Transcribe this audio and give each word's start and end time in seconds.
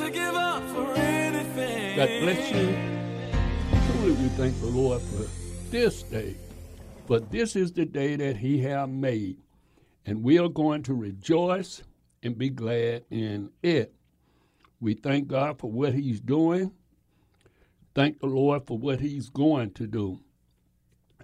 to 0.00 0.10
give 0.10 0.34
up 0.34 0.62
for 0.70 0.94
anything. 0.94 1.94
God 1.94 2.08
bless 2.22 2.50
you. 2.50 2.74
Truly, 3.86 4.12
we 4.12 4.28
thank 4.30 4.58
the 4.60 4.66
Lord 4.66 5.02
for 5.02 5.28
this 5.70 6.02
day. 6.04 6.36
For 7.06 7.20
this 7.20 7.54
is 7.54 7.72
the 7.72 7.84
day 7.84 8.16
that 8.16 8.38
He 8.38 8.62
has 8.62 8.88
made, 8.88 9.36
and 10.06 10.22
we 10.22 10.38
are 10.38 10.48
going 10.48 10.82
to 10.84 10.94
rejoice 10.94 11.82
and 12.22 12.38
be 12.38 12.48
glad 12.48 13.04
in 13.10 13.50
it. 13.62 13.92
We 14.80 14.94
thank 14.94 15.28
God 15.28 15.58
for 15.58 15.70
what 15.70 15.92
He's 15.92 16.20
doing. 16.20 16.72
Thank 17.94 18.20
the 18.20 18.26
Lord 18.26 18.66
for 18.66 18.78
what 18.78 19.00
He's 19.00 19.28
going 19.28 19.72
to 19.72 19.86
do. 19.86 20.18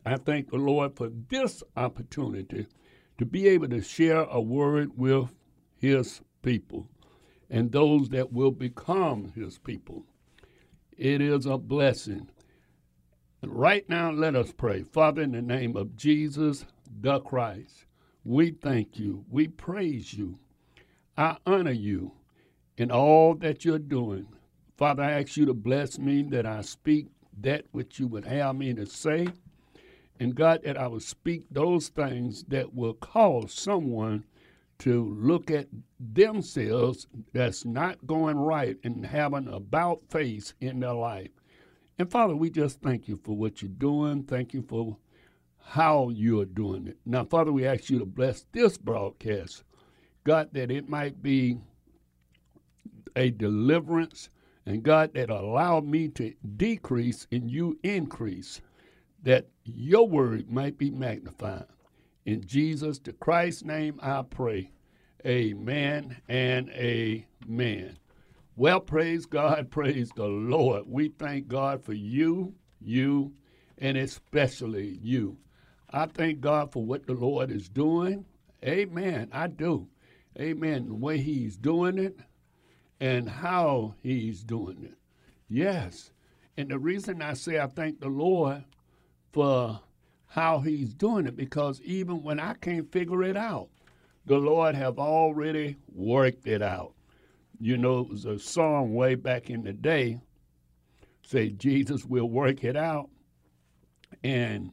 I 0.05 0.17
thank 0.17 0.51
the 0.51 0.59
Lord 0.59 0.97
for 0.97 1.09
this 1.31 1.63
opportunity 1.79 2.67
to 3.17 3.25
be 3.25 3.49
able 3.49 3.69
to 3.69 3.81
share 3.81 4.25
a 4.25 4.41
word 4.41 4.91
with 4.99 5.33
His 5.79 6.21
people 6.43 6.91
and 7.51 7.73
those 7.73 8.09
that 8.11 8.33
will 8.33 8.51
become 8.51 9.33
His 9.35 9.59
people. 9.59 10.05
It 10.97 11.21
is 11.21 11.47
a 11.47 11.59
blessing. 11.59 12.29
Right 13.43 13.89
now, 13.89 14.11
let 14.11 14.35
us 14.35 14.53
pray. 14.57 14.83
Father, 14.83 15.23
in 15.23 15.33
the 15.33 15.43
name 15.43 15.77
of 15.77 15.97
Jesus 15.97 16.65
the 17.01 17.21
Christ, 17.21 17.85
we 18.25 18.51
thank 18.51 18.99
you. 18.99 19.25
We 19.31 19.49
praise 19.49 20.15
you. 20.15 20.39
I 21.17 21.37
honor 21.47 21.73
you 21.73 22.13
in 22.77 22.91
all 22.91 23.35
that 23.37 23.65
you're 23.65 23.79
doing. 23.79 24.27
Father, 24.77 25.03
I 25.03 25.21
ask 25.21 25.37
you 25.37 25.47
to 25.47 25.55
bless 25.55 25.99
me 25.99 26.23
that 26.25 26.45
I 26.45 26.63
speak 26.63 27.07
that 27.41 27.65
which 27.73 27.99
you 27.99 28.07
would 28.09 28.25
have 28.25 28.57
me 28.57 28.75
to 28.75 28.87
say. 28.87 29.29
And 30.19 30.35
God, 30.35 30.63
that 30.65 30.79
I 30.79 30.87
will 30.87 31.01
speak 31.01 31.45
those 31.51 31.89
things 31.89 32.45
that 32.49 32.75
will 32.75 32.95
cause 32.95 33.53
someone 33.53 34.25
to 34.79 35.15
look 35.19 35.51
at 35.51 35.69
themselves 35.99 37.07
that's 37.33 37.65
not 37.65 38.07
going 38.07 38.37
right 38.37 38.77
and 38.85 39.07
having 39.07 39.49
about 39.49 40.03
face 40.11 40.55
in 40.61 40.81
their 40.81 40.93
life. 40.93 41.31
And 41.99 42.11
Father, 42.11 42.37
we 42.37 42.51
just 42.51 42.83
thank 42.83 43.09
you 43.09 43.17
for 43.17 43.37
what 43.37 43.63
you're 43.63 43.71
doing. 43.71 44.25
Thank 44.25 44.53
you 44.53 44.63
for 44.63 44.99
how 45.59 46.11
you 46.11 46.41
are 46.41 46.47
doing 46.47 46.87
it. 46.87 46.99
Now, 47.07 47.25
Father, 47.25 47.53
we 47.53 47.67
ask 47.67 47.91
you 47.91 47.99
to 47.99 48.07
bless 48.07 48.45
this 48.53 48.77
broadcast. 48.79 49.65
God, 50.25 50.51
that 50.53 50.71
it 50.71 50.89
might 50.89 51.23
be 51.23 51.59
a 53.15 53.31
deliverance, 53.31 54.29
and 54.67 54.83
God, 54.83 55.15
that 55.15 55.31
allow 55.31 55.81
me 55.81 56.09
to 56.09 56.35
decrease 56.57 57.27
and 57.33 57.51
you 57.51 57.79
increase, 57.83 58.61
that 59.23 59.49
your 59.65 60.07
word 60.09 60.51
might 60.51 60.77
be 60.77 60.91
magnified. 60.91 61.65
In 62.27 62.45
Jesus 62.45 62.99
the 62.99 63.13
Christ's 63.13 63.65
name 63.65 64.01
I 64.03 64.23
pray. 64.23 64.73
Amen 65.25 66.17
and 66.29 66.69
amen. 66.71 67.99
Well, 68.57 68.81
praise 68.81 69.27
God, 69.27 69.71
praise 69.71 70.11
the 70.17 70.27
Lord. 70.27 70.85
We 70.89 71.11
thank 71.11 71.47
God 71.47 71.85
for 71.85 71.93
you, 71.93 72.53
you, 72.81 73.33
and 73.79 73.97
especially 73.97 74.99
you. 75.01 75.39
I 75.91 76.07
thank 76.07 76.41
God 76.41 76.73
for 76.73 76.85
what 76.85 77.07
the 77.07 77.13
Lord 77.13 77.53
is 77.53 77.69
doing. 77.69 78.25
Amen. 78.65 79.29
I 79.33 79.47
do. 79.47 79.87
Amen. 80.37 80.89
The 80.89 80.95
way 80.95 81.19
He's 81.19 81.57
doing 81.57 81.97
it 81.97 82.19
and 82.99 83.29
how 83.29 83.95
He's 84.03 84.43
doing 84.43 84.83
it. 84.83 84.99
Yes. 85.49 86.11
And 86.57 86.71
the 86.71 86.79
reason 86.81 87.23
I 87.23 87.35
say 87.35 87.61
I 87.61 87.69
thank 87.69 88.01
the 88.01 88.09
Lord 88.09 88.65
for 89.33 89.81
how 90.27 90.61
He's 90.61 90.93
doing 90.95 91.27
it, 91.27 91.37
because 91.37 91.81
even 91.83 92.23
when 92.23 92.41
I 92.41 92.55
can't 92.55 92.91
figure 92.91 93.23
it 93.23 93.37
out, 93.37 93.69
the 94.27 94.39
Lord 94.39 94.75
have 94.75 94.99
already 94.99 95.77
worked 95.95 96.47
it 96.47 96.63
out. 96.63 96.95
You 97.61 97.77
know, 97.77 98.01
it 98.01 98.09
was 98.09 98.25
a 98.25 98.39
song 98.39 98.95
way 98.95 99.15
back 99.15 99.51
in 99.51 99.63
the 99.65 99.73
day, 99.73 100.21
say 101.25 101.51
Jesus 101.51 102.05
will 102.05 102.29
work 102.29 102.65
it 102.65 102.77
out. 102.77 103.09
And, 104.23 104.73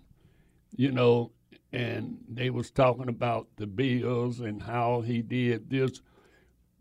you 0.75 0.91
know, 0.91 1.31
and 1.71 2.17
they 2.29 2.49
was 2.49 2.71
talking 2.71 3.09
about 3.09 3.47
the 3.57 3.67
bills 3.67 4.39
and 4.39 4.61
how 4.61 5.01
he 5.01 5.21
did 5.21 5.69
this. 5.69 6.01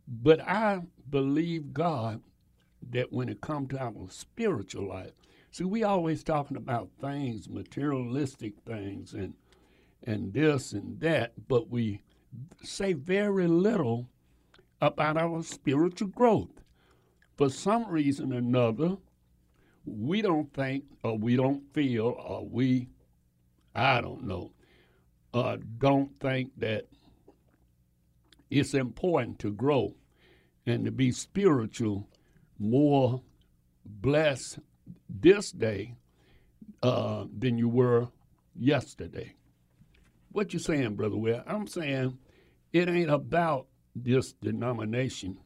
But 0.08 0.40
I 0.40 0.80
believe 1.08 1.72
God 1.72 2.20
that 2.90 3.12
when 3.12 3.28
it 3.28 3.40
comes 3.40 3.68
to 3.70 3.80
our 3.80 3.92
spiritual 4.10 4.88
life, 4.88 5.12
see, 5.52 5.64
we 5.64 5.84
always 5.84 6.24
talking 6.24 6.56
about 6.56 6.88
things, 7.00 7.48
materialistic 7.48 8.54
things, 8.66 9.12
and 9.12 9.34
and 10.04 10.32
this 10.32 10.72
and 10.72 10.98
that, 11.00 11.32
but 11.46 11.70
we 11.70 12.02
say 12.62 12.92
very 12.92 13.46
little 13.46 14.08
about 14.80 15.16
our 15.16 15.42
spiritual 15.44 16.08
growth. 16.08 16.50
For 17.36 17.48
some 17.48 17.88
reason 17.88 18.32
or 18.32 18.38
another, 18.38 18.96
we 19.84 20.22
don't 20.22 20.52
think, 20.52 20.84
or 21.04 21.16
we 21.16 21.36
don't 21.36 21.72
feel, 21.72 22.06
or 22.06 22.46
we, 22.46 22.88
I 23.74 24.00
don't 24.00 24.24
know, 24.24 24.52
uh, 25.32 25.58
don't 25.78 26.10
think 26.20 26.50
that 26.58 26.86
it's 28.50 28.74
important 28.74 29.38
to 29.40 29.52
grow 29.52 29.94
and 30.66 30.84
to 30.84 30.90
be 30.90 31.10
spiritual 31.10 32.08
more 32.58 33.22
blessed 33.84 34.58
this 35.08 35.52
day 35.52 35.94
uh, 36.82 37.24
than 37.36 37.58
you 37.58 37.68
were 37.68 38.08
yesterday. 38.54 39.34
What 40.30 40.52
you 40.52 40.58
saying, 40.58 40.96
Brother 40.96 41.16
Will? 41.16 41.42
I'm 41.46 41.66
saying 41.66 42.18
it 42.72 42.88
ain't 42.88 43.10
about 43.10 43.66
this 43.94 44.32
denomination. 44.32 45.38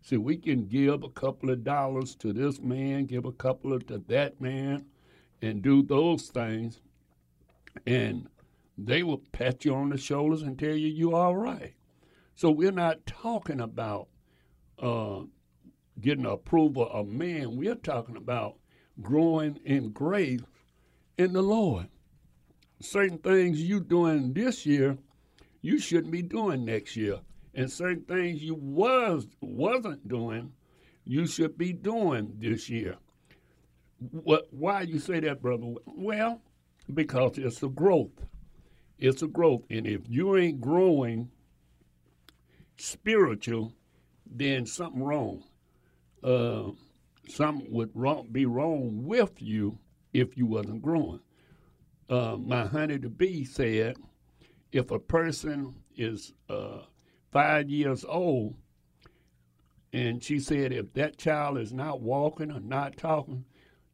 See, 0.00 0.16
we 0.16 0.36
can 0.36 0.66
give 0.66 1.04
a 1.04 1.08
couple 1.10 1.50
of 1.50 1.62
dollars 1.62 2.16
to 2.16 2.32
this 2.32 2.60
man, 2.60 3.06
give 3.06 3.24
a 3.24 3.32
couple 3.32 3.72
of 3.72 3.86
to 3.86 3.98
that 4.08 4.40
man, 4.40 4.86
and 5.40 5.62
do 5.62 5.82
those 5.82 6.28
things, 6.28 6.80
and 7.86 8.26
they 8.78 9.02
will 9.02 9.22
pat 9.32 9.64
you 9.64 9.74
on 9.74 9.90
the 9.90 9.98
shoulders 9.98 10.42
and 10.42 10.58
tell 10.58 10.74
you 10.74 10.88
you're 10.88 11.14
all 11.14 11.36
right. 11.36 11.74
So 12.34 12.50
we're 12.50 12.72
not 12.72 13.06
talking 13.06 13.60
about 13.60 14.08
uh, 14.78 15.20
getting 16.00 16.26
approval 16.26 16.88
of 16.90 17.06
man. 17.06 17.56
We're 17.56 17.74
talking 17.74 18.16
about 18.16 18.56
growing 19.02 19.58
in 19.64 19.90
grace 19.90 20.40
in 21.18 21.32
the 21.32 21.42
Lord. 21.42 21.88
Certain 22.80 23.18
things 23.18 23.60
you 23.60 23.80
doing 23.80 24.32
this 24.32 24.66
year, 24.66 24.98
you 25.60 25.78
shouldn't 25.78 26.12
be 26.12 26.22
doing 26.22 26.64
next 26.64 26.96
year, 26.96 27.20
and 27.54 27.70
certain 27.70 28.04
things 28.04 28.42
you 28.42 28.54
was 28.54 29.26
wasn't 29.40 30.08
doing, 30.08 30.52
you 31.04 31.26
should 31.26 31.56
be 31.56 31.72
doing 31.72 32.34
this 32.38 32.68
year. 32.68 32.96
What? 34.10 34.48
Why 34.50 34.82
you 34.82 34.98
say 34.98 35.20
that, 35.20 35.40
brother? 35.40 35.74
Well, 35.86 36.40
because 36.92 37.38
it's 37.38 37.62
a 37.62 37.68
growth. 37.68 38.26
It's 38.98 39.22
a 39.22 39.28
growth, 39.28 39.62
and 39.70 39.86
if 39.86 40.02
you 40.08 40.36
ain't 40.36 40.60
growing 40.60 41.30
spiritual, 42.76 43.72
then 44.26 44.66
something 44.66 45.02
wrong. 45.02 45.44
Uh, 46.22 46.70
something 47.28 47.70
would 47.70 47.90
wrong, 47.94 48.28
be 48.30 48.46
wrong 48.46 49.04
with 49.04 49.40
you 49.40 49.78
if 50.12 50.36
you 50.36 50.46
wasn't 50.46 50.82
growing. 50.82 51.20
Uh, 52.08 52.36
my 52.36 52.66
honey 52.66 52.98
the 52.98 53.08
bee 53.08 53.44
said, 53.44 53.96
if 54.72 54.90
a 54.90 54.98
person 54.98 55.74
is 55.96 56.32
uh, 56.48 56.78
five 57.30 57.68
years 57.68 58.04
old, 58.06 58.54
and 59.92 60.22
she 60.22 60.38
said 60.38 60.72
if 60.72 60.92
that 60.94 61.18
child 61.18 61.58
is 61.58 61.72
not 61.72 62.00
walking 62.00 62.50
or 62.50 62.60
not 62.60 62.96
talking, 62.96 63.44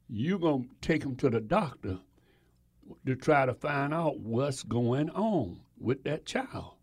you're 0.08 0.38
going 0.38 0.64
to 0.64 0.74
take 0.80 1.02
them 1.02 1.16
to 1.16 1.28
the 1.28 1.40
doctor 1.40 1.98
to 3.04 3.16
try 3.16 3.44
to 3.44 3.54
find 3.54 3.92
out 3.92 4.18
what's 4.20 4.62
going 4.62 5.10
on 5.10 5.60
with 5.78 6.04
that 6.04 6.24
child. 6.24 6.74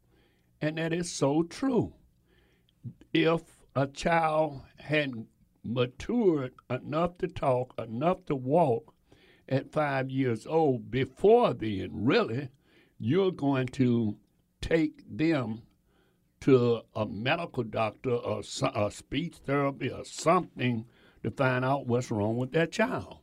And 0.62 0.78
that 0.78 0.94
is 0.94 1.12
so 1.12 1.44
true. 1.44 1.94
If 3.14 3.42
a 3.76 3.88
child 3.88 4.62
hadn't 4.78 5.28
matured 5.66 6.54
enough 6.70 7.18
to 7.18 7.28
talk, 7.28 7.74
enough 7.78 8.26
to 8.28 8.36
walk 8.36 8.94
at 9.50 9.72
five 9.72 10.10
years 10.10 10.46
old, 10.48 10.90
before 10.92 11.54
then, 11.54 11.90
really, 11.94 12.50
you're 13.00 13.32
going 13.32 13.68
to 13.68 14.18
take 14.62 15.04
them 15.10 15.62
to 16.42 16.82
a 16.96 17.06
medical 17.06 17.64
doctor 17.64 18.12
or 18.12 18.42
a 18.42 18.92
speech 18.92 19.36
therapy 19.46 19.90
or 19.90 20.06
something 20.06 20.86
to 21.24 21.32
find 21.32 21.66
out 21.66 21.88
what's 21.88 22.12
wrong 22.12 22.38
with 22.38 22.52
that 22.52 22.72
child. 22.72 23.18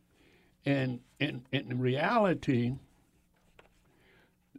And, 0.64 1.00
and, 1.20 1.42
in 1.52 1.78
reality, 1.78 2.74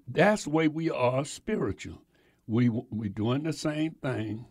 that's 0.07 0.43
the 0.45 0.49
way 0.49 0.67
we 0.67 0.89
are 0.89 1.23
spiritual. 1.25 2.01
We 2.47 2.67
we're 2.69 3.09
doing 3.09 3.43
the 3.43 3.53
same 3.53 3.93
thing. 4.01 4.45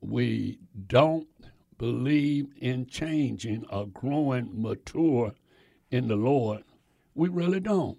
We 0.00 0.58
don't 0.86 1.28
believe 1.78 2.48
in 2.60 2.86
changing 2.86 3.64
or 3.70 3.86
growing 3.86 4.50
mature 4.52 5.32
in 5.90 6.08
the 6.08 6.16
Lord. 6.16 6.64
We 7.14 7.28
really 7.28 7.60
don't. 7.60 7.98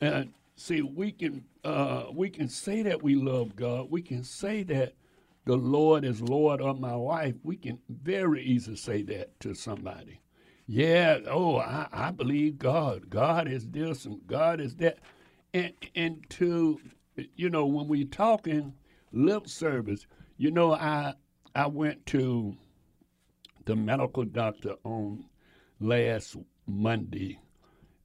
And 0.00 0.32
see, 0.56 0.82
we 0.82 1.12
can 1.12 1.44
uh, 1.64 2.04
we 2.12 2.30
can 2.30 2.48
say 2.48 2.82
that 2.82 3.02
we 3.02 3.14
love 3.14 3.56
God. 3.56 3.90
We 3.90 4.02
can 4.02 4.24
say 4.24 4.62
that 4.64 4.94
the 5.44 5.56
Lord 5.56 6.04
is 6.04 6.20
Lord 6.20 6.60
of 6.60 6.78
my 6.78 6.94
life. 6.94 7.34
We 7.42 7.56
can 7.56 7.78
very 7.88 8.42
easily 8.42 8.76
say 8.76 9.02
that 9.02 9.38
to 9.40 9.54
somebody. 9.54 10.20
Yeah, 10.66 11.20
oh, 11.26 11.56
I, 11.56 11.88
I 11.90 12.10
believe 12.10 12.58
God. 12.58 13.08
God 13.08 13.48
is 13.48 13.66
this 13.68 14.04
and 14.04 14.20
God 14.26 14.60
is 14.60 14.76
that. 14.76 14.98
And 15.54 15.72
and 15.94 16.24
to 16.30 16.78
you 17.34 17.50
know, 17.50 17.66
when 17.66 17.88
we 17.88 18.04
talking 18.04 18.74
lip 19.12 19.48
service, 19.48 20.06
you 20.36 20.50
know, 20.50 20.74
I 20.74 21.14
I 21.54 21.66
went 21.66 22.04
to 22.06 22.56
the 23.68 23.76
medical 23.76 24.24
doctor 24.24 24.76
on 24.82 25.22
last 25.78 26.36
Monday, 26.66 27.38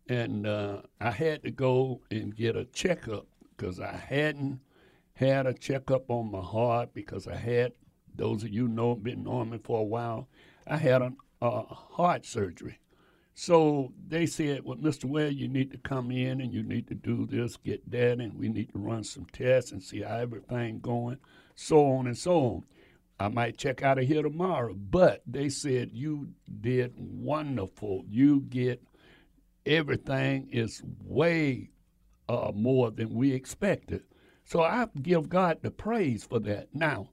and 0.10 0.45
uh, 0.45 0.81
I 1.00 1.10
had 1.10 1.42
to 1.44 1.51
go 1.51 2.01
and 2.12 2.36
get 2.36 2.57
a 2.57 2.65
checkup 2.65 3.27
because 3.56 3.80
I 3.80 3.95
hadn't 3.95 4.60
had 5.13 5.48
a 5.48 5.54
checkup 5.54 6.10
on 6.10 6.30
my 6.30 6.42
heart 6.42 6.94
because 6.94 7.30
I 7.30 7.38
had 7.38 7.71
those 8.13 8.44
of 8.44 8.50
you 8.50 8.68
know 8.68 8.94
been 8.95 9.24
knowing 9.24 9.51
me 9.51 9.60
for 9.63 9.80
a 9.80 9.83
while. 9.83 10.27
I 10.68 10.75
had 10.75 11.01
a, 11.01 11.13
a 11.42 11.62
heart 11.62 12.25
surgery, 12.25 12.80
so 13.33 13.94
they 14.06 14.25
said, 14.25 14.66
well, 14.66 14.75
Mr. 14.75 15.06
Ware, 15.06 15.30
you 15.30 15.48
need 15.48 15.71
to 15.71 15.77
come 15.77 16.12
in 16.12 16.42
and 16.42 16.54
you 16.54 16.63
need 16.63 16.89
to 16.89 16.94
do 16.94 17.25
this, 17.25 17.56
get 17.56 17.89
that, 17.89 18.19
and 18.19 18.33
we 18.33 18.50
need 18.50 18.74
to 18.74 18.80
run 18.80 19.06
some 19.06 19.27
tests 19.31 19.71
and 19.71 19.81
see 19.81 20.01
how 20.01 20.18
everything 20.18 20.81
going, 20.81 21.19
so 21.56 21.86
on 21.86 22.07
and 22.07 22.18
so 22.18 22.38
on. 22.38 22.63
I 23.19 23.30
might 23.30 23.57
check 23.57 23.83
out 23.83 24.00
of 24.00 24.06
here 24.06 24.21
tomorrow, 24.21 24.74
but 24.74 25.21
they 25.25 25.50
said 25.50 25.92
you 25.94 26.30
did 26.62 26.94
wonderful. 26.98 28.04
You 28.10 28.42
get 28.42 28.83
everything 29.65 30.50
is 30.51 30.81
way 31.04 31.69
uh, 32.27 32.51
more 32.54 32.92
than 32.92 33.13
we 33.13 33.33
expected. 33.33 34.04
So 34.45 34.62
I 34.62 34.88
give 35.01 35.30
God 35.30 35.60
the 35.62 35.71
praise 35.71 36.24
for 36.24 36.39
that. 36.39 36.74
Now, 36.74 37.10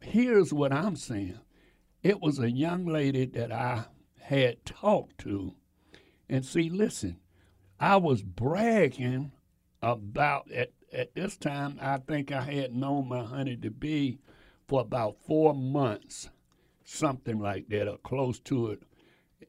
here's 0.00 0.52
what 0.52 0.72
I'm 0.72 0.96
saying. 0.96 1.38
It 2.02 2.20
was 2.20 2.38
a 2.38 2.50
young 2.50 2.84
lady 2.84 3.26
that 3.26 3.52
I 3.52 3.84
had 4.20 4.64
talked 4.64 5.18
to. 5.18 5.54
And 6.28 6.44
see, 6.44 6.68
listen, 6.68 7.20
I 7.78 7.96
was 7.96 8.22
bragging 8.22 9.32
about 9.80 10.50
at 10.52 10.72
at 10.92 11.14
this 11.14 11.36
time 11.36 11.78
I 11.80 11.98
think 11.98 12.30
I 12.30 12.42
had 12.42 12.74
known 12.74 13.08
my 13.08 13.24
honey 13.24 13.56
to 13.56 13.70
be 13.70 14.20
for 14.72 14.80
about 14.80 15.18
four 15.26 15.52
months, 15.52 16.30
something 16.82 17.38
like 17.38 17.68
that, 17.68 17.86
or 17.86 17.98
close 17.98 18.40
to 18.40 18.68
it. 18.68 18.82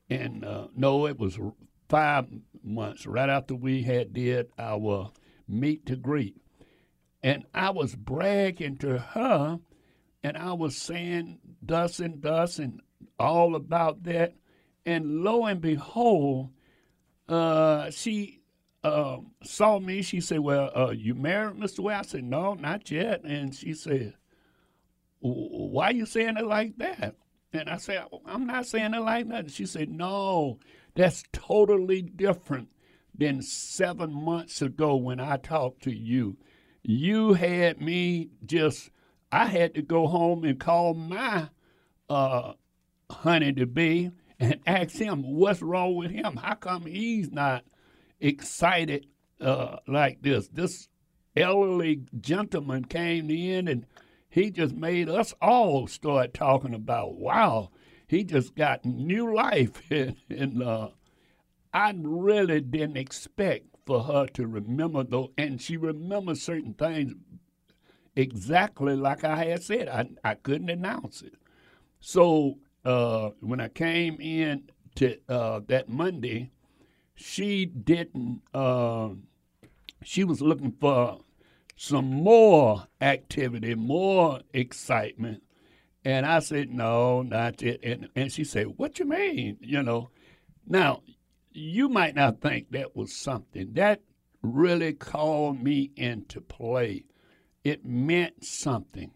And 0.09 0.43
uh, 0.43 0.67
no, 0.75 1.07
it 1.07 1.17
was 1.17 1.39
five 1.87 2.27
months 2.61 3.05
right 3.05 3.29
after 3.29 3.55
we 3.55 3.83
had 3.83 4.11
did 4.11 4.49
our 4.59 5.13
meet 5.47 5.85
to 5.85 5.95
greet. 5.95 6.35
And 7.23 7.45
I 7.53 7.69
was 7.69 7.95
bragging 7.95 8.75
to 8.79 8.97
her, 8.97 9.61
and 10.25 10.35
I 10.35 10.51
was 10.51 10.75
saying 10.75 11.39
thus 11.61 12.01
and 12.01 12.21
thus 12.21 12.59
and 12.59 12.81
all 13.17 13.55
about 13.55 14.03
that. 14.03 14.33
And 14.85 15.23
lo 15.23 15.45
and 15.45 15.61
behold, 15.61 16.49
uh, 17.29 17.91
she 17.91 18.41
uh, 18.83 19.19
saw 19.41 19.79
me. 19.79 20.01
She 20.01 20.19
said, 20.19 20.41
Well, 20.41 20.69
uh, 20.75 20.91
you 20.91 21.15
married, 21.15 21.55
Mr. 21.55 21.79
Ware? 21.79 21.95
I 21.95 22.01
said, 22.01 22.25
No, 22.25 22.55
not 22.55 22.91
yet. 22.91 23.23
And 23.23 23.55
she 23.55 23.73
said, 23.73 24.15
Why 25.23 25.91
you 25.91 26.05
saying 26.05 26.35
it 26.37 26.45
like 26.45 26.77
that? 26.79 27.15
And 27.53 27.69
I 27.69 27.77
said, 27.77 28.03
I'm 28.25 28.45
not 28.45 28.65
saying 28.65 28.93
it 28.93 28.99
like 28.99 29.29
that. 29.29 29.51
She 29.51 29.65
said, 29.65 29.89
No, 29.89 30.59
that's 30.95 31.23
totally 31.31 32.01
different 32.01 32.67
than 33.15 33.41
seven 33.41 34.11
months 34.13 34.61
ago 34.61 34.95
when 34.97 35.21
I 35.21 35.37
talked 35.37 35.83
to 35.83 35.95
you. 35.95 36.35
You 36.81 37.33
had 37.33 37.79
me 37.79 38.31
just, 38.45 38.89
I 39.31 39.45
had 39.45 39.75
to 39.75 39.81
go 39.81 40.07
home 40.07 40.43
and 40.43 40.59
call 40.59 40.93
my 40.93 41.47
uh, 42.09 42.53
honey 43.09 43.53
to 43.53 43.65
be 43.65 44.11
and 44.39 44.59
ask 44.67 44.97
him 44.97 45.23
what's 45.23 45.61
wrong 45.61 45.95
with 45.95 46.11
him. 46.11 46.35
How 46.35 46.55
come 46.55 46.85
he's 46.85 47.31
not 47.31 47.63
excited 48.19 49.07
uh, 49.39 49.77
like 49.87 50.21
this? 50.21 50.49
This 50.49 50.89
elderly 51.37 52.01
gentleman 52.19 52.83
came 52.85 53.29
in 53.29 53.69
and 53.69 53.85
he 54.33 54.49
just 54.49 54.73
made 54.73 55.09
us 55.09 55.31
all 55.43 55.85
start 55.85 56.33
talking 56.33 56.73
about, 56.73 57.13
wow, 57.13 57.69
he 58.07 58.23
just 58.23 58.55
got 58.55 58.83
new 58.83 59.31
life. 59.31 59.79
and, 59.91 60.63
uh, 60.63 60.89
I 61.71 61.93
really 61.95 62.59
didn't 62.59 62.97
expect 62.97 63.67
for 63.85 64.01
her 64.01 64.25
to 64.33 64.47
remember 64.47 65.03
though, 65.03 65.31
and 65.37 65.61
she 65.61 65.77
remembers 65.77 66.41
certain 66.41 66.73
things 66.73 67.13
exactly 68.15 68.95
like 68.95 69.23
I 69.23 69.45
had 69.45 69.61
said. 69.61 69.87
I, 69.87 70.09
I 70.23 70.33
couldn't 70.33 70.69
announce 70.69 71.21
it. 71.21 71.35
So 71.99 72.57
uh, 72.83 73.29
when 73.39 73.61
I 73.61 73.67
came 73.67 74.19
in 74.19 74.63
to 74.95 75.15
uh, 75.29 75.61
that 75.67 75.89
Monday, 75.89 76.49
she 77.13 77.67
didn't. 77.67 78.41
Uh, 78.51 79.09
she 80.03 80.23
was 80.23 80.41
looking 80.41 80.71
for 80.79 81.19
some 81.75 82.05
more 82.05 82.87
activity, 83.01 83.75
more 83.75 84.41
excitement, 84.53 85.43
and 86.05 86.25
I 86.25 86.39
said, 86.39 86.69
"No, 86.69 87.21
not 87.21 87.63
it." 87.63 87.79
And 87.83 88.09
and 88.15 88.31
she 88.31 88.43
said, 88.43 88.77
"What 88.77 88.99
you 88.99 89.05
mean?" 89.05 89.57
You 89.61 89.83
know. 89.83 90.09
Now, 90.65 91.03
you 91.51 91.89
might 91.89 92.15
not 92.15 92.41
think 92.41 92.71
that 92.71 92.95
was 92.95 93.13
something 93.13 93.73
that 93.73 94.01
really 94.41 94.93
called 94.93 95.61
me 95.61 95.91
into 95.97 96.39
play. 96.39 97.03
It 97.63 97.85
meant 97.85 98.45
something 98.45 99.11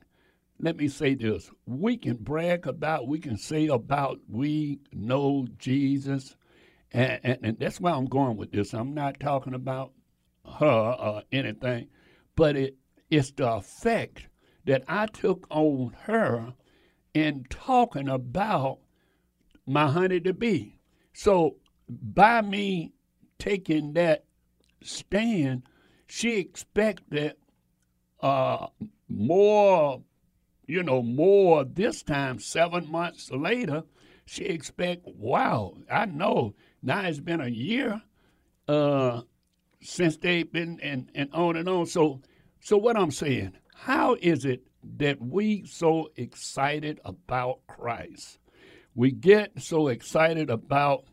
let 0.59 0.77
me 0.77 0.87
say 0.87 1.13
this 1.13 1.51
we 1.65 1.97
can 1.97 2.15
brag 2.15 2.67
about, 2.67 3.07
we 3.07 3.19
can 3.19 3.37
say 3.37 3.67
about 3.67 4.19
we 4.27 4.79
know 4.91 5.47
Jesus. 5.57 6.35
And, 6.91 7.19
and, 7.23 7.39
and, 7.43 7.59
that's 7.59 7.81
why 7.81 7.91
I'm 7.91 8.05
going 8.05 8.37
with 8.37 8.51
this. 8.51 8.73
I'm 8.73 8.93
not 8.93 9.19
talking 9.19 9.53
about 9.53 9.91
her 10.59 10.95
or 10.97 11.23
anything, 11.33 11.89
but 12.37 12.55
it, 12.55 12.77
it's 13.09 13.31
the 13.31 13.51
effect 13.51 14.27
that 14.63 14.83
I 14.87 15.07
took 15.07 15.45
on 15.49 15.93
her 16.03 16.53
in 17.13 17.45
talking 17.49 18.07
about 18.07 18.79
my 19.65 19.87
honey 19.89 20.21
to 20.21 20.33
be. 20.33 20.79
So 21.11 21.57
by 21.89 22.41
me 22.41 22.93
taking 23.39 23.93
that 23.93 24.23
stand, 24.81 25.63
she 26.07 26.37
expected 26.37 27.35
uh, 28.21 28.67
more 29.09 30.01
you 30.67 30.83
know, 30.83 31.01
more 31.01 31.63
this 31.63 32.03
time, 32.03 32.39
seven 32.39 32.91
months 32.91 33.31
later, 33.31 33.83
she 34.25 34.43
expect, 34.43 35.07
wow, 35.07 35.77
I 35.89 36.05
know. 36.05 36.53
Now 36.83 37.01
it's 37.07 37.21
been 37.21 37.39
a 37.39 37.47
year 37.47 38.01
uh, 38.67 39.21
since 39.81 40.17
they've 40.17 40.51
been 40.51 40.79
and, 40.81 41.09
and 41.15 41.33
on 41.33 41.55
and 41.55 41.67
on. 41.69 41.85
So 41.85 42.21
so 42.59 42.77
what 42.77 42.97
I'm 42.97 43.11
saying, 43.11 43.53
how 43.75 44.15
is 44.21 44.43
it 44.45 44.67
that 44.97 45.21
we 45.21 45.65
so 45.65 46.09
excited 46.15 46.99
about 47.05 47.65
Christ? 47.67 48.39
We 48.95 49.11
get 49.11 49.61
so 49.61 49.87
excited 49.87 50.49
about 50.49 51.05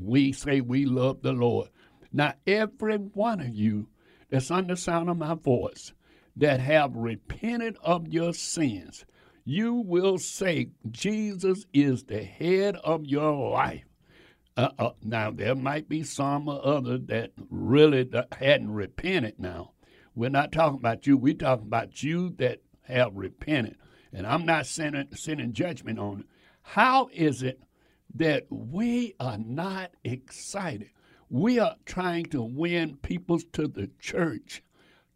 we 0.00 0.32
say 0.32 0.60
we 0.60 0.86
love 0.86 1.22
the 1.22 1.32
Lord. 1.32 1.68
Now 2.12 2.34
every 2.46 2.96
one 2.96 3.40
of 3.40 3.54
you 3.54 3.88
that's 4.30 4.50
under 4.50 4.74
the 4.74 4.80
sound 4.80 5.10
of 5.10 5.18
my 5.18 5.34
voice, 5.34 5.92
that 6.36 6.60
have 6.60 6.96
repented 6.96 7.76
of 7.82 8.08
your 8.08 8.32
sins, 8.32 9.04
you 9.44 9.74
will 9.74 10.18
say 10.18 10.70
Jesus 10.90 11.66
is 11.74 12.04
the 12.04 12.22
head 12.22 12.76
of 12.76 13.04
your 13.04 13.50
life. 13.50 13.84
Uh, 14.56 14.90
now 15.02 15.30
there 15.30 15.54
might 15.54 15.88
be 15.88 16.02
some 16.02 16.46
or 16.46 16.64
other 16.64 16.98
that 16.98 17.32
really 17.48 18.08
hadn't 18.38 18.70
repented. 18.70 19.38
Now 19.38 19.72
we're 20.14 20.30
not 20.30 20.52
talking 20.52 20.78
about 20.78 21.06
you. 21.06 21.16
We're 21.16 21.34
talking 21.34 21.66
about 21.66 22.02
you 22.02 22.30
that 22.36 22.60
have 22.82 23.14
repented, 23.14 23.76
and 24.12 24.26
I'm 24.26 24.44
not 24.44 24.66
sending 24.66 25.08
sending 25.14 25.52
judgment 25.52 25.98
on 25.98 26.20
it. 26.20 26.26
How 26.62 27.08
is 27.12 27.42
it 27.42 27.62
that 28.14 28.46
we 28.50 29.14
are 29.18 29.38
not 29.38 29.92
excited? 30.04 30.90
We 31.30 31.58
are 31.58 31.76
trying 31.86 32.26
to 32.26 32.42
win 32.42 32.98
people 32.98 33.40
to 33.54 33.66
the 33.66 33.90
church, 33.98 34.62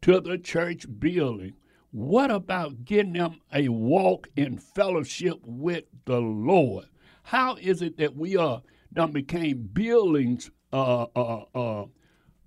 to 0.01 0.21
the 0.21 0.39
church 0.39 0.87
building. 0.99 1.55
What 1.91 2.31
about 2.31 2.85
getting 2.87 3.13
them 3.13 3.41
a 3.53 3.69
walk 3.69 4.29
in 4.35 4.59
fellowship 4.59 5.41
with 5.45 5.85
the 6.07 6.21
Lord? 6.21 6.87
How 7.23 7.57
is 7.57 7.83
it 7.83 7.99
that 7.99 8.17
we 8.17 8.37
are 8.37 8.63
done 8.97 9.13
became 9.13 9.69
buildings 9.73 10.51
uh, 10.73 11.07
uh, 11.15 11.45
uh, 11.55 11.85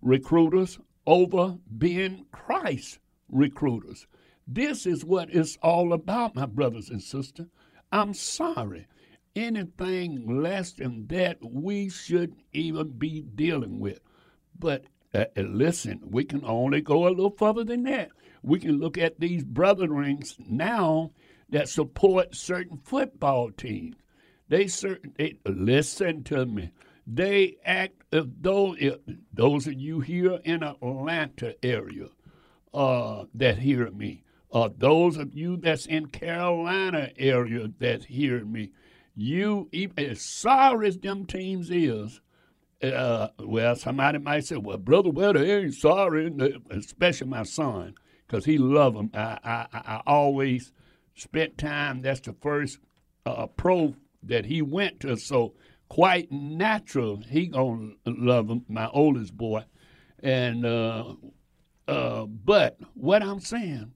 recruiters 0.02 0.80
over 1.08 1.58
being 1.78 2.26
Christ 2.32 3.00
recruiters? 3.30 4.08
This 4.46 4.86
is 4.86 5.06
what 5.06 5.30
it's 5.30 5.58
all 5.62 5.94
about, 5.94 6.36
my 6.36 6.46
brothers 6.46 6.90
and 6.90 7.02
sisters. 7.02 7.48
I'm 7.92 8.14
sorry 8.14 8.88
anything 9.36 10.42
less 10.42 10.74
than 10.74 11.08
that 11.08 11.38
we 11.42 11.90
shouldn't 11.90 12.44
even 12.52 12.90
be 12.98 13.22
dealing 13.22 13.80
with. 13.80 14.00
But 14.58 14.86
uh, 15.14 15.26
uh, 15.38 15.42
listen, 15.42 16.02
we 16.10 16.26
can 16.26 16.44
only 16.44 16.82
go 16.82 17.08
a 17.08 17.10
little 17.10 17.36
further 17.38 17.64
than 17.64 17.84
that. 17.84 18.10
We 18.44 18.60
can 18.60 18.80
look 18.80 18.98
at 18.98 19.20
these 19.20 19.44
brother 19.44 19.88
rings 19.88 20.36
now 20.40 21.12
that 21.50 21.70
support 21.70 22.36
certain 22.36 22.78
football 22.84 23.52
teams. 23.52 23.96
They 24.50 24.68
certain 24.68 25.14
they, 25.18 25.38
listen 25.46 26.24
to 26.26 26.46
me. 26.46 26.72
They 27.06 27.58
act 27.64 28.04
as 28.12 28.26
though 28.42 28.76
it, 28.78 29.02
those 29.34 29.68
of 29.68 29.74
you 29.74 30.00
here 30.00 30.40
in 30.44 30.64
Atlanta 30.64 31.56
area 31.64 32.08
uh, 32.74 33.26
that 33.36 33.60
hear 33.60 33.90
me, 33.92 34.24
uh, 34.52 34.70
those 34.76 35.18
of 35.18 35.34
you 35.34 35.58
that's 35.58 35.86
in 35.86 36.08
Carolina 36.08 37.12
area 37.18 37.70
that 37.80 38.04
hear 38.06 38.44
me, 38.44 38.72
you 39.16 39.70
as 39.98 40.22
sorry 40.22 40.88
as 40.88 40.98
them 40.98 41.26
teams 41.26 41.70
is, 41.70 42.20
uh, 42.82 43.28
well, 43.40 43.76
somebody 43.76 44.18
might 44.18 44.46
say, 44.46 44.58
"Well, 44.58 44.78
brother, 44.78 45.10
well, 45.10 45.34
they 45.34 45.52
ain't 45.52 45.74
sorry," 45.74 46.34
especially 46.70 47.28
my 47.28 47.44
son, 47.44 47.94
because 48.26 48.46
he 48.46 48.58
love 48.58 48.94
them. 48.94 49.12
I, 49.14 49.38
I, 49.44 49.68
I 49.74 50.02
always 50.08 50.72
spent 51.16 51.58
time. 51.58 52.02
That's 52.02 52.22
the 52.22 52.34
first 52.34 52.80
uh, 53.26 53.48
pro 53.48 53.96
that 54.24 54.46
he 54.46 54.62
went 54.62 55.00
to, 55.02 55.16
so 55.18 55.54
quite 55.88 56.32
natural 56.32 57.18
he 57.18 57.48
gonna 57.48 57.94
love 58.06 58.50
him, 58.50 58.66
my 58.68 58.88
oldest 58.90 59.36
boy. 59.36 59.64
And 60.22 60.66
uh, 60.66 61.16
uh, 61.88 62.26
but 62.26 62.78
what 62.94 63.24
I'm 63.24 63.40
saying, 63.40 63.94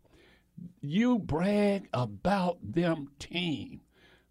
you 0.82 1.20
brag 1.20 1.88
about 1.94 2.58
them 2.64 3.10
team 3.20 3.82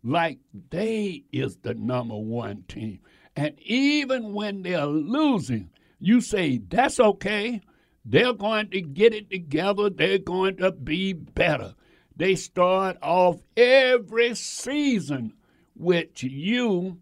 like 0.02 0.38
they 0.70 1.24
is 1.32 1.56
the 1.58 1.74
number 1.74 2.16
one 2.16 2.64
team. 2.68 3.00
And 3.36 3.58
even 3.60 4.32
when 4.34 4.62
they're 4.62 4.86
losing, 4.86 5.70
you 6.00 6.20
say, 6.20 6.58
that's 6.58 6.98
okay. 6.98 7.60
They're 8.04 8.32
going 8.32 8.70
to 8.70 8.80
get 8.80 9.14
it 9.14 9.30
together. 9.30 9.88
They're 9.88 10.18
going 10.18 10.56
to 10.56 10.72
be 10.72 11.12
better. 11.12 11.74
They 12.16 12.34
start 12.34 12.98
off 13.00 13.40
every 13.56 14.34
season 14.34 15.34
with 15.74 16.22
you 16.22 16.98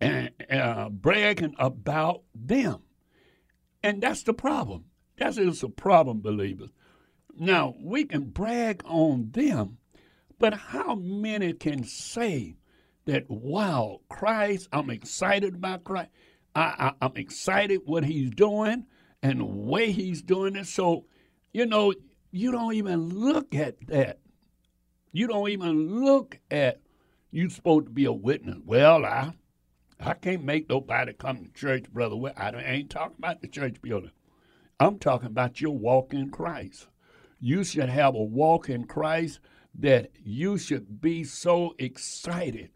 uh, 0.00 0.88
bragging 0.90 1.54
about 1.58 2.22
them. 2.34 2.82
And 3.82 4.02
that's 4.02 4.22
the 4.24 4.34
problem. 4.34 4.86
That 5.18 5.38
is 5.38 5.62
a 5.62 5.68
problem, 5.68 6.20
believers. 6.20 6.70
Now, 7.38 7.74
we 7.80 8.04
can 8.04 8.24
brag 8.24 8.82
on 8.84 9.30
them, 9.32 9.78
but 10.38 10.54
how 10.54 10.94
many 10.94 11.52
can 11.52 11.84
say 11.84 12.56
that, 13.04 13.30
wow, 13.30 14.00
Christ, 14.08 14.68
I'm 14.72 14.90
excited 14.90 15.54
about 15.54 15.84
Christ. 15.84 16.10
I, 16.54 16.92
I, 17.00 17.06
I'm 17.06 17.16
excited 17.16 17.82
what 17.84 18.04
he's 18.04 18.30
doing 18.30 18.86
and 19.22 19.40
the 19.40 19.44
way 19.44 19.92
he's 19.92 20.22
doing 20.22 20.56
it. 20.56 20.66
So, 20.66 21.04
you 21.52 21.66
know, 21.66 21.94
you 22.30 22.52
don't 22.52 22.74
even 22.74 23.08
look 23.08 23.54
at 23.54 23.86
that. 23.86 24.18
You 25.12 25.26
don't 25.26 25.48
even 25.50 26.04
look 26.04 26.38
at 26.50 26.80
you 27.30 27.50
supposed 27.50 27.86
to 27.86 27.92
be 27.92 28.04
a 28.04 28.12
witness. 28.12 28.58
Well, 28.64 29.04
I 29.04 29.34
I 29.98 30.14
can't 30.14 30.44
make 30.44 30.68
nobody 30.68 31.12
come 31.12 31.44
to 31.44 31.50
church, 31.52 31.90
brother. 31.92 32.16
I 32.36 32.50
ain't 32.50 32.90
talking 32.90 33.16
about 33.18 33.40
the 33.40 33.48
church 33.48 33.80
building. 33.80 34.10
I'm 34.78 34.98
talking 34.98 35.28
about 35.28 35.60
your 35.60 35.76
walk 35.76 36.12
in 36.12 36.30
Christ. 36.30 36.88
You 37.40 37.64
should 37.64 37.88
have 37.88 38.14
a 38.14 38.22
walk 38.22 38.68
in 38.68 38.84
Christ 38.84 39.40
that 39.78 40.10
you 40.22 40.58
should 40.58 41.00
be 41.00 41.24
so 41.24 41.74
excited 41.78 42.70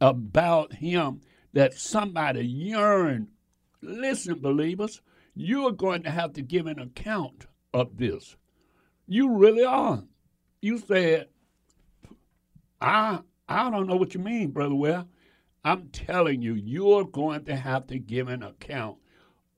about 0.00 0.74
Him 0.74 1.22
that 1.52 1.74
somebody 1.74 2.46
yearn. 2.46 3.28
Listen, 3.80 4.40
believers, 4.40 5.00
you 5.34 5.66
are 5.66 5.72
going 5.72 6.02
to 6.02 6.10
have 6.10 6.34
to 6.34 6.42
give 6.42 6.66
an 6.66 6.78
account 6.78 7.46
of 7.72 7.96
this. 7.96 8.36
You 9.06 9.36
really 9.36 9.64
are. 9.64 10.04
You 10.60 10.78
said, 10.78 11.28
I 12.80 13.20
I 13.48 13.70
don't 13.70 13.86
know 13.86 13.96
what 13.96 14.14
you 14.14 14.20
mean, 14.20 14.50
Brother 14.50 14.74
Well. 14.74 15.08
I'm 15.64 15.88
telling 15.88 16.42
you, 16.42 16.54
you're 16.54 17.04
going 17.04 17.44
to 17.46 17.56
have 17.56 17.86
to 17.88 17.98
give 17.98 18.28
an 18.28 18.42
account 18.42 18.98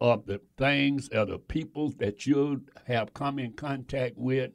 of 0.00 0.26
the 0.26 0.40
things 0.56 1.08
of 1.08 1.28
the 1.28 1.38
people 1.38 1.90
that 1.98 2.26
you 2.26 2.62
have 2.86 3.12
come 3.14 3.38
in 3.38 3.52
contact 3.52 4.16
with, 4.16 4.52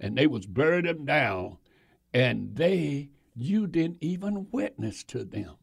and 0.00 0.16
they 0.16 0.26
was 0.26 0.46
buried 0.46 0.86
them 0.86 1.04
down, 1.04 1.58
and 2.14 2.56
they 2.56 3.10
you 3.36 3.66
didn't 3.66 3.98
even 4.00 4.48
witness 4.50 5.04
to 5.04 5.24
them. 5.24 5.56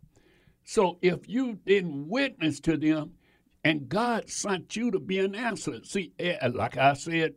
So 0.64 0.98
if 1.02 1.28
you 1.28 1.60
didn't 1.66 2.08
witness 2.08 2.60
to 2.62 2.78
them, 2.78 3.14
and 3.64 3.90
God 3.90 4.30
sent 4.30 4.76
you 4.76 4.92
to 4.92 5.00
be 5.00 5.20
an 5.20 5.36
answer, 5.36 5.84
see, 5.84 6.14
eh, 6.20 6.38
like 6.54 6.78
I 6.78 6.94
said, 6.94 7.36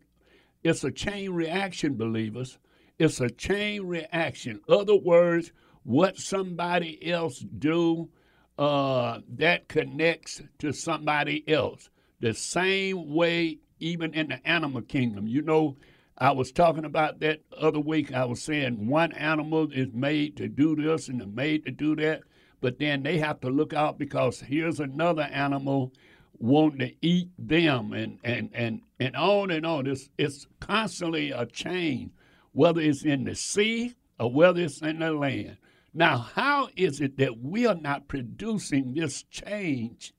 it's 0.62 0.84
a 0.84 0.90
chain 0.90 1.30
reaction, 1.30 1.96
believers. 1.96 2.58
It's 2.98 3.20
a 3.20 3.30
chain 3.30 3.82
reaction. 3.86 4.60
Other 4.68 4.96
words, 4.96 5.52
what 5.88 6.18
somebody 6.18 7.10
else 7.10 7.38
do 7.38 8.10
uh, 8.58 9.20
that 9.26 9.68
connects 9.68 10.42
to 10.58 10.70
somebody 10.70 11.42
else. 11.48 11.88
The 12.20 12.34
same 12.34 13.14
way, 13.14 13.60
even 13.80 14.12
in 14.12 14.28
the 14.28 14.46
animal 14.46 14.82
kingdom. 14.82 15.26
You 15.26 15.40
know, 15.40 15.78
I 16.18 16.32
was 16.32 16.52
talking 16.52 16.84
about 16.84 17.20
that 17.20 17.40
other 17.56 17.80
week. 17.80 18.12
I 18.12 18.26
was 18.26 18.42
saying 18.42 18.86
one 18.86 19.12
animal 19.12 19.72
is 19.72 19.88
made 19.94 20.36
to 20.36 20.46
do 20.46 20.76
this 20.76 21.08
and 21.08 21.34
made 21.34 21.64
to 21.64 21.70
do 21.70 21.96
that, 21.96 22.20
but 22.60 22.78
then 22.78 23.02
they 23.02 23.16
have 23.16 23.40
to 23.40 23.48
look 23.48 23.72
out 23.72 23.98
because 23.98 24.40
here's 24.40 24.80
another 24.80 25.22
animal 25.22 25.94
wanting 26.38 26.80
to 26.80 26.94
eat 27.00 27.30
them, 27.38 27.94
and 27.94 28.18
and 28.22 28.50
and 28.52 28.82
and 29.00 29.16
on 29.16 29.50
and 29.50 29.64
on. 29.64 29.86
It's 29.86 30.10
it's 30.18 30.48
constantly 30.60 31.30
a 31.30 31.46
chain, 31.46 32.10
whether 32.52 32.82
it's 32.82 33.06
in 33.06 33.24
the 33.24 33.34
sea 33.34 33.94
or 34.20 34.30
whether 34.30 34.60
it's 34.60 34.82
in 34.82 34.98
the 34.98 35.12
land. 35.12 35.56
Now, 35.94 36.18
how 36.18 36.68
is 36.76 37.00
it 37.00 37.16
that 37.16 37.38
we 37.40 37.66
are 37.66 37.74
not 37.74 38.08
producing 38.08 38.94
this 38.94 39.22
change 39.24 40.12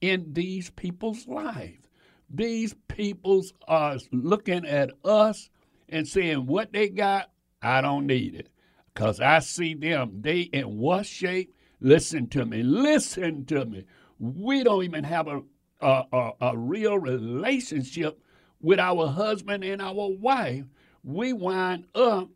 in 0.00 0.32
these 0.32 0.70
people's 0.70 1.26
lives? 1.26 1.88
These 2.30 2.74
peoples 2.88 3.52
are 3.66 3.98
looking 4.12 4.66
at 4.66 4.90
us 5.04 5.50
and 5.88 6.06
saying, 6.06 6.46
What 6.46 6.72
they 6.72 6.88
got, 6.88 7.30
I 7.62 7.80
don't 7.80 8.06
need 8.06 8.34
it. 8.34 8.48
Because 8.92 9.20
I 9.20 9.38
see 9.40 9.74
them, 9.74 10.20
they 10.20 10.40
in 10.40 10.76
what 10.76 11.06
shape? 11.06 11.54
Listen 11.80 12.26
to 12.28 12.44
me, 12.44 12.62
listen 12.62 13.44
to 13.46 13.64
me. 13.64 13.84
We 14.18 14.64
don't 14.64 14.84
even 14.84 15.04
have 15.04 15.28
a, 15.28 15.42
a, 15.80 16.02
a, 16.12 16.30
a 16.40 16.58
real 16.58 16.98
relationship 16.98 18.20
with 18.60 18.80
our 18.80 19.06
husband 19.06 19.62
and 19.62 19.80
our 19.80 20.08
wife. 20.10 20.64
We 21.04 21.32
wind 21.32 21.86
up 21.94 22.28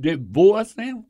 divorcing, 0.00 1.04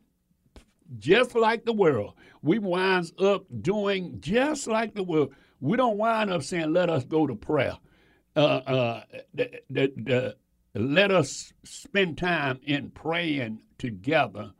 just 0.98 1.34
like 1.34 1.64
the 1.64 1.72
world. 1.72 2.14
We 2.42 2.58
wind 2.58 3.12
up 3.20 3.44
doing 3.62 4.16
just 4.20 4.66
like 4.66 4.94
the 4.94 5.02
world. 5.02 5.34
We 5.60 5.76
don't 5.76 5.98
wind 5.98 6.30
up 6.30 6.42
saying, 6.42 6.72
let 6.72 6.88
us 6.88 7.04
go 7.04 7.26
to 7.26 7.34
prayer. 7.34 7.76
Uh, 8.36 8.40
uh, 8.40 9.02
the, 9.34 9.60
the, 9.68 9.92
the, 9.96 10.36
let 10.74 11.10
us 11.10 11.52
spend 11.64 12.18
time 12.18 12.60
in 12.64 12.90
praying 12.90 13.62
together 13.78 14.52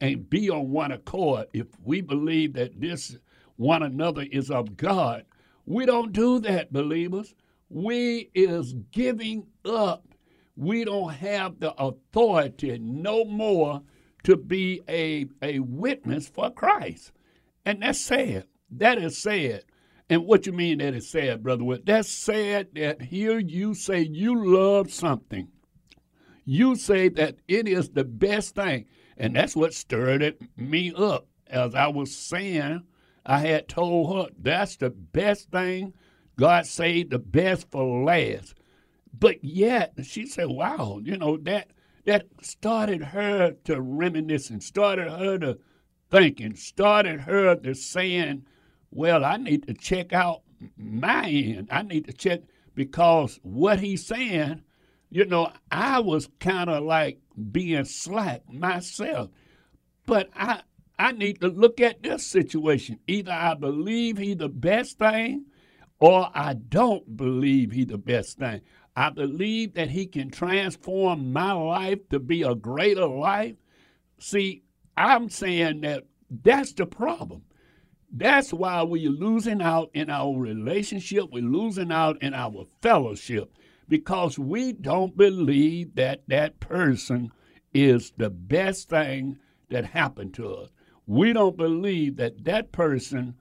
and 0.00 0.28
be 0.28 0.50
on 0.50 0.70
one 0.70 0.92
accord. 0.92 1.46
If 1.52 1.68
we 1.82 2.00
believe 2.00 2.54
that 2.54 2.80
this 2.80 3.16
one 3.56 3.82
another 3.82 4.26
is 4.30 4.50
of 4.50 4.76
God, 4.76 5.24
we 5.64 5.86
don't 5.86 6.12
do 6.12 6.40
that, 6.40 6.72
believers. 6.72 7.34
We 7.70 8.30
is 8.34 8.74
giving 8.90 9.46
up. 9.64 10.06
We 10.56 10.84
don't 10.84 11.14
have 11.14 11.60
the 11.60 11.72
authority 11.74 12.78
no 12.78 13.24
more 13.24 13.80
to 14.24 14.36
be 14.36 14.80
a, 14.88 15.26
a 15.42 15.58
witness 15.60 16.28
for 16.28 16.50
Christ. 16.50 17.12
And 17.64 17.82
that's 17.82 18.00
sad. 18.00 18.46
That 18.70 18.98
is 18.98 19.18
sad. 19.18 19.64
And 20.08 20.26
what 20.26 20.46
you 20.46 20.52
mean 20.52 20.78
that 20.78 20.94
is 20.94 21.08
sad, 21.08 21.42
Brother 21.42 21.64
Will? 21.64 21.78
That's 21.84 22.08
sad 22.08 22.68
that 22.74 23.00
here 23.00 23.38
you 23.38 23.74
say 23.74 24.02
you 24.02 24.44
love 24.44 24.92
something. 24.92 25.48
You 26.44 26.74
say 26.74 27.08
that 27.10 27.36
it 27.48 27.68
is 27.68 27.90
the 27.90 28.04
best 28.04 28.54
thing. 28.54 28.86
And 29.16 29.36
that's 29.36 29.54
what 29.54 29.74
stirred 29.74 30.36
me 30.56 30.92
up. 30.96 31.28
As 31.46 31.74
I 31.74 31.86
was 31.88 32.14
saying, 32.14 32.82
I 33.24 33.38
had 33.38 33.68
told 33.68 34.16
her 34.16 34.32
that's 34.38 34.76
the 34.76 34.90
best 34.90 35.50
thing. 35.50 35.94
God 36.36 36.66
saved 36.66 37.10
the 37.10 37.18
best 37.18 37.70
for 37.70 38.04
last. 38.04 38.54
But 39.18 39.44
yet, 39.44 39.92
she 40.02 40.26
said, 40.26 40.48
wow, 40.48 41.00
you 41.02 41.16
know, 41.16 41.36
that 41.38 41.70
that 42.04 42.26
started 42.40 43.02
her 43.02 43.52
to 43.64 43.80
reminiscing, 43.80 44.60
started 44.60 45.08
her 45.08 45.38
to 45.38 45.58
thinking, 46.10 46.54
started 46.54 47.20
her 47.20 47.56
to 47.56 47.74
saying, 47.74 48.44
well, 48.90 49.24
I 49.24 49.36
need 49.36 49.66
to 49.66 49.74
check 49.74 50.12
out 50.12 50.42
my 50.76 51.28
end. 51.28 51.68
I 51.70 51.82
need 51.82 52.06
to 52.06 52.12
check 52.12 52.40
because 52.74 53.38
what 53.42 53.80
he's 53.80 54.06
saying, 54.06 54.62
you 55.10 55.24
know, 55.26 55.50
I 55.70 56.00
was 56.00 56.28
kind 56.40 56.70
of 56.70 56.84
like 56.84 57.20
being 57.50 57.84
slack 57.84 58.42
myself. 58.50 59.30
But 60.06 60.30
I 60.34 60.62
I 60.98 61.12
need 61.12 61.40
to 61.40 61.48
look 61.48 61.80
at 61.80 62.02
this 62.02 62.26
situation. 62.26 62.98
Either 63.06 63.32
I 63.32 63.54
believe 63.54 64.18
he's 64.18 64.36
the 64.36 64.48
best 64.48 64.98
thing 64.98 65.46
or 65.98 66.30
I 66.34 66.54
don't 66.54 67.16
believe 67.16 67.72
he's 67.72 67.86
the 67.86 67.98
best 67.98 68.38
thing. 68.38 68.60
I 68.94 69.10
believe 69.10 69.74
that 69.74 69.90
he 69.90 70.06
can 70.06 70.30
transform 70.30 71.32
my 71.32 71.52
life 71.52 72.08
to 72.10 72.18
be 72.18 72.42
a 72.42 72.54
greater 72.54 73.06
life. 73.06 73.56
See, 74.18 74.62
I'm 74.96 75.30
saying 75.30 75.80
that 75.82 76.04
that's 76.30 76.72
the 76.72 76.86
problem. 76.86 77.42
That's 78.14 78.52
why 78.52 78.82
we're 78.82 79.10
losing 79.10 79.62
out 79.62 79.90
in 79.94 80.10
our 80.10 80.36
relationship, 80.36 81.30
we're 81.32 81.42
losing 81.42 81.90
out 81.90 82.22
in 82.22 82.34
our 82.34 82.66
fellowship 82.82 83.50
because 83.88 84.38
we 84.38 84.72
don't 84.72 85.16
believe 85.16 85.94
that 85.94 86.22
that 86.28 86.60
person 86.60 87.32
is 87.72 88.12
the 88.18 88.28
best 88.28 88.90
thing 88.90 89.38
that 89.70 89.86
happened 89.86 90.34
to 90.34 90.54
us. 90.54 90.68
We 91.06 91.32
don't 91.32 91.56
believe 91.56 92.16
that 92.16 92.44
that 92.44 92.72
person 92.72 93.34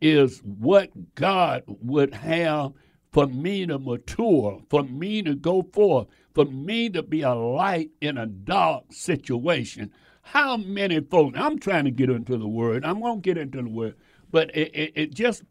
is 0.00 0.40
what 0.40 1.14
God 1.14 1.62
would 1.66 2.14
have 2.14 2.72
for 3.14 3.28
me 3.28 3.64
to 3.64 3.78
mature, 3.78 4.60
for 4.68 4.82
me 4.82 5.22
to 5.22 5.36
go 5.36 5.62
forth, 5.72 6.08
for 6.34 6.44
me 6.46 6.90
to 6.90 7.00
be 7.00 7.22
a 7.22 7.32
light 7.32 7.92
in 8.00 8.18
a 8.18 8.26
dark 8.26 8.86
situation. 8.90 9.92
How 10.22 10.56
many 10.56 11.00
folks, 11.00 11.38
I'm 11.38 11.60
trying 11.60 11.84
to 11.84 11.92
get 11.92 12.10
into 12.10 12.36
the 12.36 12.48
word, 12.48 12.84
I'm 12.84 13.00
going 13.00 13.22
to 13.22 13.24
get 13.24 13.38
into 13.38 13.62
the 13.62 13.68
word, 13.68 13.94
but 14.32 14.50
it, 14.56 14.74
it, 14.74 14.92
it 14.96 15.14
just, 15.14 15.44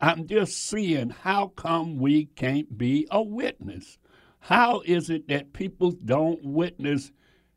I'm 0.00 0.28
just 0.28 0.70
seeing 0.70 1.10
how 1.10 1.48
come 1.48 1.98
we 1.98 2.26
can't 2.36 2.78
be 2.78 3.08
a 3.10 3.20
witness. 3.20 3.98
How 4.38 4.82
is 4.86 5.10
it 5.10 5.26
that 5.26 5.52
people 5.52 5.90
don't 5.90 6.44
witness? 6.44 7.10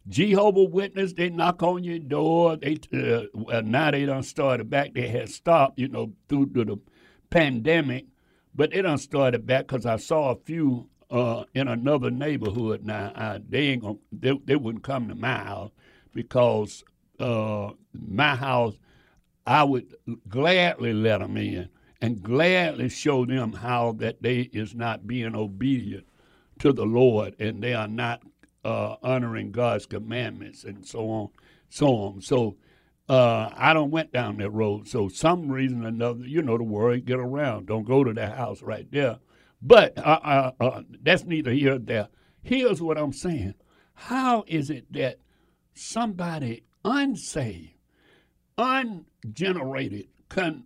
Jehovah 0.08 0.64
Witness, 0.64 1.14
they 1.14 1.30
knock 1.30 1.62
on 1.62 1.84
your 1.84 2.00
door. 2.00 2.58
They 2.58 2.78
uh, 2.92 3.28
well 3.36 3.62
now 3.62 3.92
they 3.92 4.08
don't 4.08 4.24
started 4.24 4.68
back. 4.68 4.96
They 4.96 5.08
had 5.08 5.30
stopped, 5.30 5.78
you 5.78 5.88
know, 5.88 6.14
through 6.28 6.48
to 6.54 6.66
the 6.66 6.78
pandemic. 7.30 8.08
But 8.54 8.74
it 8.74 8.84
done 8.84 8.98
started 8.98 9.46
back 9.46 9.68
because 9.68 9.86
I 9.86 9.98
saw 9.98 10.32
a 10.32 10.36
few 10.36 10.90
uh, 11.10 11.44
in 11.54 11.68
another 11.68 12.12
neighborhood. 12.12 12.86
Now 12.86 13.12
I, 13.16 13.40
they 13.48 13.70
ain't 13.70 13.82
gonna, 13.82 13.98
they, 14.12 14.38
they 14.46 14.56
wouldn't 14.56 14.84
come 14.84 15.08
to 15.10 15.16
my 15.16 15.38
house 15.38 15.72
because 16.14 16.84
uh, 17.20 17.72
my 17.94 18.36
house 18.36 18.76
I 19.46 19.64
would 19.64 19.96
gladly 20.28 20.94
let 20.94 21.20
them 21.20 21.38
in 21.38 21.70
and 22.02 22.22
gladly 22.22 22.90
show 22.90 23.26
them 23.26 23.54
how 23.54 23.94
that 23.94 24.22
they 24.22 24.42
is 24.54 24.76
not 24.76 25.08
being 25.08 25.36
obedient 25.36 26.06
to 26.60 26.74
the 26.74 26.86
Lord 26.86 27.36
and 27.40 27.62
they 27.62 27.74
are 27.74 27.88
not 27.88 28.22
uh, 28.64 28.96
honoring 29.02 29.52
God's 29.52 29.86
commandments 29.86 30.64
and 30.64 30.86
so 30.86 31.10
on, 31.10 31.30
so 31.70 31.88
on. 31.88 32.22
So 32.22 32.56
uh, 33.12 33.54
I 33.58 33.74
don't 33.74 33.92
went 33.92 34.14
down 34.14 34.38
that 34.38 34.52
road. 34.52 34.88
So 34.88 35.10
some 35.10 35.52
reason 35.52 35.84
or 35.84 35.90
another, 35.90 36.24
you 36.24 36.42
know, 36.42 36.58
the 36.58 36.64
world 36.64 37.04
get 37.04 37.20
around. 37.20 37.66
Don't 37.66 37.84
go 37.84 38.06
to 38.06 38.14
that 38.14 38.38
house 38.38 38.62
right 38.62 38.90
there. 38.90 39.18
But 39.62 39.98
uh, 39.98 40.20
uh, 40.24 40.52
uh, 40.62 40.84
that's 41.04 41.26
neither 41.26 41.52
here 41.52 41.72
nor 41.72 41.80
there. 41.80 42.08
Here's 42.42 42.82
what 42.82 42.98
I'm 42.98 43.12
saying. 43.12 43.56
How 43.94 44.46
is 44.48 44.70
it 44.70 44.94
that 44.94 45.20
somebody 45.74 46.64
unsaved, 46.86 47.74
ungenerated, 48.58 50.08
can 50.30 50.64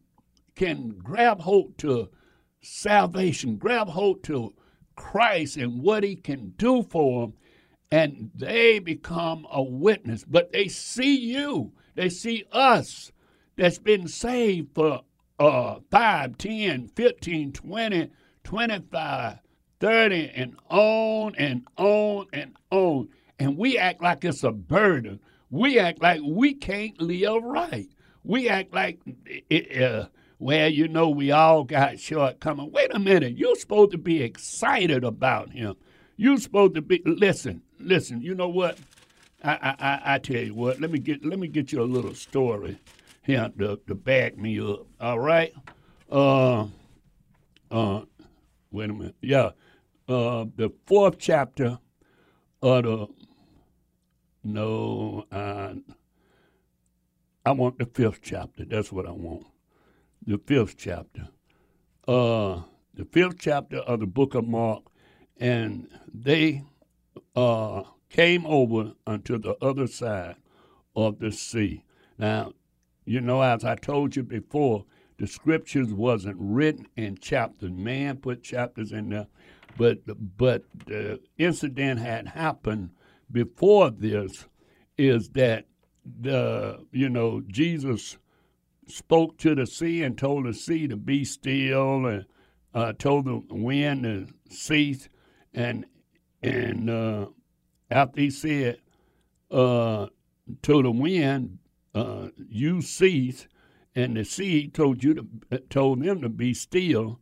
can 0.54 0.90
grab 0.90 1.42
hold 1.42 1.80
to 1.80 2.10
salvation, 2.62 3.56
grab 3.56 3.90
hold 3.90 4.24
to 4.26 4.54
Christ 4.96 5.58
and 5.58 5.82
what 5.82 6.04
He 6.04 6.16
can 6.16 6.54
do 6.58 6.84
for 6.84 7.22
them, 7.22 7.34
and 7.92 8.30
they 8.36 8.78
become 8.78 9.48
a 9.52 9.64
witness. 9.64 10.24
But 10.24 10.52
they 10.52 10.68
see 10.68 11.18
you 11.18 11.74
they 11.96 12.10
see 12.10 12.46
us 12.52 13.12
that's 13.56 13.80
been 13.80 14.08
saved 14.08 14.76
for 14.76 15.02
uh, 15.40 15.80
5, 15.92 16.38
10, 16.38 16.88
15, 16.90 17.52
20, 17.52 18.12
25, 18.44 19.40
30, 19.80 20.32
and 20.36 20.56
on 20.70 21.36
and 21.36 21.68
on 21.78 22.28
and 22.34 22.56
on. 22.70 23.10
And 23.40 23.58
we 23.58 23.78
act 23.78 24.02
like 24.02 24.24
it's 24.24 24.44
a 24.44 24.52
burden. 24.52 25.20
We 25.50 25.80
act 25.80 26.02
like 26.02 26.22
we 26.24 26.54
can't 26.54 27.00
live 27.02 27.44
right. 27.44 27.90
We 28.24 28.50
act 28.50 28.74
like, 28.74 29.00
it, 29.50 29.82
uh, 29.82 30.08
well, 30.40 30.70
you 30.70 30.88
know, 30.88 31.10
we 31.10 31.32
all 31.32 31.64
got 31.64 32.00
shortcomings. 32.00 32.72
Wait 32.72 32.94
a 32.94 33.00
minute. 33.00 33.38
You're 33.38 33.56
supposed 33.56 33.92
to 33.92 33.98
be 33.98 34.22
excited 34.22 35.04
about 35.04 35.52
him. 35.52 35.76
You're 36.18 36.38
supposed 36.38 36.76
to 36.76 36.82
be, 36.82 37.02
listen, 37.06 37.62
listen, 37.80 38.22
you 38.22 38.36
know 38.36 38.50
what? 38.50 38.78
I, 39.46 39.76
I, 39.80 40.16
I 40.16 40.18
tell 40.20 40.42
you 40.42 40.56
what. 40.56 40.82
Let 40.82 40.92
me 40.92 41.00
get 41.00 41.24
let 41.24 41.40
me 41.40 41.48
get 41.48 41.72
you 41.72 41.82
a 41.82 41.84
little 41.84 42.16
story 42.16 42.80
here 43.22 43.52
to, 43.60 43.80
to 43.88 43.96
back 43.96 44.38
me 44.38 44.60
up. 44.60 44.88
All 45.00 45.20
right. 45.20 45.54
Uh, 46.12 46.68
uh, 47.72 48.02
wait 48.72 48.90
a 48.90 48.94
minute. 48.94 49.16
Yeah, 49.22 49.52
uh, 50.08 50.46
the 50.56 50.72
fourth 50.88 51.18
chapter 51.20 51.80
of 52.62 52.84
the. 52.84 53.08
No, 54.44 55.26
I, 55.32 55.76
I 57.46 57.52
want 57.52 57.80
the 57.80 57.86
fifth 57.86 58.20
chapter. 58.22 58.66
That's 58.66 58.92
what 58.92 59.08
I 59.08 59.12
want. 59.12 59.46
The 60.26 60.38
fifth 60.38 60.78
chapter. 60.78 61.30
Uh, 62.08 62.62
the 62.94 63.06
fifth 63.12 63.40
chapter 63.40 63.78
of 63.78 64.00
the 64.00 64.08
book 64.08 64.36
of 64.36 64.48
Mark, 64.48 64.84
and 65.40 65.88
they 66.14 66.64
uh 67.36 67.84
came 68.10 68.46
over 68.46 68.94
unto 69.06 69.38
the 69.38 69.56
other 69.62 69.88
side 69.88 70.36
of 70.96 71.20
the 71.20 71.32
sea. 71.32 71.84
Now, 72.18 72.54
you 73.06 73.22
know, 73.22 73.42
as 73.42 73.64
I 73.64 73.76
told 73.76 74.16
you 74.16 74.24
before, 74.24 74.86
the 75.18 75.28
scriptures 75.28 75.94
wasn't 75.94 76.38
written 76.40 76.88
in 76.96 77.18
chapters. 77.18 77.72
Man 77.72 78.18
put 78.18 78.44
chapters 78.44 78.92
in 78.92 79.10
there, 79.10 79.28
but 79.78 80.00
but 80.38 80.64
the 80.86 81.22
incident 81.38 82.00
had 82.00 82.28
happened 82.28 82.92
before 83.32 83.92
this. 83.92 84.46
Is 84.98 85.30
that 85.30 85.66
the 86.06 86.86
you 86.92 87.10
know 87.10 87.42
Jesus 87.48 88.18
spoke 88.88 89.38
to 89.40 89.56
the 89.56 89.66
sea 89.66 90.04
and 90.04 90.18
told 90.18 90.46
the 90.46 90.54
sea 90.54 90.88
to 90.88 90.96
be 90.96 91.26
still 91.26 92.06
and 92.06 92.26
uh, 92.74 92.94
told 92.94 93.26
the 93.26 93.42
wind 93.50 94.04
to 94.04 94.28
cease 94.50 95.10
and 95.54 95.86
and 96.42 96.90
uh, 96.90 97.26
after 97.90 98.22
he 98.22 98.30
said 98.30 98.80
uh, 99.52 100.08
to 100.64 100.84
the 100.84 100.92
wind, 100.92 101.60
uh, 101.94 102.30
"You 102.50 102.82
cease," 102.82 103.48
and 103.96 104.18
the 104.18 104.24
sea 104.26 104.68
told 104.68 105.04
you 105.04 105.14
to 105.16 105.28
uh, 105.52 105.58
told 105.70 106.02
them 106.02 106.22
to 106.22 106.30
be 106.30 106.54
still. 106.54 107.20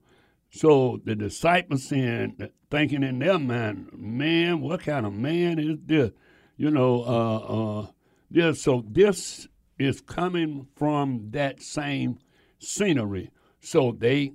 So 0.49 1.01
the 1.03 1.15
disciples 1.15 1.83
saying, 1.83 2.37
thinking 2.69 3.03
in 3.03 3.19
their 3.19 3.39
mind, 3.39 3.89
"Man, 3.93 4.61
what 4.61 4.81
kind 4.81 5.05
of 5.05 5.13
man 5.13 5.59
is 5.59 5.77
this?" 5.85 6.11
You 6.57 6.71
know, 6.71 7.03
uh, 7.03 7.37
uh, 7.37 7.87
this. 8.29 8.61
So 8.61 8.85
this 8.87 9.47
is 9.77 10.01
coming 10.01 10.67
from 10.75 11.31
that 11.31 11.61
same 11.61 12.19
scenery. 12.59 13.31
So 13.59 13.95
they, 13.97 14.33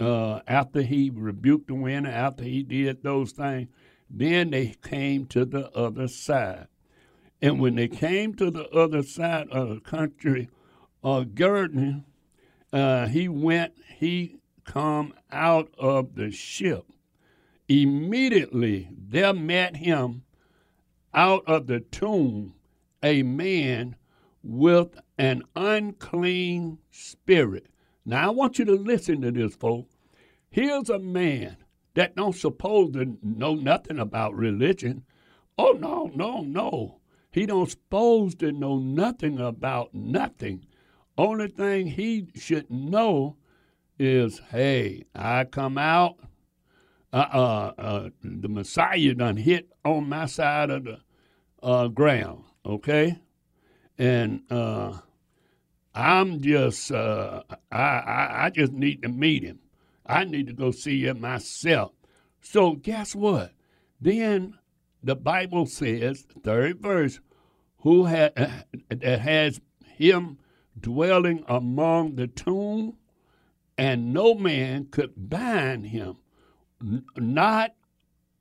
uh, 0.00 0.40
after 0.46 0.82
he 0.82 1.10
rebuked 1.10 1.68
the 1.68 1.74
wind, 1.74 2.06
after 2.06 2.44
he 2.44 2.62
did 2.62 3.02
those 3.02 3.32
things, 3.32 3.68
then 4.10 4.50
they 4.50 4.74
came 4.82 5.26
to 5.26 5.44
the 5.44 5.70
other 5.72 6.08
side. 6.08 6.68
And 7.40 7.60
when 7.60 7.76
they 7.76 7.88
came 7.88 8.34
to 8.34 8.50
the 8.50 8.68
other 8.70 9.02
side 9.02 9.48
of 9.50 9.68
the 9.68 9.80
country 9.80 10.48
of 11.02 11.34
Jordan, 11.34 12.04
uh, 12.72 13.06
he 13.06 13.28
went, 13.28 13.74
he 13.96 14.40
come 14.64 15.14
out 15.30 15.72
of 15.78 16.14
the 16.14 16.30
ship. 16.30 16.84
Immediately 17.68 18.88
there 18.96 19.34
met 19.34 19.76
him 19.76 20.22
out 21.14 21.44
of 21.46 21.66
the 21.66 21.80
tomb 21.80 22.54
a 23.02 23.22
man 23.22 23.96
with 24.42 24.98
an 25.18 25.42
unclean 25.54 26.78
spirit. 26.90 27.66
Now 28.04 28.28
I 28.28 28.30
want 28.30 28.58
you 28.58 28.64
to 28.66 28.74
listen 28.74 29.20
to 29.22 29.30
this, 29.30 29.54
folks. 29.54 29.94
Here's 30.50 30.88
a 30.88 30.98
man 30.98 31.56
that 31.98 32.14
don't 32.14 32.36
suppose 32.36 32.92
to 32.92 33.18
know 33.24 33.56
nothing 33.56 33.98
about 33.98 34.32
religion. 34.32 35.02
Oh 35.58 35.72
no, 35.72 36.08
no, 36.14 36.42
no. 36.42 37.00
He 37.32 37.44
don't 37.44 37.68
suppose 37.68 38.36
to 38.36 38.52
know 38.52 38.78
nothing 38.78 39.40
about 39.40 39.92
nothing. 39.92 40.64
Only 41.16 41.48
thing 41.48 41.88
he 41.88 42.28
should 42.36 42.70
know 42.70 43.34
is, 43.98 44.40
hey, 44.52 45.06
I 45.12 45.42
come 45.42 45.76
out. 45.76 46.18
Uh, 47.12 47.16
uh, 47.16 47.72
uh, 47.76 48.08
the 48.22 48.48
Messiah 48.48 49.14
done 49.14 49.36
hit 49.36 49.68
on 49.84 50.08
my 50.08 50.26
side 50.26 50.70
of 50.70 50.84
the 50.84 51.00
uh, 51.64 51.88
ground, 51.88 52.44
okay? 52.64 53.18
And 53.98 54.42
uh, 54.52 54.98
I'm 55.96 56.40
just, 56.42 56.92
uh, 56.92 57.42
I, 57.72 57.76
I, 57.76 58.44
I 58.44 58.50
just 58.50 58.72
need 58.72 59.02
to 59.02 59.08
meet 59.08 59.42
him. 59.42 59.58
I 60.08 60.24
need 60.24 60.46
to 60.46 60.52
go 60.52 60.70
see 60.70 61.04
it 61.04 61.20
myself. 61.20 61.92
So 62.40 62.72
guess 62.72 63.14
what? 63.14 63.52
Then 64.00 64.58
the 65.02 65.14
Bible 65.14 65.66
says, 65.66 66.24
third 66.42 66.80
verse, 66.80 67.20
who 67.78 68.06
ha- 68.06 68.30
that 68.88 69.20
has 69.20 69.60
him 69.84 70.38
dwelling 70.80 71.44
among 71.46 72.16
the 72.16 72.26
tomb, 72.26 72.96
and 73.76 74.12
no 74.12 74.34
man 74.34 74.86
could 74.90 75.12
bind 75.16 75.86
him, 75.86 76.16
not, 77.16 77.74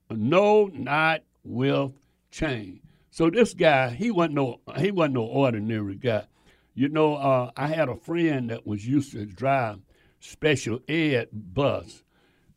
no, 0.10 0.66
not 0.74 1.22
with 1.44 1.92
chain. 2.32 2.82
So 3.12 3.30
this 3.30 3.54
guy, 3.54 3.90
he 3.90 4.12
wasn't 4.12 4.36
no, 4.36 4.62
he 4.78 4.92
wasn't 4.92 5.16
no 5.16 5.24
ordinary 5.24 5.96
guy. 5.96 6.26
You 6.74 6.90
know, 6.90 7.16
uh, 7.16 7.52
I 7.58 7.68
had 7.68 7.90
a 7.90 7.96
friend 7.96 8.50
that 8.52 8.66
was 8.68 8.88
used 8.88 9.12
to 9.14 9.26
drive 9.26 9.80
special 10.20 10.80
ed 10.88 11.30
bus, 11.32 12.04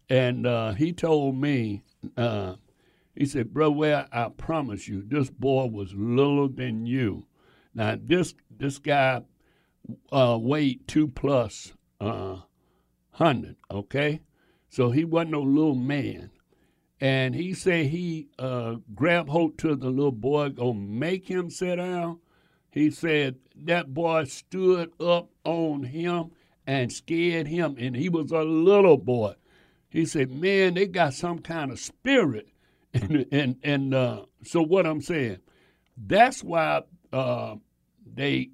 and 0.08 0.46
uh, 0.46 0.72
he 0.72 0.92
told 0.92 1.36
me, 1.36 1.82
uh, 2.16 2.56
he 3.14 3.26
said, 3.26 3.52
"Bro, 3.52 3.72
well, 3.72 4.06
I 4.12 4.28
promise 4.28 4.88
you, 4.88 5.02
this 5.06 5.30
boy 5.30 5.66
was 5.66 5.94
littler 5.94 6.48
than 6.48 6.86
you." 6.86 7.26
Now 7.74 7.96
this 8.00 8.34
this 8.50 8.78
guy 8.78 9.22
uh, 10.10 10.38
weighed 10.40 10.86
two 10.88 11.08
plus 11.08 11.72
uh, 12.00 12.40
hundred, 13.12 13.56
okay, 13.70 14.20
so 14.68 14.90
he 14.90 15.04
wasn't 15.04 15.32
no 15.32 15.42
little 15.42 15.74
man. 15.74 16.30
And 17.02 17.34
he 17.34 17.54
said 17.54 17.86
he 17.86 18.28
uh, 18.38 18.76
grabbed 18.94 19.30
hold 19.30 19.56
to 19.58 19.74
the 19.74 19.88
little 19.88 20.12
boy, 20.12 20.50
gonna 20.50 20.74
make 20.74 21.28
him 21.28 21.48
sit 21.48 21.76
down 21.76 22.20
he 22.70 22.90
said 22.90 23.36
that 23.56 23.92
boy 23.92 24.24
stood 24.24 24.92
up 25.00 25.28
on 25.44 25.82
him 25.82 26.30
and 26.70 26.92
scared 26.92 27.48
him, 27.48 27.74
and 27.80 27.96
he 27.96 28.08
was 28.08 28.30
a 28.30 28.44
little 28.44 28.96
boy. 28.96 29.34
He 29.88 30.06
said, 30.06 30.30
"Man, 30.30 30.74
they 30.74 30.86
got 30.86 31.14
some 31.14 31.40
kind 31.40 31.72
of 31.72 31.80
spirit," 31.80 32.46
and 32.94 33.26
and 33.32 33.56
and 33.64 33.92
uh, 33.92 34.26
so 34.44 34.62
what 34.62 34.86
I'm 34.86 35.00
saying, 35.00 35.38
that's 35.96 36.44
why 36.44 36.82
uh, 37.12 37.56
they 38.06 38.50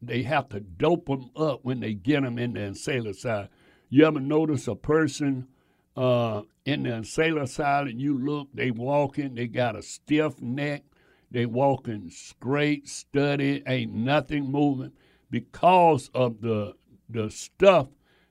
they 0.00 0.22
have 0.22 0.48
to 0.50 0.60
dope 0.60 1.06
them 1.06 1.30
up 1.34 1.64
when 1.64 1.80
they 1.80 1.94
get 1.94 2.22
them 2.22 2.38
in 2.38 2.52
the 2.52 2.72
side. 2.72 3.48
You 3.88 4.06
ever 4.06 4.20
notice 4.20 4.68
a 4.68 4.76
person 4.76 5.48
uh, 5.96 6.42
in 6.64 6.84
the 6.84 7.02
side 7.02 7.88
and 7.88 8.00
you 8.00 8.16
look, 8.16 8.48
they 8.54 8.70
walking, 8.70 9.34
they 9.34 9.48
got 9.48 9.74
a 9.74 9.82
stiff 9.82 10.40
neck, 10.40 10.84
they 11.32 11.46
walking 11.46 12.10
straight, 12.10 12.88
steady, 12.88 13.64
ain't 13.66 13.92
nothing 13.92 14.52
moving 14.52 14.92
because 15.30 16.10
of 16.14 16.40
the 16.42 16.74
the 17.08 17.30
stuff 17.30 17.88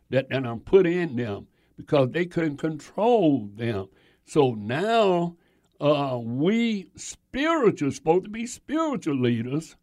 that 0.09 0.29
that 0.29 0.45
I'm 0.45 0.59
put 0.59 0.85
in 0.85 1.15
them 1.15 1.47
because 1.77 2.11
they 2.11 2.25
couldn't 2.25 2.57
control 2.57 3.49
them. 3.55 3.87
So 4.25 4.53
now 4.53 5.35
uh, 5.79 6.19
we 6.21 6.89
spiritual 6.95 7.91
supposed 7.91 8.25
to 8.25 8.29
be 8.29 8.47
spiritual 8.47 9.19
leaders. 9.19 9.75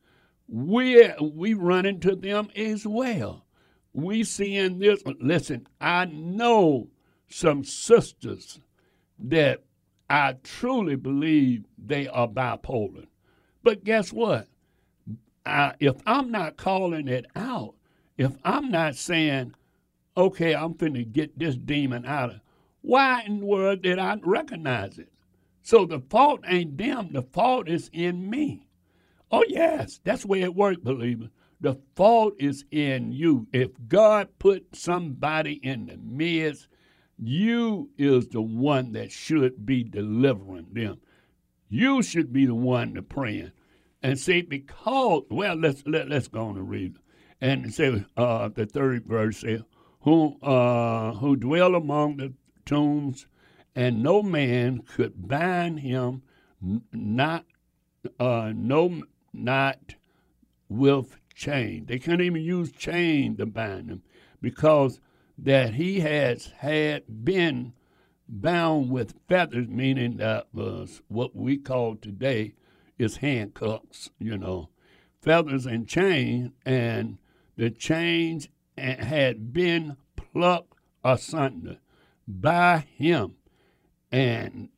We 0.49 1.11
we 1.21 1.55
run 1.55 1.87
into 1.87 2.17
them 2.17 2.49
as 2.57 2.87
well. 2.87 3.47
We 3.93 4.25
seeing 4.25 4.79
this. 4.79 5.03
Listen, 5.21 5.67
I 5.81 6.07
know 6.07 6.89
some 7.29 7.65
sisters 7.65 8.61
that 9.19 9.63
I 10.09 10.35
truly 10.43 10.97
believe 10.97 11.65
they 11.79 12.09
are 12.09 12.29
bipolar. 12.29 13.07
But 13.63 13.85
guess 13.85 14.13
what? 14.13 14.49
I, 15.47 15.75
if 15.81 15.97
I'm 16.07 16.31
not 16.31 16.57
calling 16.57 17.09
it 17.09 17.27
out, 17.35 17.75
if 18.23 18.37
I'm 18.45 18.71
not 18.71 18.97
saying, 18.97 19.55
okay, 20.17 20.55
I'm 20.55 20.75
finna 20.75 21.11
get 21.11 21.39
this 21.39 21.57
demon 21.57 22.07
out 22.07 22.31
of, 22.31 22.41
why 22.81 23.23
in 23.27 23.41
the 23.41 23.47
world 23.47 23.83
did 23.83 23.99
I 23.99 24.19
recognize 24.23 24.99
it? 24.99 25.13
So 25.63 25.87
the 25.87 26.01
fault 26.01 26.41
ain't 26.47 26.77
them, 26.77 27.11
the 27.13 27.23
fault 27.23 27.69
is 27.69 27.91
in 27.93 28.29
me. 28.29 28.67
Oh, 29.31 29.45
yes, 29.49 30.01
that's 30.05 30.27
way 30.27 30.43
it 30.43 30.55
works, 30.55 30.81
believer. 30.83 31.31
The 31.61 31.77
fault 31.95 32.35
is 32.39 32.65
in 32.71 33.13
you. 33.13 33.47
If 33.53 33.71
God 33.89 34.29
put 34.39 34.75
somebody 34.75 35.61
in 35.63 35.87
the 35.87 35.97
midst 35.97 36.67
you 37.25 37.91
is 37.97 38.29
the 38.29 38.43
one 38.43 38.93
that 38.93 39.13
should 39.13 39.65
be 39.65 39.85
delivering 39.85 40.67
them. 40.73 41.01
You 41.69 42.03
should 42.03 42.33
be 42.33 42.47
the 42.47 42.55
one 42.55 42.95
to 42.95 43.03
praying. 43.03 43.53
And 44.03 44.19
say, 44.19 44.43
because, 44.43 45.23
well, 45.31 45.55
let's 45.55 45.85
let, 45.87 46.09
let's 46.09 46.27
go 46.27 46.47
on 46.47 46.57
and 46.57 46.69
read. 46.69 46.97
And 47.43 47.75
say, 47.75 48.05
uh, 48.17 48.51
the 48.51 48.67
third 48.67 49.05
verse 49.05 49.39
says, 49.39 49.63
who, 50.03 50.39
uh, 50.43 51.15
who 51.15 51.35
dwell 51.35 51.75
among 51.75 52.19
the 52.19 52.35
tombs, 52.65 53.27
and 53.75 54.01
no 54.01 54.23
man 54.23 54.83
could 54.83 55.27
bind 55.27 55.81
him, 55.81 56.23
not, 56.93 57.45
uh, 58.21 58.53
no, 58.55 59.03
not 59.33 59.97
with 60.69 61.17
chain. 61.35 61.87
They 61.87 61.99
couldn't 61.99 62.25
even 62.25 62.43
use 62.43 62.71
chain 62.71 63.37
to 63.39 63.47
bind 63.47 63.91
him 63.91 64.03
because 64.41 65.01
that 65.37 65.75
he 65.75 65.99
has 65.99 66.53
had 66.59 67.25
been 67.25 67.73
bound 68.29 68.89
with 68.89 69.17
fetters, 69.29 69.67
meaning 69.67 70.19
that 70.19 70.47
was 70.53 71.03
what 71.09 71.35
we 71.35 71.57
call 71.57 71.97
today 71.97 72.55
is 72.99 73.17
handcuffs, 73.17 74.11
you 74.21 74.39
know, 74.39 74.69
fetters 75.21 75.67
and 75.67 75.89
chain, 75.89 76.53
and 76.65 77.19
the 77.57 77.71
chains 77.71 78.49
had 78.77 79.53
been 79.53 79.97
plucked 80.17 80.75
asunder 81.05 81.79
by 82.27 82.87
him, 82.97 83.37
and 84.11 84.69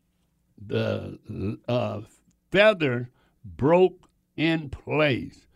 the 0.67 1.59
uh, 1.69 2.01
fetters 2.51 3.07
broke 3.45 4.09
in 4.37 4.71
place. 4.71 5.47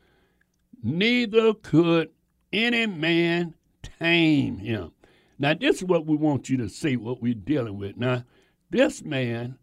Neither 0.83 1.55
could 1.55 2.11
any 2.53 2.87
man 2.87 3.55
tame 3.83 4.59
him. 4.59 4.93
Now, 5.39 5.55
this 5.55 5.77
is 5.77 5.85
what 5.85 6.07
we 6.07 6.17
want 6.17 6.49
you 6.49 6.57
to 6.59 6.69
see, 6.69 6.97
what 6.97 7.23
we're 7.23 7.35
dealing 7.35 7.79
with. 7.79 7.97
Now, 7.97 8.25
this 8.71 9.03
man, 9.05 9.59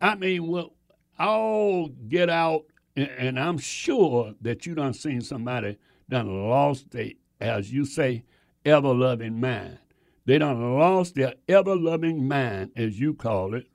I 0.00 0.14
mean, 0.14 0.46
well, 0.46 0.74
I'll 1.18 1.88
get 2.08 2.30
out, 2.30 2.64
and, 2.96 3.38
I'm 3.38 3.58
sure 3.58 4.34
that 4.40 4.66
you 4.66 4.74
done 4.74 4.94
seen 4.94 5.20
somebody 5.20 5.78
done 6.12 6.48
lost 6.48 6.94
a, 6.94 7.16
as 7.40 7.72
you 7.72 7.84
say, 7.84 8.24
ever 8.64 8.94
loving 8.94 9.40
mind. 9.40 9.78
They 10.24 10.38
done 10.38 10.78
lost 10.78 11.16
their 11.16 11.34
ever 11.48 11.74
loving 11.74 12.28
mind, 12.28 12.70
as 12.76 13.00
you 13.00 13.14
call 13.14 13.54
it. 13.54 13.66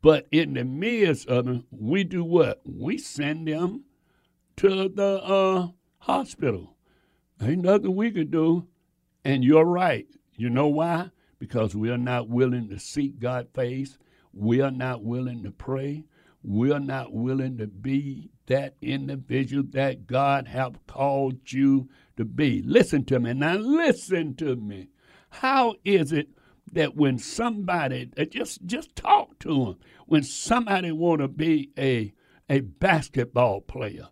But 0.00 0.26
in 0.30 0.54
the 0.54 0.64
midst 0.64 1.28
of 1.28 1.48
it, 1.48 1.62
we 1.70 2.04
do 2.04 2.24
what? 2.24 2.62
We 2.64 2.98
send 2.98 3.48
them 3.48 3.84
to 4.56 4.88
the 4.88 5.22
uh, 5.22 5.68
hospital. 5.98 6.76
Ain't 7.42 7.62
nothing 7.62 7.94
we 7.94 8.10
can 8.10 8.30
do. 8.30 8.66
And 9.24 9.44
you're 9.44 9.64
right. 9.64 10.06
You 10.36 10.48
know 10.48 10.68
why? 10.68 11.10
Because 11.38 11.74
we 11.74 11.90
are 11.90 11.98
not 11.98 12.28
willing 12.28 12.68
to 12.68 12.78
seek 12.78 13.18
God's 13.18 13.50
face. 13.54 13.98
We 14.32 14.60
are 14.60 14.70
not 14.70 15.02
willing 15.02 15.42
to 15.42 15.50
pray. 15.50 16.04
We 16.42 16.70
are 16.70 16.80
not 16.80 17.12
willing 17.12 17.58
to 17.58 17.66
be 17.66 18.30
that 18.46 18.74
individual 18.80 19.64
that 19.70 20.06
God 20.06 20.48
have 20.48 20.86
called 20.86 21.52
you 21.52 21.88
to 22.16 22.24
be. 22.24 22.62
Listen 22.62 23.04
to 23.06 23.20
me. 23.20 23.34
Now 23.34 23.56
listen 23.56 24.34
to 24.36 24.56
me. 24.56 24.88
How 25.30 25.74
is 25.84 26.12
it 26.12 26.28
that 26.72 26.96
when 26.96 27.18
somebody 27.18 28.10
uh, 28.18 28.24
just 28.24 28.64
just 28.66 28.94
talk 28.96 29.38
to 29.40 29.48
them, 29.48 29.76
when 30.06 30.22
somebody 30.22 30.92
want 30.92 31.20
to 31.20 31.28
be 31.28 31.70
a 31.78 32.12
a 32.48 32.60
basketball 32.60 33.60
player, 33.60 34.08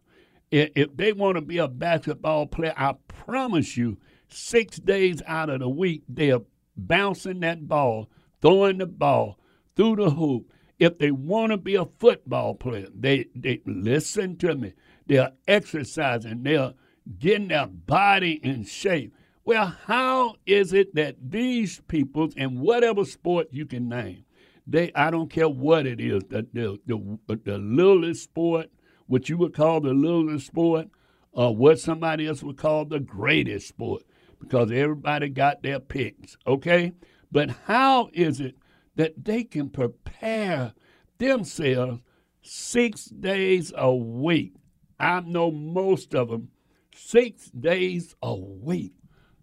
if 0.51 0.97
they 0.97 1.13
want 1.13 1.37
to 1.37 1.41
be 1.41 1.59
a 1.59 1.69
basketball 1.69 2.47
player, 2.47 2.75
I 2.77 2.95
promise 3.09 3.77
you 3.77 3.99
six 4.29 4.79
days 4.79 5.23
out 5.27 5.51
of 5.51 5.61
the 5.61 5.69
week, 5.69 6.03
they're 6.09 6.41
bouncing 6.77 7.41
that 7.41 7.67
ball, 7.67 8.09
throwing 8.41 8.79
the 8.79 8.87
ball 8.87 9.39
through 9.77 9.97
the 9.97 10.11
hoop. 10.11 10.51
If 10.79 10.99
they 10.99 11.11
want 11.11 11.53
to 11.53 11.57
be 11.57 11.77
a 11.77 11.87
football 11.99 12.55
player, 12.55 12.89
they, 12.95 13.27
they 13.35 13.61
listen 13.65 14.37
to 14.39 14.55
me. 14.55 14.73
They're 15.07 15.33
exercising, 15.47 16.43
they're 16.43 16.75
getting 17.19 17.49
their 17.49 17.67
body 17.67 18.41
in 18.43 18.65
shape. 18.65 19.15
Well, 19.45 19.67
how 19.87 20.37
is 20.47 20.73
it 20.73 20.95
that 20.95 21.17
these 21.21 21.81
people, 21.87 22.31
in 22.37 22.61
whatever 22.61 23.05
sport 23.05 23.49
you 23.51 23.67
can 23.67 23.89
name, 23.89 24.25
they 24.67 24.91
I 24.95 25.11
don't 25.11 25.31
care 25.31 25.49
what 25.49 25.87
it 25.87 26.01
is, 26.01 26.23
the 26.31 26.47
the 26.53 26.79
the, 26.87 27.37
the 27.45 27.59
littlest 27.59 28.25
sport, 28.25 28.71
what 29.07 29.29
you 29.29 29.37
would 29.37 29.53
call 29.53 29.83
the 29.83 29.93
littlest 29.93 30.47
sport, 30.47 30.89
or 31.33 31.55
what 31.55 31.79
somebody 31.79 32.27
else 32.27 32.43
would 32.43 32.57
call 32.57 32.87
the 32.87 33.01
greatest 33.01 33.69
sport, 33.69 34.03
because 34.41 34.73
everybody 34.73 35.29
got 35.29 35.63
their 35.63 35.81
picks, 35.81 36.39
okay? 36.47 36.95
But 37.31 37.51
how 37.67 38.09
is 38.15 38.41
it 38.41 38.57
that 38.97 39.25
they 39.25 39.45
can 39.45 39.71
prepare 39.71 40.75
themselves 41.19 42.01
six 42.43 43.07
days 43.07 43.73
a 43.77 43.95
week? 43.95 44.55
I 44.99 45.21
know 45.21 45.51
most 45.51 46.15
of 46.15 46.29
them 46.29 46.49
six 46.95 47.51
days 47.51 48.15
a 48.23 48.35
week. 48.35 48.95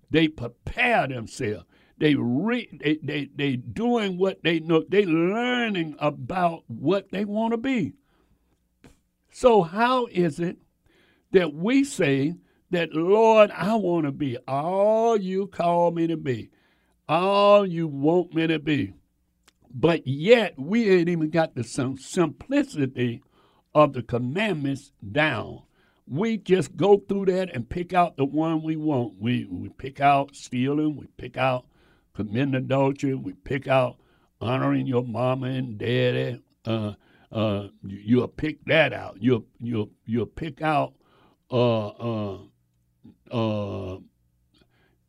They 0.09 0.27
prepare 0.27 1.07
themselves. 1.07 1.65
They 1.97 2.15
re, 2.15 2.67
they, 2.83 2.99
they 3.03 3.29
they 3.35 3.55
doing 3.57 4.17
what 4.17 4.43
they 4.43 4.59
know. 4.59 4.83
They 4.89 5.05
learning 5.05 5.95
about 5.99 6.63
what 6.67 7.11
they 7.11 7.25
want 7.25 7.51
to 7.51 7.57
be. 7.57 7.93
So 9.31 9.61
how 9.61 10.07
is 10.07 10.39
it 10.39 10.57
that 11.31 11.53
we 11.53 11.83
say 11.83 12.33
that 12.71 12.93
Lord, 12.93 13.51
I 13.51 13.75
want 13.75 14.05
to 14.05 14.11
be 14.11 14.37
all 14.47 15.15
you 15.15 15.47
call 15.47 15.91
me 15.91 16.07
to 16.07 16.17
be, 16.17 16.49
all 17.07 17.65
you 17.65 17.87
want 17.87 18.33
me 18.33 18.47
to 18.47 18.59
be, 18.59 18.93
but 19.73 20.05
yet 20.05 20.53
we 20.57 20.89
ain't 20.89 21.09
even 21.09 21.29
got 21.29 21.55
the 21.55 21.63
simplicity 21.63 23.21
of 23.73 23.93
the 23.93 24.03
commandments 24.03 24.91
down 25.11 25.63
we 26.11 26.37
just 26.37 26.75
go 26.75 26.97
through 26.97 27.25
that 27.27 27.55
and 27.55 27.69
pick 27.69 27.93
out 27.93 28.17
the 28.17 28.25
one 28.25 28.61
we 28.61 28.75
want. 28.75 29.13
We 29.17 29.45
we 29.49 29.69
pick 29.69 30.01
out 30.01 30.35
stealing, 30.35 30.97
we 30.97 31.07
pick 31.15 31.37
out 31.37 31.65
committing 32.13 32.55
adultery, 32.55 33.15
we 33.15 33.31
pick 33.31 33.69
out 33.69 33.97
honoring 34.41 34.87
your 34.87 35.05
mama 35.05 35.47
and 35.47 35.77
daddy. 35.77 36.41
Uh, 36.65 36.93
uh, 37.31 37.67
you, 37.83 37.99
you'll 38.03 38.27
pick 38.27 38.63
that 38.65 38.91
out. 38.91 39.17
You'll 39.21 39.45
you'll 39.59 39.91
you'll 40.05 40.25
pick 40.25 40.61
out 40.61 40.93
uh, 41.49 41.87
uh, 41.87 42.37
uh, 43.31 43.97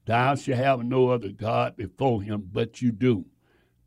thou 0.07 0.35
shalt 0.37 0.59
have 0.59 0.85
no 0.85 1.09
other 1.09 1.31
God 1.31 1.77
before 1.77 2.23
him, 2.23 2.49
but 2.53 2.81
you 2.81 2.93
do. 2.93 3.25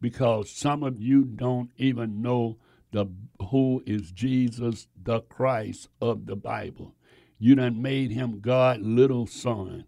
Because 0.05 0.51
some 0.51 0.83
of 0.83 1.01
you 1.01 1.23
don't 1.23 1.71
even 1.77 2.21
know 2.21 2.59
the 2.91 3.07
who 3.49 3.81
is 3.87 4.11
Jesus 4.11 4.87
the 5.01 5.21
Christ 5.21 5.89
of 5.99 6.27
the 6.27 6.35
Bible. 6.35 6.93
You 7.39 7.55
done 7.55 7.81
made 7.81 8.11
him 8.11 8.39
God 8.39 8.81
little 8.81 9.25
son. 9.25 9.85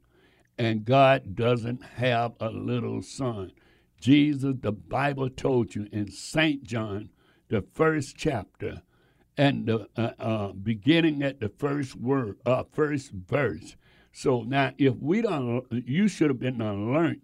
And 0.58 0.86
God 0.86 1.36
doesn't 1.36 1.84
have 1.84 2.34
a 2.39 2.49
little 2.49 3.03
son. 3.03 3.51
Jesus, 4.01 4.56
the 4.60 4.71
Bible 4.71 5.30
told 5.30 5.75
you 5.75 5.88
in 5.91 6.10
St. 6.10 6.63
John, 6.63 7.12
the 7.49 7.63
first 7.75 8.15
chapter, 8.17 8.82
and 9.38 9.67
the 9.67 9.88
uh, 9.95 10.13
uh, 10.17 10.51
beginning 10.53 11.21
at 11.21 11.39
the 11.39 11.49
first 11.49 11.95
word, 11.95 12.39
uh, 12.43 12.63
first 12.73 13.12
verse. 13.12 13.75
So 14.12 14.41
now, 14.41 14.71
if 14.80 14.95
we 14.95 15.21
don't, 15.21 15.67
you 15.69 16.08
should 16.08 16.32
have 16.32 16.39
been 16.39 16.58
learned. 16.58 17.21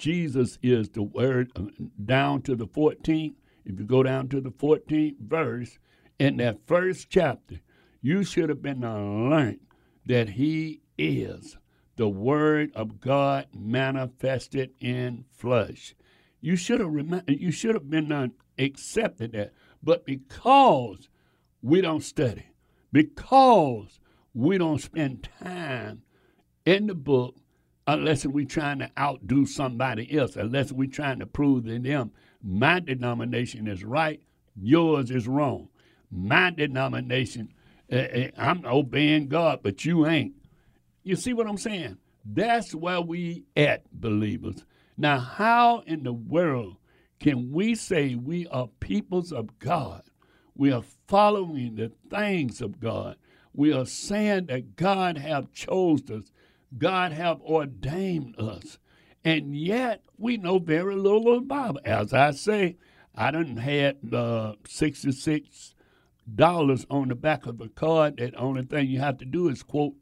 Jesus 0.00 0.58
is 0.62 0.88
the 0.88 1.02
word 1.02 1.52
uh, 1.54 1.64
down 2.02 2.40
to 2.42 2.56
the 2.56 2.66
14th. 2.66 3.34
If 3.66 3.78
you 3.78 3.84
go 3.84 4.02
down 4.02 4.28
to 4.28 4.40
the 4.40 4.50
14th 4.50 5.18
verse, 5.20 5.78
in 6.18 6.38
that 6.38 6.66
first 6.66 7.10
chapter, 7.10 7.60
you 8.00 8.24
should 8.24 8.48
have 8.48 8.62
been 8.62 8.80
learned 8.80 9.60
that 10.06 10.30
he 10.30 10.80
is 10.96 11.58
the 11.96 12.08
Word 12.08 12.72
of 12.74 13.00
God 13.00 13.46
manifested 13.54 14.70
in 14.80 15.26
flesh. 15.30 15.94
You 16.40 16.56
should 16.56 16.80
have 16.80 16.90
rem- 16.90 17.22
you 17.28 17.50
should 17.50 17.74
have 17.74 17.90
been 17.90 18.32
accepted 18.58 19.32
that, 19.32 19.52
but 19.82 20.06
because 20.06 21.10
we 21.60 21.82
don't 21.82 22.02
study, 22.02 22.46
because 22.90 24.00
we 24.32 24.56
don't 24.56 24.80
spend 24.80 25.28
time 25.42 26.02
in 26.64 26.86
the 26.86 26.94
book, 26.94 27.36
unless 27.98 28.26
we're 28.26 28.46
trying 28.46 28.78
to 28.80 28.90
outdo 28.98 29.46
somebody 29.46 30.16
else, 30.16 30.36
unless 30.36 30.72
we're 30.72 30.88
trying 30.88 31.18
to 31.18 31.26
prove 31.26 31.64
to 31.64 31.78
them 31.78 32.12
my 32.42 32.80
denomination 32.80 33.66
is 33.66 33.84
right, 33.84 34.20
yours 34.56 35.10
is 35.10 35.28
wrong. 35.28 35.68
My 36.10 36.50
denomination 36.50 37.52
Eh, 37.90 38.08
eh, 38.12 38.30
I'm 38.38 38.64
obeying 38.64 39.26
God, 39.28 39.60
but 39.62 39.84
you 39.84 40.06
ain't. 40.06 40.34
You 41.02 41.16
see 41.16 41.32
what 41.32 41.48
I'm 41.48 41.58
saying? 41.58 41.98
That's 42.24 42.74
where 42.74 43.00
we 43.00 43.44
at, 43.56 43.82
believers. 43.92 44.64
Now, 44.96 45.18
how 45.18 45.80
in 45.86 46.04
the 46.04 46.12
world 46.12 46.76
can 47.18 47.50
we 47.50 47.74
say 47.74 48.14
we 48.14 48.46
are 48.48 48.68
peoples 48.78 49.32
of 49.32 49.58
God? 49.58 50.02
We 50.54 50.70
are 50.70 50.84
following 51.08 51.74
the 51.74 51.90
things 52.10 52.60
of 52.60 52.78
God. 52.78 53.16
We 53.52 53.72
are 53.72 53.86
saying 53.86 54.46
that 54.46 54.76
God 54.76 55.18
have 55.18 55.52
chosen 55.52 56.18
us. 56.18 56.30
God 56.76 57.12
have 57.12 57.40
ordained 57.42 58.38
us. 58.38 58.78
And 59.24 59.54
yet 59.54 60.02
we 60.16 60.36
know 60.36 60.58
very 60.58 60.96
little 60.96 61.34
of 61.34 61.42
the 61.42 61.46
Bible. 61.46 61.80
As 61.84 62.12
I 62.12 62.30
say, 62.30 62.76
I 63.14 63.30
done 63.30 63.56
had 63.56 63.98
uh, 64.12 64.54
66 64.66 65.74
dollars 66.32 66.86
on 66.88 67.08
the 67.08 67.14
back 67.14 67.46
of 67.46 67.58
the 67.58 67.68
card. 67.68 68.18
That 68.18 68.38
only 68.38 68.62
thing 68.62 68.88
you 68.88 69.00
have 69.00 69.18
to 69.18 69.24
do 69.24 69.48
is 69.48 69.62
quote 69.62 69.94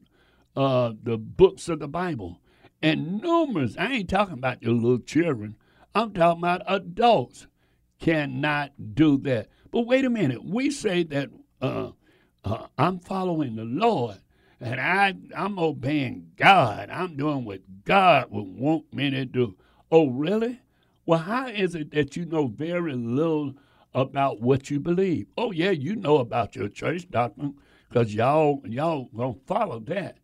uh, 0.57 0.93
the 1.03 1.17
books 1.17 1.69
of 1.69 1.79
the 1.79 1.89
Bible. 1.89 2.41
And 2.83 3.21
numerous, 3.21 3.77
I 3.77 3.93
ain't 3.93 4.11
talking 4.11 4.35
about 4.35 4.63
your 4.63 4.75
little 4.75 5.01
children, 5.01 5.57
I'm 5.95 6.13
talking 6.13 6.41
about 6.41 6.63
adults 6.67 7.47
cannot 8.01 8.95
do 8.95 9.19
that. 9.19 9.49
But 9.71 9.87
wait 9.87 10.05
a 10.05 10.11
minute, 10.11 10.45
we 10.45 10.71
say 10.71 11.03
that 11.05 11.31
uh, 11.61 11.91
uh, 12.45 12.67
I'm 12.77 13.01
following 13.01 13.57
the 13.57 13.65
Lord 13.65 14.21
and 14.61 14.81
I, 14.81 15.15
I'm 15.37 15.59
obeying 15.59 16.33
God. 16.37 16.91
I'm 16.91 17.17
doing 17.17 17.45
what 17.45 17.61
God 17.85 18.31
would 18.31 18.49
want 18.49 18.93
me 18.93 19.11
to 19.11 19.25
do. 19.25 19.57
Oh, 19.91 20.09
really? 20.09 20.61
Well, 21.07 21.21
how 21.21 21.49
is 21.49 21.75
it 21.75 21.91
that 21.93 22.17
you 22.17 22.25
know 22.27 22.49
very 22.49 22.95
little 22.95 23.55
about 23.95 24.41
what 24.41 24.71
you 24.71 24.81
believe. 24.81 25.27
Oh 25.37 25.51
yeah, 25.53 25.71
you 25.71 25.97
know 25.97 26.19
about 26.19 26.57
your 26.57 26.69
church 26.69 27.11
doctrine 27.11 27.55
because 27.89 28.15
y'all 28.15 28.63
y'all 28.67 29.09
gonna 29.17 29.35
follow 29.47 29.81
that. 29.81 30.19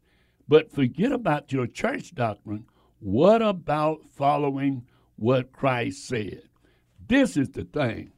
But 0.46 0.70
forget 0.70 1.12
about 1.12 1.52
your 1.52 1.66
church 1.66 2.14
doctrine. 2.14 2.66
What 3.00 3.42
about 3.42 4.02
following 4.14 4.86
what 5.16 5.52
Christ 5.52 6.06
said? 6.06 6.42
This 7.06 7.36
is 7.36 7.50
the 7.50 7.64
thing. 7.64 8.12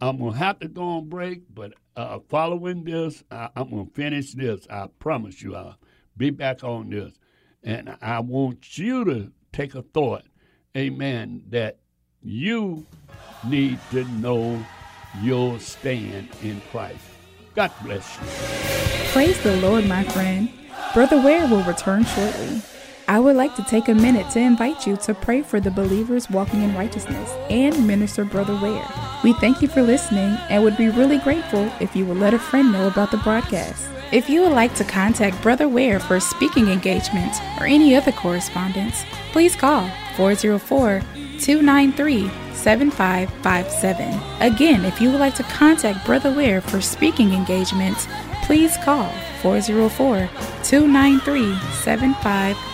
I'm 0.00 0.18
gonna 0.18 0.36
have 0.36 0.58
to 0.60 0.68
go 0.68 0.82
on 0.82 1.08
break, 1.08 1.42
but 1.52 1.74
uh, 1.96 2.18
following 2.28 2.84
this, 2.84 3.22
I, 3.30 3.50
I'm 3.56 3.70
gonna 3.70 3.86
finish 3.86 4.32
this. 4.32 4.66
I 4.68 4.88
promise 4.98 5.42
you, 5.42 5.54
I'll 5.54 5.76
be 6.16 6.30
back 6.30 6.64
on 6.64 6.90
this, 6.90 7.12
and 7.62 7.96
I 8.00 8.20
want 8.20 8.78
you 8.78 9.04
to 9.04 9.32
take 9.52 9.74
a 9.74 9.82
thought, 9.82 10.24
Amen. 10.76 11.44
That 11.50 11.78
you 12.22 12.86
need 13.46 13.78
to 13.92 14.04
know 14.04 14.64
your 15.22 15.60
stand 15.60 16.28
in 16.42 16.60
Christ. 16.72 17.04
God 17.54 17.70
bless 17.84 18.16
you. 18.16 19.12
Praise 19.12 19.40
the 19.42 19.56
Lord, 19.58 19.86
my 19.86 20.02
friend. 20.02 20.50
Brother 20.92 21.20
Ware 21.22 21.46
will 21.46 21.62
return 21.62 22.04
shortly. 22.04 22.62
I 23.06 23.18
would 23.20 23.36
like 23.36 23.54
to 23.56 23.62
take 23.62 23.88
a 23.88 23.94
minute 23.94 24.30
to 24.30 24.40
invite 24.40 24.86
you 24.86 24.96
to 24.98 25.12
pray 25.12 25.42
for 25.42 25.60
the 25.60 25.70
believers 25.70 26.30
walking 26.30 26.62
in 26.62 26.74
righteousness 26.74 27.30
and 27.50 27.86
minister 27.86 28.24
Brother 28.24 28.58
Ware. 28.62 28.88
We 29.22 29.34
thank 29.34 29.60
you 29.60 29.68
for 29.68 29.82
listening 29.82 30.38
and 30.48 30.64
would 30.64 30.78
be 30.78 30.88
really 30.88 31.18
grateful 31.18 31.70
if 31.80 31.94
you 31.94 32.06
would 32.06 32.16
let 32.16 32.32
a 32.32 32.38
friend 32.38 32.72
know 32.72 32.86
about 32.86 33.10
the 33.10 33.18
broadcast. 33.18 33.90
If 34.10 34.30
you 34.30 34.40
would 34.40 34.52
like 34.52 34.74
to 34.76 34.84
contact 34.84 35.42
Brother 35.42 35.68
Ware 35.68 36.00
for 36.00 36.16
a 36.16 36.20
speaking 36.20 36.68
engagements 36.68 37.40
or 37.60 37.66
any 37.66 37.94
other 37.94 38.12
correspondence, 38.12 39.04
please 39.32 39.54
call 39.54 39.90
404 40.16 41.00
293 41.40 42.30
7557. 42.54 44.18
Again, 44.40 44.84
if 44.86 44.98
you 44.98 45.10
would 45.10 45.20
like 45.20 45.34
to 45.34 45.42
contact 45.42 46.06
Brother 46.06 46.32
Ware 46.32 46.62
for 46.62 46.80
speaking 46.80 47.34
engagements, 47.34 48.08
please 48.44 48.78
call 48.78 49.10
404 49.42 50.30
293 50.62 51.54
7557. 51.82 52.73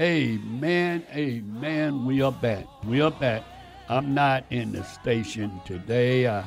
Amen, 0.00 1.04
amen. 1.12 2.06
We 2.06 2.22
are 2.22 2.32
back. 2.32 2.64
We 2.84 3.02
are 3.02 3.10
back. 3.10 3.44
I'm 3.86 4.14
not 4.14 4.46
in 4.48 4.72
the 4.72 4.82
station 4.82 5.60
today. 5.66 6.26
I, 6.26 6.46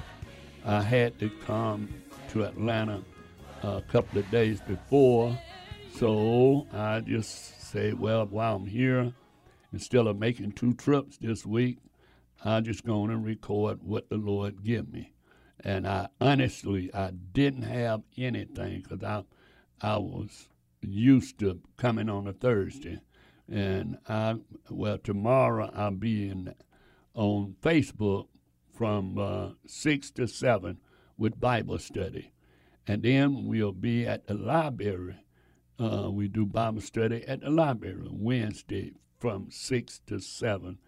I 0.66 0.82
had 0.82 1.20
to 1.20 1.30
come 1.46 1.94
to 2.30 2.46
Atlanta 2.46 3.04
a 3.62 3.84
couple 3.88 4.18
of 4.18 4.32
days 4.32 4.60
before. 4.62 5.38
So 5.98 6.66
I 6.74 7.02
just 7.02 7.70
say, 7.70 7.94
well, 7.94 8.26
while 8.26 8.56
I'm 8.56 8.66
here, 8.66 9.14
instead 9.72 10.08
of 10.08 10.18
making 10.18 10.54
two 10.54 10.74
trips 10.74 11.20
this 11.20 11.46
week, 11.46 11.78
I'm 12.44 12.64
just 12.64 12.84
going 12.84 13.12
to 13.12 13.18
record 13.18 13.84
what 13.84 14.10
the 14.10 14.18
Lord 14.18 14.64
give 14.64 14.92
me. 14.92 15.14
And 15.60 15.88
I 15.88 16.08
honestly, 16.20 16.92
I 16.92 17.12
didn't 17.12 17.62
have 17.62 18.02
anything 18.18 18.82
because 18.82 19.04
I, 19.04 19.26
I 19.80 19.98
was 19.98 20.48
used 20.82 21.38
to 21.42 21.62
coming 21.78 22.10
on 22.10 22.26
a 22.26 22.34
Thursday 22.34 23.00
and 23.50 23.98
I 24.08 24.36
well 24.70 24.98
tomorrow 24.98 25.70
I'll 25.74 25.92
be 25.92 26.30
in 26.30 26.54
on 27.14 27.56
Facebook 27.62 28.28
from 28.74 29.18
uh, 29.18 29.50
six 29.66 30.10
to 30.12 30.28
seven 30.28 30.80
with 31.18 31.40
Bible 31.40 31.78
study, 31.78 32.32
and 32.88 33.04
then 33.04 33.46
we'll 33.46 33.72
be 33.72 34.06
at 34.06 34.28
the 34.28 34.34
library. 34.34 35.18
Uh, 35.80 36.10
we 36.10 36.28
do 36.28 36.46
Bible 36.46 36.82
study 36.82 37.24
at 37.28 37.42
the 37.42 37.50
library 37.50 38.08
Wednesday 38.10 38.94
from 39.20 39.50
six 39.52 40.00
to 40.08 40.20
seven, 40.20 40.80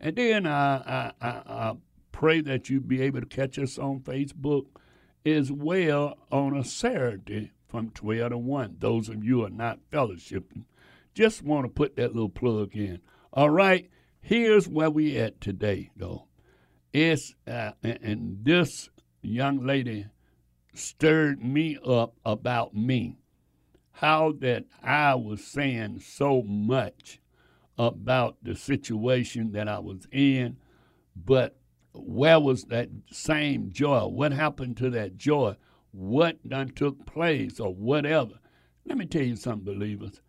and 0.00 0.16
then 0.16 0.46
I, 0.46 0.76
I, 0.76 1.12
I, 1.20 1.28
I 1.28 1.74
pray 2.12 2.40
that 2.42 2.70
you 2.70 2.80
be 2.80 3.02
able 3.02 3.20
to 3.20 3.26
catch 3.26 3.58
us 3.58 3.78
on 3.78 4.00
Facebook 4.00 4.66
as 5.24 5.50
well 5.50 6.18
on 6.30 6.56
a 6.56 6.64
Saturday 6.64 7.52
from 7.68 7.90
12 7.90 8.30
to 8.30 8.38
1. 8.38 8.76
Those 8.80 9.08
of 9.08 9.24
you 9.24 9.44
are 9.44 9.50
not 9.50 9.78
fellowshipping 9.90 10.64
just 11.14 11.42
want 11.42 11.64
to 11.64 11.68
put 11.68 11.96
that 11.96 12.14
little 12.14 12.28
plug 12.28 12.74
in. 12.74 13.00
All 13.32 13.50
right, 13.50 13.90
here's 14.20 14.68
where 14.68 14.90
we 14.90 15.16
at 15.18 15.40
today, 15.40 15.90
though. 15.96 16.26
It's 16.92 17.34
uh, 17.46 17.72
and 17.82 18.38
this 18.42 18.90
young 19.22 19.64
lady 19.64 20.06
stirred 20.74 21.42
me 21.42 21.78
up 21.84 22.14
about 22.24 22.74
me. 22.74 23.18
How 23.92 24.32
that 24.40 24.64
I 24.82 25.14
was 25.14 25.44
saying 25.44 26.00
so 26.00 26.42
much 26.42 27.20
about 27.78 28.36
the 28.42 28.54
situation 28.54 29.52
that 29.52 29.68
I 29.68 29.78
was 29.78 30.06
in, 30.10 30.56
but 31.14 31.56
where 31.92 32.40
was 32.40 32.64
that 32.64 32.88
same 33.10 33.70
joy? 33.70 34.06
What 34.06 34.32
happened 34.32 34.76
to 34.78 34.90
that 34.90 35.16
joy? 35.16 35.56
What 35.92 36.46
done 36.48 36.70
took 36.70 37.04
place 37.06 37.60
or 37.60 37.74
whatever? 37.74 38.34
Let 38.86 38.98
me 38.98 39.06
tell 39.06 39.22
you 39.22 39.36
something, 39.36 39.64
believers 39.64 40.20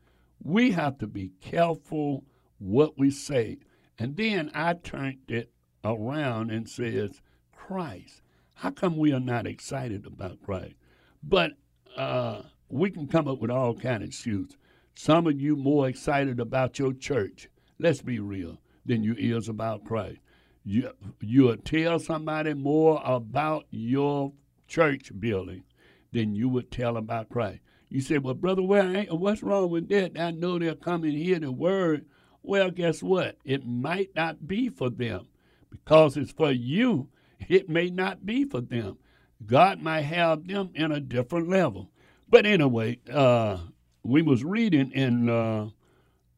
we 0.43 0.71
have 0.71 0.97
to 0.99 1.07
be 1.07 1.31
careful 1.41 2.23
what 2.59 2.97
we 2.97 3.09
say. 3.09 3.57
And 3.97 4.15
then 4.17 4.51
I 4.53 4.73
turned 4.73 5.19
it 5.27 5.51
around 5.83 6.51
and 6.51 6.67
says, 6.67 7.21
Christ. 7.55 8.21
How 8.55 8.71
come 8.71 8.97
we 8.97 9.13
are 9.13 9.19
not 9.19 9.47
excited 9.47 10.05
about 10.05 10.41
Christ? 10.43 10.75
But 11.21 11.51
uh, 11.97 12.43
we 12.69 12.91
can 12.91 13.07
come 13.07 13.27
up 13.27 13.39
with 13.39 13.51
all 13.51 13.75
kind 13.75 14.03
of 14.03 14.09
excuses. 14.09 14.57
Some 14.95 15.27
of 15.27 15.39
you 15.39 15.55
more 15.55 15.87
excited 15.87 16.39
about 16.39 16.77
your 16.77 16.93
church. 16.93 17.49
Let's 17.79 18.01
be 18.01 18.19
real 18.19 18.59
than 18.85 19.03
you 19.03 19.15
is 19.17 19.49
about 19.49 19.85
Christ. 19.85 20.19
You 20.63 20.91
you'll 21.19 21.57
tell 21.57 21.99
somebody 21.99 22.53
more 22.53 23.01
about 23.03 23.65
your 23.69 24.33
church 24.67 25.11
building 25.19 25.63
than 26.11 26.35
you 26.35 26.47
would 26.49 26.71
tell 26.71 26.95
about 26.95 27.29
Christ. 27.29 27.59
You 27.93 28.01
say, 28.01 28.17
well, 28.17 28.33
brother, 28.33 28.63
what's 28.63 29.43
wrong 29.43 29.69
with 29.69 29.87
that? 29.89 30.19
I 30.19 30.31
know 30.31 30.57
they're 30.57 30.73
coming 30.73 31.11
here 31.11 31.39
to 31.39 31.51
word. 31.51 32.07
Well, 32.41 32.71
guess 32.71 33.03
what? 33.03 33.37
It 33.45 33.67
might 33.67 34.15
not 34.15 34.47
be 34.47 34.69
for 34.69 34.89
them 34.89 35.27
because 35.69 36.17
it's 36.17 36.31
for 36.31 36.51
you. 36.51 37.09
It 37.47 37.69
may 37.69 37.91
not 37.91 38.25
be 38.25 38.45
for 38.45 38.61
them. 38.61 38.97
God 39.45 39.79
might 39.79 40.01
have 40.01 40.47
them 40.47 40.71
in 40.73 40.91
a 40.91 40.99
different 40.99 41.47
level. 41.49 41.91
But 42.27 42.47
anyway, 42.47 42.97
uh, 43.11 43.59
we 44.01 44.23
was 44.23 44.43
reading 44.43 44.89
in 44.93 45.29
uh, 45.29 45.69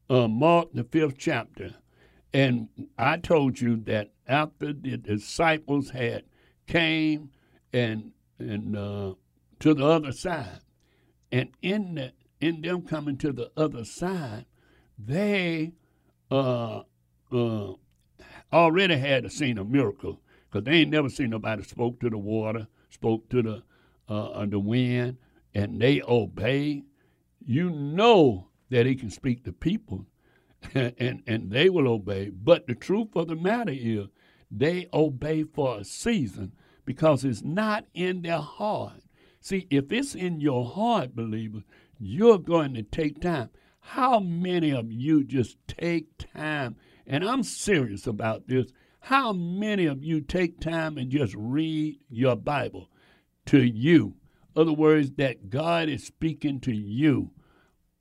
uh, 0.10 0.28
Mark 0.28 0.74
the 0.74 0.84
fifth 0.84 1.18
chapter, 1.18 1.74
and 2.34 2.68
I 2.98 3.16
told 3.16 3.62
you 3.62 3.78
that 3.86 4.12
after 4.28 4.74
the 4.74 4.98
disciples 4.98 5.92
had 5.92 6.24
came 6.68 7.30
and 7.72 8.12
and 8.40 8.76
uh, 8.76 9.14
to 9.60 9.74
the 9.74 9.86
other 9.86 10.12
side, 10.12 10.60
and 11.36 11.50
in 11.62 12.12
in 12.40 12.62
them 12.62 12.84
coming 12.84 13.18
to 13.18 13.34
the 13.34 13.52
other 13.58 13.84
side, 13.84 14.46
they 14.98 15.74
uh, 16.32 16.84
uh, 17.30 17.74
already 18.54 18.96
had 18.96 19.30
seen 19.34 19.58
a 19.58 19.66
miracle 19.66 20.22
because 20.50 20.64
they 20.64 20.78
ain't 20.78 20.92
never 20.92 21.10
seen 21.10 21.32
nobody 21.32 21.64
spoke 21.64 22.00
to 22.00 22.10
the 22.10 22.18
water, 22.18 22.68
spoke 22.90 23.28
to 23.30 23.42
the 23.42 23.64
uh, 24.08 24.46
the 24.46 24.60
wind, 24.60 25.18
and 25.54 25.82
they 25.82 26.02
obey. 26.08 26.84
You 27.46 27.70
know 27.70 28.48
that 28.70 28.86
he 28.86 28.96
can 28.96 29.10
speak 29.10 29.44
to 29.44 29.52
people, 29.52 30.06
and 30.74 31.22
and 31.28 31.52
they 31.52 31.70
will 31.70 31.90
obey. 31.90 32.30
But 32.30 32.66
the 32.66 32.76
truth 32.76 33.10
of 33.14 33.28
the 33.28 33.36
matter 33.36 33.74
is, 33.76 34.08
they 34.50 34.88
obey 34.94 35.44
for 35.44 35.80
a 35.80 35.84
season 35.84 36.54
because 36.86 37.26
it's 37.26 37.44
not 37.44 37.84
in 37.94 38.22
their 38.22 38.40
heart 38.40 39.02
See, 39.46 39.68
if 39.70 39.92
it's 39.92 40.16
in 40.16 40.40
your 40.40 40.66
heart, 40.66 41.16
believer, 41.16 41.62
you're 42.00 42.40
going 42.40 42.74
to 42.74 42.82
take 42.82 43.22
time. 43.22 43.52
How 43.80 44.20
many 44.20 44.72
of 44.72 44.92
you 44.92 45.24
just 45.24 45.60
take 45.68 46.08
time? 46.34 46.78
And 47.06 47.24
I'm 47.24 47.44
serious 47.44 48.08
about 48.08 48.48
this. 48.48 48.72
How 49.02 49.34
many 49.34 49.86
of 49.86 50.04
you 50.04 50.22
take 50.22 50.60
time 50.60 50.98
and 50.98 51.12
just 51.12 51.36
read 51.38 52.00
your 52.10 52.36
Bible 52.36 52.90
to 53.46 53.62
you? 53.62 54.16
Other 54.56 54.74
words, 54.74 55.12
that 55.18 55.52
God 55.52 55.90
is 55.90 56.04
speaking 56.04 56.60
to 56.62 56.74
you. 56.74 57.30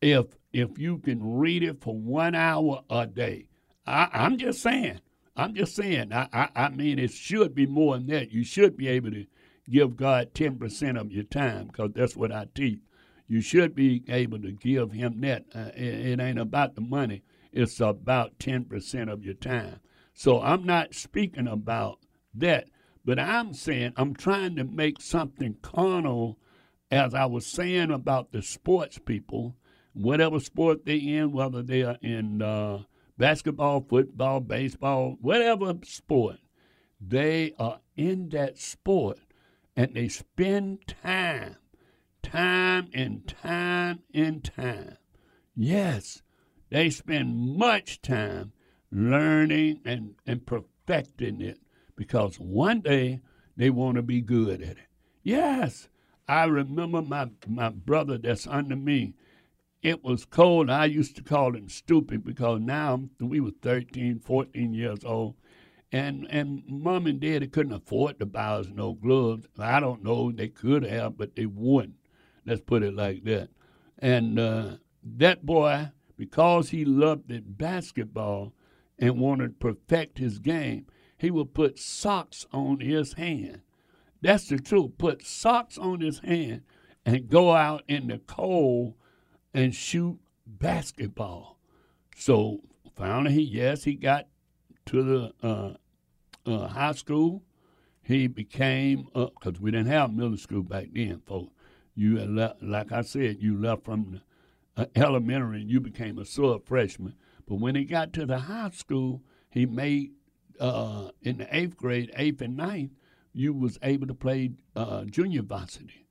If 0.00 0.38
if 0.54 0.78
you 0.78 0.96
can 0.96 1.22
read 1.22 1.62
it 1.62 1.82
for 1.82 1.94
one 1.94 2.34
hour 2.34 2.84
a 2.88 3.06
day, 3.06 3.48
I, 3.86 4.08
am 4.14 4.38
just 4.38 4.62
saying. 4.62 4.98
I'm 5.36 5.54
just 5.54 5.76
saying. 5.76 6.10
I, 6.10 6.26
I 6.32 6.48
I 6.56 6.68
mean, 6.70 6.98
it 6.98 7.10
should 7.10 7.54
be 7.54 7.66
more 7.66 7.98
than 7.98 8.06
that. 8.06 8.32
You 8.32 8.44
should 8.44 8.78
be 8.78 8.88
able 8.88 9.10
to 9.10 9.26
give 9.68 9.96
God 9.96 10.34
10% 10.34 11.00
of 11.00 11.12
your 11.12 11.24
time 11.24 11.68
because 11.68 11.92
that's 11.94 12.16
what 12.16 12.32
I 12.32 12.46
teach. 12.54 12.80
You 13.26 13.40
should 13.40 13.74
be 13.74 14.04
able 14.08 14.40
to 14.40 14.52
give 14.52 14.92
Him 14.92 15.20
that. 15.22 15.44
Uh, 15.54 15.70
it, 15.74 16.06
it 16.06 16.20
ain't 16.20 16.38
about 16.38 16.74
the 16.74 16.82
money, 16.82 17.22
it's 17.52 17.80
about 17.80 18.38
10% 18.38 19.12
of 19.12 19.24
your 19.24 19.34
time. 19.34 19.80
So 20.12 20.40
I'm 20.40 20.64
not 20.64 20.94
speaking 20.94 21.48
about 21.48 21.98
that, 22.34 22.68
but 23.04 23.18
I'm 23.18 23.54
saying 23.54 23.94
I'm 23.96 24.14
trying 24.14 24.56
to 24.56 24.64
make 24.64 25.00
something 25.00 25.56
carnal, 25.62 26.38
as 26.90 27.14
I 27.14 27.26
was 27.26 27.46
saying 27.46 27.90
about 27.90 28.32
the 28.32 28.42
sports 28.42 28.98
people, 28.98 29.56
whatever 29.92 30.38
sport 30.38 30.84
they're 30.84 30.96
in, 30.96 31.32
whether 31.32 31.62
they 31.62 31.82
are 31.82 31.98
in 32.02 32.42
uh, 32.42 32.82
basketball, 33.16 33.80
football, 33.88 34.40
baseball, 34.40 35.16
whatever 35.20 35.74
sport, 35.84 36.36
they 37.00 37.54
are 37.58 37.80
in 37.96 38.28
that 38.30 38.58
sport 38.58 39.18
and 39.76 39.94
they 39.94 40.08
spend 40.08 40.86
time, 40.86 41.56
time 42.22 42.88
and 42.94 43.26
time 43.26 44.00
and 44.12 44.44
time. 44.44 44.96
Yes, 45.54 46.22
they 46.70 46.90
spend 46.90 47.56
much 47.56 48.00
time 48.02 48.52
learning 48.90 49.80
and, 49.84 50.14
and 50.26 50.46
perfecting 50.46 51.40
it 51.40 51.60
because 51.96 52.36
one 52.36 52.80
day 52.80 53.20
they 53.56 53.70
want 53.70 53.96
to 53.96 54.02
be 54.02 54.20
good 54.20 54.62
at 54.62 54.78
it. 54.78 54.88
Yes, 55.22 55.88
I 56.28 56.44
remember 56.44 57.02
my, 57.02 57.30
my 57.46 57.68
brother 57.68 58.18
that's 58.18 58.46
under 58.46 58.76
me. 58.76 59.14
It 59.82 60.02
was 60.02 60.24
cold. 60.24 60.70
I 60.70 60.86
used 60.86 61.16
to 61.16 61.22
call 61.22 61.54
him 61.54 61.68
stupid 61.68 62.24
because 62.24 62.60
now 62.60 63.08
we 63.20 63.40
were 63.40 63.52
13, 63.62 64.20
14 64.20 64.72
years 64.72 65.04
old 65.04 65.34
and 65.94 66.26
and 66.28 66.64
mom 66.66 67.06
and 67.06 67.20
daddy 67.20 67.46
couldn't 67.46 67.72
afford 67.72 68.18
to 68.18 68.26
buy 68.26 68.48
us 68.48 68.66
no 68.66 68.94
gloves. 68.94 69.46
I 69.56 69.78
don't 69.78 70.02
know, 70.02 70.32
they 70.32 70.48
could 70.48 70.82
have, 70.82 71.16
but 71.16 71.36
they 71.36 71.46
wouldn't. 71.46 71.94
Let's 72.44 72.60
put 72.60 72.82
it 72.82 72.94
like 72.94 73.22
that. 73.24 73.50
And 74.00 74.36
uh, 74.40 74.70
that 75.04 75.46
boy, 75.46 75.90
because 76.16 76.70
he 76.70 76.84
loved 76.84 77.28
the 77.28 77.38
basketball 77.38 78.52
and 78.98 79.20
wanted 79.20 79.60
to 79.60 79.72
perfect 79.72 80.18
his 80.18 80.40
game, 80.40 80.86
he 81.16 81.30
would 81.30 81.54
put 81.54 81.78
socks 81.78 82.44
on 82.52 82.80
his 82.80 83.12
hand. 83.12 83.60
That's 84.20 84.48
the 84.48 84.58
truth. 84.58 84.98
Put 84.98 85.24
socks 85.24 85.78
on 85.78 86.00
his 86.00 86.18
hand 86.18 86.62
and 87.06 87.28
go 87.30 87.52
out 87.52 87.84
in 87.86 88.08
the 88.08 88.18
cold 88.18 88.94
and 89.54 89.72
shoot 89.72 90.18
basketball. 90.44 91.56
So 92.16 92.62
finally, 92.96 93.32
he 93.34 93.42
yes, 93.42 93.84
he 93.84 93.94
got 93.94 94.26
to 94.86 95.02
the 95.02 95.46
uh, 95.46 95.74
uh, 96.46 96.68
high 96.68 96.92
school, 96.92 97.42
he 98.02 98.26
became 98.26 99.08
because 99.14 99.60
we 99.60 99.70
didn't 99.70 99.86
have 99.86 100.12
middle 100.12 100.36
school 100.36 100.62
back 100.62 100.88
then, 100.92 101.22
folks. 101.26 101.52
You 101.94 102.18
left, 102.20 102.62
like 102.62 102.92
I 102.92 103.02
said, 103.02 103.40
you 103.40 103.56
left 103.56 103.84
from 103.84 104.20
the, 104.76 104.82
uh, 104.82 104.86
elementary 104.96 105.60
and 105.60 105.70
you 105.70 105.80
became 105.80 106.18
a 106.18 106.24
sub 106.24 106.66
freshman. 106.66 107.14
But 107.46 107.56
when 107.56 107.74
he 107.76 107.84
got 107.84 108.12
to 108.14 108.26
the 108.26 108.40
high 108.40 108.70
school, 108.70 109.22
he 109.50 109.66
made 109.66 110.12
uh, 110.60 111.10
in 111.22 111.38
the 111.38 111.56
eighth 111.56 111.76
grade, 111.76 112.12
eighth 112.16 112.40
and 112.40 112.56
ninth, 112.56 112.90
you 113.32 113.52
was 113.52 113.78
able 113.82 114.06
to 114.06 114.14
play 114.14 114.52
uh, 114.76 115.04
junior 115.04 115.42
varsity, 115.42 116.06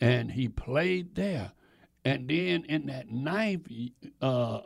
and 0.00 0.32
he 0.32 0.48
played 0.48 1.14
there. 1.14 1.52
And 2.04 2.28
then 2.28 2.64
in 2.64 2.86
that 2.86 3.10
ninth 3.10 3.66
uh, 4.22 4.60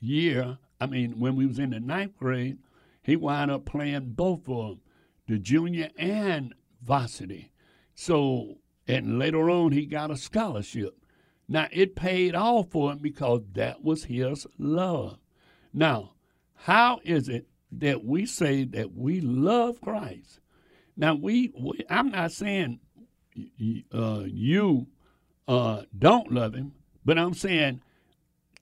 year, 0.00 0.58
I 0.80 0.86
mean, 0.86 1.20
when 1.20 1.36
we 1.36 1.46
was 1.46 1.58
in 1.58 1.70
the 1.70 1.80
ninth 1.80 2.16
grade, 2.16 2.58
he 3.02 3.16
wound 3.16 3.50
up 3.50 3.64
playing 3.64 4.12
both 4.12 4.48
of 4.48 4.68
them, 4.68 4.80
the 5.26 5.38
junior 5.38 5.90
and 5.96 6.54
varsity. 6.82 7.52
So, 7.94 8.58
and 8.86 9.18
later 9.18 9.50
on, 9.50 9.72
he 9.72 9.86
got 9.86 10.10
a 10.10 10.16
scholarship. 10.16 10.96
Now, 11.48 11.68
it 11.72 11.96
paid 11.96 12.34
off 12.34 12.70
for 12.70 12.92
him 12.92 12.98
because 12.98 13.42
that 13.54 13.82
was 13.82 14.04
his 14.04 14.46
love. 14.58 15.18
Now, 15.72 16.12
how 16.54 17.00
is 17.04 17.28
it 17.28 17.46
that 17.72 18.04
we 18.04 18.26
say 18.26 18.64
that 18.64 18.94
we 18.94 19.20
love 19.20 19.80
Christ? 19.80 20.40
Now, 20.96 21.14
we, 21.14 21.52
we 21.58 21.80
I'm 21.88 22.10
not 22.10 22.32
saying 22.32 22.80
uh, 23.92 24.24
you 24.26 24.86
uh, 25.48 25.82
don't 25.96 26.32
love 26.32 26.54
him, 26.54 26.72
but 27.04 27.18
I'm 27.18 27.34
saying 27.34 27.80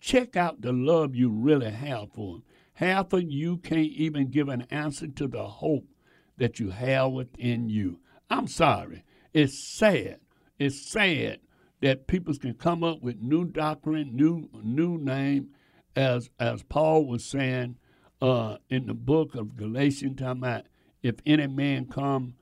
check 0.01 0.37
out 0.37 0.61
the 0.61 0.73
love 0.73 1.15
you 1.15 1.29
really 1.31 1.71
have 1.71 2.13
for 2.13 2.37
him. 2.37 2.43
Half 2.79 3.13
of 3.13 3.25
you 3.25 3.57
can't 3.57 3.91
even 3.91 4.31
give 4.31 4.49
an 4.49 4.63
answer 4.71 5.09
to 5.09 5.27
the 5.27 5.49
hope 5.49 5.89
that 6.37 6.61
you 6.61 6.71
have 6.71 7.11
within 7.11 7.69
you. 7.69 7.99
I'm 8.31 8.47
sorry. 8.47 9.03
It's 9.35 9.59
sad. 9.59 10.21
It's 10.61 10.89
sad 10.89 11.41
that 11.81 12.07
people 12.07 12.35
can 12.35 12.55
come 12.55 12.85
up 12.85 13.03
with 13.03 13.21
new 13.21 13.47
doctrine, 13.47 14.15
new 14.15 14.49
new 14.63 14.97
name, 14.97 15.49
as 15.97 16.31
as 16.39 16.63
Paul 16.63 17.05
was 17.07 17.25
saying 17.25 17.79
uh, 18.23 18.59
in 18.71 18.87
the 18.87 18.95
book 18.95 19.35
of 19.35 19.57
Galatians, 19.57 20.21
talking 20.21 20.39
about 20.39 20.67
if 21.03 21.17
any 21.27 21.49
man 21.49 21.87
come 21.87 22.35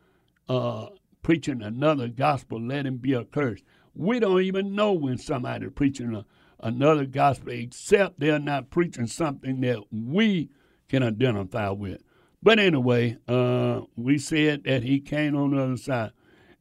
uh, 0.51 0.89
preaching 1.23 1.63
another 1.63 2.09
gospel, 2.09 2.61
let 2.61 2.85
him 2.85 2.99
be 2.99 3.15
accursed. 3.15 3.65
We 3.95 4.21
don't 4.21 4.43
even 4.43 4.75
know 4.75 4.93
when 4.93 5.17
somebody's 5.17 5.73
preaching 5.75 6.15
a, 6.15 6.27
another 6.61 7.05
gospel, 7.05 7.53
except 7.53 8.21
they're 8.21 8.39
not 8.39 8.71
preaching 8.71 9.07
something 9.07 9.61
that 9.61 9.83
we 9.91 10.51
can 10.89 11.03
identify 11.03 11.71
with. 11.71 12.03
But 12.43 12.59
anyway, 12.59 13.19
uh, 13.27 13.83
we 13.97 14.19
said 14.19 14.65
that 14.65 14.83
he 14.83 15.01
came 15.01 15.37
on 15.37 15.51
the 15.51 15.63
other 15.63 15.77
side 15.77 16.13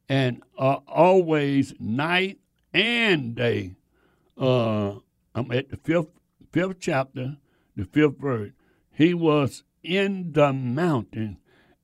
and 0.08 0.42
uh, 0.58 0.78
always 0.86 1.74
night 1.78 2.38
and 2.72 3.34
day. 3.34 3.76
Uh, 4.38 4.96
I'm 5.34 5.50
at 5.52 5.70
the 5.70 5.76
fifth 5.76 6.08
fifth 6.52 6.80
chapter, 6.80 7.36
the 7.76 7.84
fifth 7.84 8.18
verse. 8.18 8.52
He 8.90 9.14
was 9.14 9.62
in 9.82 10.32
the 10.32 10.52
mountain 10.52 11.38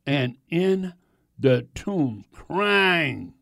and 0.07 0.37
in 0.49 0.95
the 1.39 1.67
tomb, 1.75 2.25
crying 2.33 3.35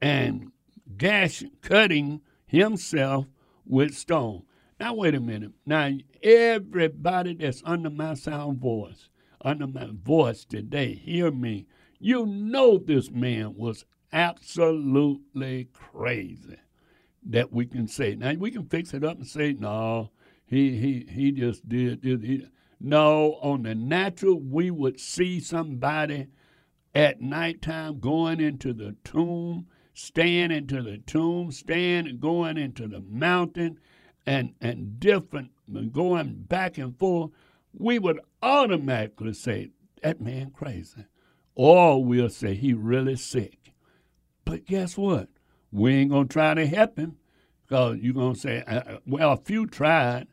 and 0.00 0.50
gashing, 0.96 1.52
cutting 1.62 2.20
himself 2.46 3.26
with 3.70 3.94
stone. 3.94 4.42
Now 4.78 4.94
wait 4.94 5.14
a 5.14 5.20
minute. 5.20 5.52
Now 5.64 5.92
everybody 6.22 7.34
that's 7.34 7.62
under 7.64 7.90
my 7.90 8.14
sound 8.14 8.58
voice, 8.58 9.08
under 9.40 9.66
my 9.66 9.90
voice 9.92 10.44
today, 10.44 10.94
hear 10.94 11.30
me. 11.30 11.66
You 11.98 12.26
know 12.26 12.78
this 12.78 13.10
man 13.10 13.54
was 13.56 13.84
absolutely 14.12 15.68
crazy. 15.72 16.56
That 17.22 17.52
we 17.52 17.66
can 17.66 17.86
say. 17.86 18.14
Now 18.14 18.32
we 18.32 18.50
can 18.50 18.64
fix 18.64 18.94
it 18.94 19.04
up 19.04 19.18
and 19.18 19.26
say, 19.26 19.52
no, 19.52 20.10
he 20.46 20.76
he 20.78 21.06
he 21.12 21.32
just 21.32 21.68
did 21.68 22.02
this. 22.02 22.20
He, 22.22 22.46
no, 22.80 23.34
on 23.42 23.64
the 23.64 23.74
natural, 23.74 24.40
we 24.40 24.70
would 24.70 24.98
see 24.98 25.38
somebody 25.38 26.28
at 26.94 27.20
nighttime 27.20 28.00
going 28.00 28.40
into 28.40 28.72
the 28.72 28.96
tomb, 29.04 29.66
staying 29.94 30.50
into 30.50 30.82
the 30.82 30.98
tomb, 30.98 31.52
staying 31.52 32.18
going 32.18 32.56
into 32.56 32.86
the 32.86 33.00
mountain, 33.00 33.78
and 34.26 34.54
and 34.60 35.00
different, 35.00 35.50
going 35.92 36.44
back 36.48 36.78
and 36.78 36.98
forth. 36.98 37.30
We 37.72 37.98
would 37.98 38.20
automatically 38.42 39.32
say 39.32 39.70
that 40.02 40.20
man 40.20 40.50
crazy, 40.50 41.04
or 41.54 42.04
we'll 42.04 42.28
say 42.28 42.54
he 42.54 42.74
really 42.74 43.16
sick. 43.16 43.72
But 44.44 44.66
guess 44.66 44.96
what? 44.96 45.28
We 45.70 45.94
ain't 45.94 46.10
going 46.10 46.28
to 46.28 46.32
try 46.32 46.54
to 46.54 46.66
help 46.66 46.98
him 46.98 47.16
because 47.66 47.98
you're 47.98 48.14
going 48.14 48.34
to 48.34 48.40
say, 48.40 48.64
uh, 48.66 48.74
uh, 48.74 48.98
well, 49.06 49.32
a 49.32 49.36
few 49.36 49.66
tried, 49.66 50.26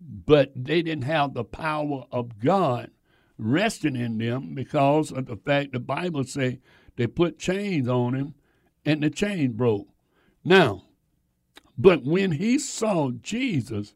but 0.00 0.52
they 0.54 0.82
didn't 0.82 1.04
have 1.04 1.34
the 1.34 1.44
power 1.44 2.04
of 2.12 2.38
God 2.38 2.90
resting 3.36 3.96
in 3.96 4.18
them 4.18 4.54
because 4.54 5.10
of 5.10 5.26
the 5.26 5.36
fact 5.36 5.72
the 5.72 5.80
Bible 5.80 6.22
say 6.22 6.60
they 6.96 7.08
put 7.08 7.38
chains 7.38 7.88
on 7.88 8.14
him 8.14 8.34
and 8.84 9.02
the 9.02 9.10
chain 9.10 9.52
broke. 9.52 9.88
Now, 10.44 10.84
but 11.76 12.04
when 12.04 12.32
he 12.32 12.58
saw 12.58 13.10
Jesus 13.10 13.94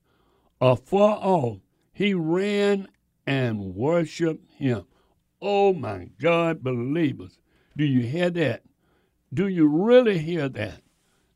afar 0.60 1.18
off, 1.20 1.58
he 1.92 2.14
ran 2.14 2.88
and 3.26 3.74
worshiped 3.74 4.50
him. 4.52 4.84
Oh 5.40 5.72
my 5.72 6.08
God, 6.20 6.62
believers, 6.62 7.38
do 7.76 7.84
you 7.84 8.00
hear 8.00 8.30
that? 8.30 8.62
Do 9.32 9.46
you 9.46 9.68
really 9.68 10.18
hear 10.18 10.48
that? 10.48 10.82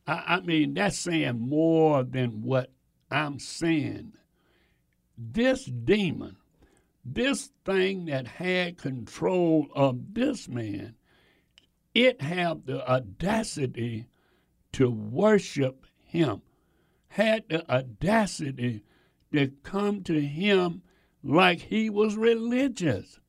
I, 0.06 0.24
I 0.26 0.40
mean, 0.40 0.74
that's 0.74 0.98
saying 0.98 1.38
more 1.38 2.02
than 2.02 2.42
what 2.42 2.72
I'm 3.10 3.38
saying. 3.38 4.14
This 5.16 5.66
demon, 5.66 6.36
this 7.04 7.50
thing 7.64 8.06
that 8.06 8.26
had 8.26 8.78
control 8.78 9.68
of 9.74 10.14
this 10.14 10.48
man, 10.48 10.94
it 11.94 12.22
had 12.22 12.66
the 12.66 12.88
audacity 12.90 14.06
to 14.72 14.90
worship 14.90 15.86
him, 16.04 16.42
had 17.08 17.44
the 17.48 17.70
audacity 17.70 18.82
to 19.32 19.52
come 19.62 20.02
to 20.02 20.20
him 20.20 20.82
like 21.22 21.60
he 21.60 21.90
was 21.90 22.16
religious. 22.16 23.20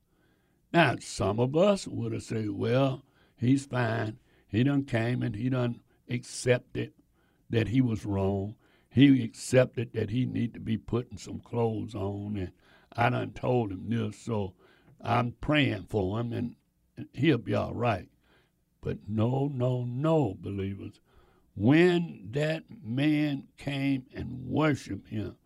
Now, 0.72 0.96
some 1.00 1.38
of 1.38 1.56
us 1.56 1.86
would 1.86 2.12
have 2.12 2.22
said, 2.22 2.50
well, 2.50 3.04
he's 3.36 3.66
fine. 3.66 4.18
He 4.48 4.64
done 4.64 4.84
came 4.84 5.22
and 5.22 5.36
he 5.36 5.48
done 5.48 5.80
accepted 6.08 6.92
that 7.50 7.68
he 7.68 7.80
was 7.80 8.04
wrong. 8.04 8.56
He 8.88 9.22
accepted 9.24 9.92
that 9.94 10.10
he 10.10 10.24
need 10.24 10.54
to 10.54 10.60
be 10.60 10.76
putting 10.76 11.18
some 11.18 11.40
clothes 11.40 11.94
on, 11.94 12.36
and 12.36 12.52
I 12.92 13.10
done 13.10 13.32
told 13.32 13.72
him 13.72 13.88
this, 13.88 14.16
so 14.16 14.54
I'm 15.00 15.32
praying 15.40 15.86
for 15.88 16.20
him, 16.20 16.32
and 16.32 16.56
he'll 17.12 17.38
be 17.38 17.54
all 17.54 17.74
right. 17.74 18.08
But 18.84 18.98
no, 19.08 19.50
no, 19.52 19.86
no, 19.86 20.36
believers. 20.38 21.00
When 21.56 22.28
that 22.32 22.64
man 22.84 23.44
came 23.56 24.04
and 24.14 24.46
worshiped 24.46 25.08
him 25.08 25.36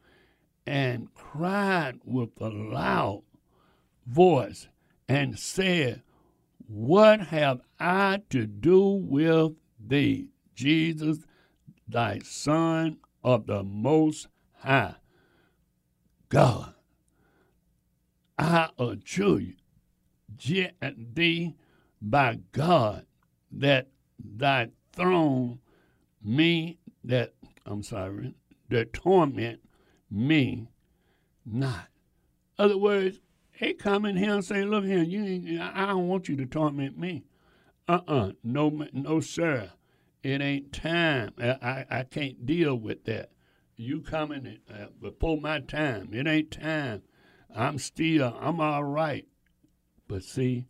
and 0.66 1.14
cried 1.14 2.00
with 2.04 2.30
a 2.40 2.48
loud 2.48 3.22
voice 4.04 4.66
and 5.08 5.38
said, 5.38 6.02
what 6.66 7.20
have 7.20 7.60
I 7.78 8.22
to 8.30 8.44
do 8.44 8.88
with 8.88 9.52
thee, 9.78 10.30
Jesus, 10.56 11.18
thy 11.86 12.18
Son 12.24 12.98
of 13.22 13.46
the 13.46 13.62
Most 13.62 14.26
High? 14.56 14.96
God, 16.28 16.74
I 18.36 18.70
adjure 18.78 19.52
thee 21.14 21.54
by 22.02 22.40
God 22.52 23.06
that 23.50 23.88
thy 24.18 24.70
throne 24.92 25.60
me 26.22 26.78
that 27.04 27.34
I'm 27.64 27.82
sorry, 27.82 28.34
that 28.70 28.92
torment 28.92 29.60
me 30.10 30.68
not. 31.44 31.88
Other 32.58 32.78
words, 32.78 33.20
he 33.52 33.74
come 33.74 34.04
in 34.04 34.16
here 34.16 34.34
and 34.34 34.44
say, 34.44 34.64
"Look 34.64 34.84
here, 34.84 35.02
you 35.02 35.60
I 35.60 35.86
don't 35.86 36.08
want 36.08 36.28
you 36.28 36.36
to 36.36 36.46
torment 36.46 36.98
me." 36.98 37.24
Uh-uh, 37.88 38.32
no, 38.44 38.86
no, 38.92 39.20
sir. 39.20 39.72
It 40.22 40.42
ain't 40.42 40.72
time. 40.72 41.32
I, 41.38 41.50
I, 41.50 41.86
I 41.90 42.02
can't 42.02 42.44
deal 42.44 42.74
with 42.74 43.04
that. 43.04 43.30
You 43.76 44.00
coming 44.00 44.58
uh, 44.68 44.86
before 45.00 45.40
my 45.40 45.60
time. 45.60 46.10
It 46.12 46.26
ain't 46.26 46.50
time. 46.50 47.02
I'm 47.54 47.78
still. 47.78 48.36
I'm 48.40 48.60
all 48.60 48.84
right. 48.84 49.26
But 50.06 50.24
see, 50.24 50.66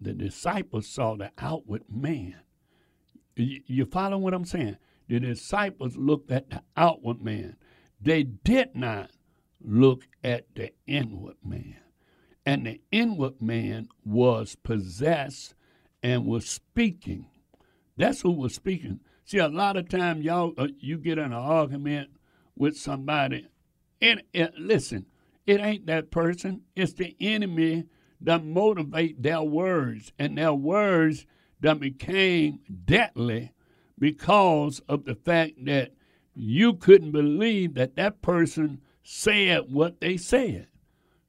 the 0.00 0.12
disciples 0.12 0.86
saw 0.86 1.16
the 1.16 1.30
outward 1.38 1.84
man. 1.88 2.36
You, 3.36 3.62
you 3.66 3.84
follow 3.86 4.18
what 4.18 4.34
I'm 4.34 4.44
saying? 4.44 4.76
The 5.08 5.20
disciples 5.20 5.96
looked 5.96 6.30
at 6.30 6.50
the 6.50 6.62
outward 6.76 7.22
man. 7.22 7.56
They 8.00 8.22
did 8.22 8.74
not 8.74 9.10
look 9.60 10.04
at 10.22 10.46
the 10.54 10.72
inward 10.86 11.36
man. 11.44 11.76
And 12.46 12.66
the 12.66 12.80
inward 12.90 13.40
man 13.40 13.88
was 14.04 14.56
possessed 14.56 15.54
and 16.02 16.26
was 16.26 16.48
speaking. 16.48 17.26
That's 17.96 18.20
who 18.22 18.30
was 18.30 18.54
speaking. 18.54 19.00
See, 19.24 19.38
a 19.38 19.48
lot 19.48 19.76
of 19.76 19.88
times 19.88 20.24
y'all 20.24 20.54
uh, 20.56 20.68
you 20.78 20.98
get 20.98 21.18
in 21.18 21.26
an 21.26 21.32
argument 21.32 22.10
with 22.56 22.76
somebody 22.76 23.46
And, 24.00 24.22
and 24.32 24.50
listen, 24.58 25.06
it 25.46 25.60
ain't 25.60 25.86
that 25.86 26.10
person. 26.10 26.62
It's 26.76 26.92
the 26.94 27.16
enemy 27.20 27.86
that 28.20 28.44
motivate 28.44 29.22
their 29.22 29.42
words, 29.42 30.12
and 30.18 30.36
their 30.36 30.54
words 30.54 31.26
that 31.60 31.80
became 31.80 32.60
deadly 32.84 33.52
because 33.98 34.80
of 34.88 35.04
the 35.04 35.14
fact 35.14 35.64
that 35.64 35.92
you 36.34 36.74
couldn't 36.74 37.12
believe 37.12 37.74
that 37.74 37.96
that 37.96 38.22
person 38.22 38.80
said 39.02 39.72
what 39.72 40.00
they 40.00 40.16
said. 40.16 40.68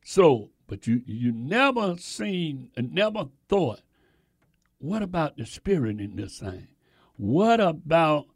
So, 0.04 0.50
but 0.68 0.88
you 0.88 1.02
you 1.06 1.32
never 1.32 1.98
seen, 1.98 2.70
and 2.76 2.94
never 2.94 3.26
thought, 3.48 3.82
what 4.78 5.02
about 5.02 5.38
the 5.38 5.46
spirit 5.46 6.00
in 6.00 6.16
this 6.16 6.40
thing? 6.40 6.68
What 7.18 7.60
about 7.60 8.28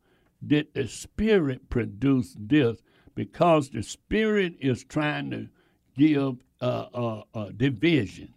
did 0.45 0.73
the 0.73 0.87
spirit 0.87 1.69
produce 1.69 2.35
this? 2.37 2.81
Because 3.15 3.69
the 3.69 3.83
spirit 3.83 4.55
is 4.59 4.83
trying 4.83 5.31
to 5.31 5.47
give 5.95 6.37
uh, 6.59 6.87
uh, 6.93 7.23
uh, 7.33 7.49
division. 7.55 8.32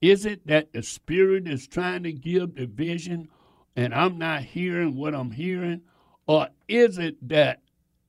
Is 0.00 0.26
it 0.26 0.46
that 0.46 0.72
the 0.72 0.82
spirit 0.82 1.48
is 1.48 1.66
trying 1.66 2.02
to 2.02 2.12
give 2.12 2.54
the 2.54 2.66
vision 2.66 3.28
and 3.74 3.94
I'm 3.94 4.18
not 4.18 4.42
hearing 4.42 4.96
what 4.96 5.14
I'm 5.14 5.30
hearing? 5.30 5.82
Or 6.26 6.48
is 6.68 6.98
it 6.98 7.16
that 7.28 7.62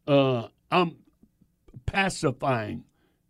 uh, 0.07 0.47
I'm 0.71 0.97
pacifying 1.85 2.85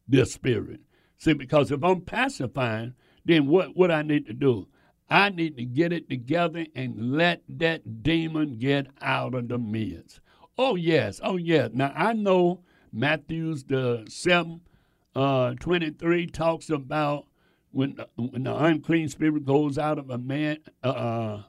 the 0.07 0.25
spirit? 0.25 0.81
See, 1.17 1.33
because 1.33 1.71
if 1.71 1.83
I'm 1.83 2.01
pacifying, 2.01 2.93
then 3.25 3.47
what, 3.47 3.75
what 3.75 3.91
I 3.91 4.03
need 4.03 4.27
to 4.27 4.33
do? 4.33 4.67
I 5.09 5.29
need 5.29 5.57
to 5.57 5.65
get 5.65 5.93
it 5.93 6.09
together 6.09 6.65
and 6.75 7.13
let 7.13 7.41
that 7.47 8.03
demon 8.03 8.57
get 8.59 8.87
out 9.01 9.33
of 9.33 9.47
the 9.47 9.57
midst. 9.57 10.19
Oh, 10.57 10.75
yes. 10.75 11.19
Oh, 11.23 11.37
yes. 11.37 11.71
Now, 11.73 11.93
I 11.95 12.13
know 12.13 12.61
Matthew's 12.91 13.63
the 13.63 14.05
7, 14.09 14.61
uh, 15.15 15.53
23 15.59 16.27
talks 16.27 16.69
about 16.69 17.25
when, 17.71 17.97
when 18.15 18.43
the 18.43 18.55
unclean 18.55 19.09
spirit 19.09 19.45
goes 19.45 19.77
out 19.77 19.99
of 19.99 20.09
a 20.09 20.17
man. 20.17 20.57
Uh, 20.83 20.87
uh 20.87 21.43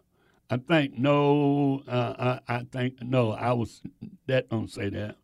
I 0.51 0.57
think, 0.57 0.99
no, 0.99 1.83
uh, 1.87 2.39
I, 2.49 2.57
I 2.57 2.65
think, 2.73 3.03
no, 3.03 3.33
I 3.33 3.53
was, 3.53 3.83
that 4.27 4.49
don't 4.49 4.71
say 4.71 4.89
that. 4.89 5.17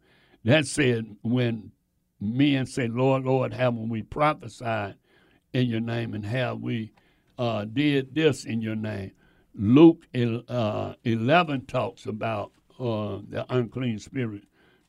That 0.45 0.67
said, 0.67 1.17
when 1.23 1.73
men 2.21 2.67
say, 2.67 2.89
Lord, 2.89 3.25
Lord, 3.25 3.55
haven't 3.55 3.89
we 3.89 4.03
prophesied 4.03 4.97
in 5.55 5.67
your 5.69 5.81
name 5.81 6.13
and 6.13 6.27
have 6.27 6.61
we 6.61 6.93
uh, 7.39 7.65
did 7.65 8.15
this 8.15 8.45
in 8.45 8.61
your 8.61 8.77
name. 8.77 9.13
Luke 9.55 10.07
uh, 10.15 10.95
11 11.05 11.67
talks 11.67 12.07
about 12.07 12.53
uh, 12.79 13.21
the 13.29 13.47
unclean 13.49 13.99
spirit 13.99 14.43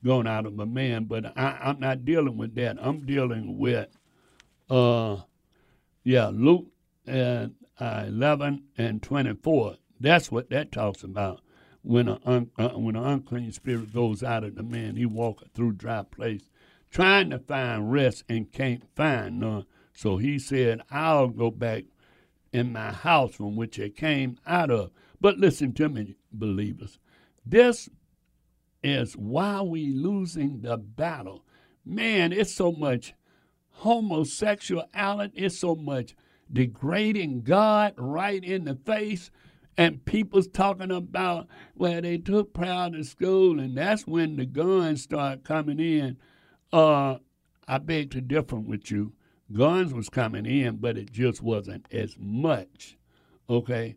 going 0.03 0.27
out 0.27 0.45
of 0.45 0.59
a 0.59 0.65
man, 0.65 1.05
but 1.05 1.25
I, 1.37 1.69
am 1.69 1.79
not 1.79 2.03
dealing 2.03 2.37
with 2.37 2.55
that. 2.55 2.77
I'm 2.79 3.05
dealing 3.05 3.57
with, 3.57 3.87
uh, 4.69 5.17
yeah, 6.05 6.29
Luke 6.31 6.67
uh, 7.07 7.47
11 7.79 8.63
and 8.77 9.01
24. 9.01 9.75
That's 9.99 10.31
what 10.31 10.49
that 10.51 10.71
talks 10.71 11.03
about. 11.03 11.41
When 11.81 12.07
an 12.07 12.19
un, 12.25 12.51
uh, 12.57 12.69
when 12.69 12.95
an 12.95 13.03
unclean 13.03 13.51
spirit 13.51 13.93
goes 13.93 14.23
out 14.23 14.43
of 14.43 14.55
the 14.55 14.63
man, 14.63 14.95
he 14.95 15.05
walketh 15.05 15.51
through 15.53 15.73
dry 15.73 16.03
place, 16.03 16.49
trying 16.89 17.31
to 17.31 17.39
find 17.39 17.91
rest 17.91 18.23
and 18.29 18.51
can't 18.51 18.83
find 18.95 19.39
none. 19.39 19.65
So 19.93 20.17
he 20.17 20.39
said, 20.39 20.81
I'll 20.91 21.27
go 21.27 21.51
back 21.51 21.85
in 22.53 22.71
my 22.71 22.91
house 22.91 23.35
from 23.35 23.55
which 23.55 23.79
it 23.79 23.97
came 23.97 24.37
out 24.45 24.69
of. 24.71 24.91
But 25.19 25.37
listen 25.39 25.73
to 25.73 25.89
me, 25.89 26.17
believers. 26.31 26.99
This 27.45 27.89
is 28.83 29.13
why 29.13 29.61
we 29.61 29.87
losing 29.87 30.61
the 30.61 30.77
battle. 30.77 31.45
Man, 31.83 32.31
it's 32.31 32.53
so 32.53 32.71
much 32.71 33.13
homosexuality, 33.77 35.33
it's 35.35 35.59
so 35.59 35.75
much 35.75 36.15
degrading 36.51 37.41
God 37.41 37.93
right 37.97 38.43
in 38.43 38.65
the 38.65 38.75
face. 38.75 39.31
And 39.77 40.05
people's 40.05 40.47
talking 40.47 40.91
about, 40.91 41.47
well, 41.75 42.01
they 42.01 42.17
took 42.17 42.53
prayer 42.53 42.89
to 42.91 43.03
school, 43.03 43.59
and 43.59 43.77
that's 43.77 44.07
when 44.07 44.37
the 44.37 44.45
guns 44.45 45.03
start 45.03 45.43
coming 45.43 45.79
in. 45.79 46.17
Uh, 46.71 47.17
I 47.67 47.79
beg 47.79 48.11
to 48.11 48.21
differ 48.21 48.55
with 48.55 48.89
you 48.89 49.13
guns 49.51 49.93
was 49.93 50.09
coming 50.09 50.45
in, 50.45 50.77
but 50.77 50.97
it 50.97 51.11
just 51.11 51.41
wasn't 51.41 51.87
as 51.91 52.15
much. 52.17 52.97
Okay? 53.49 53.95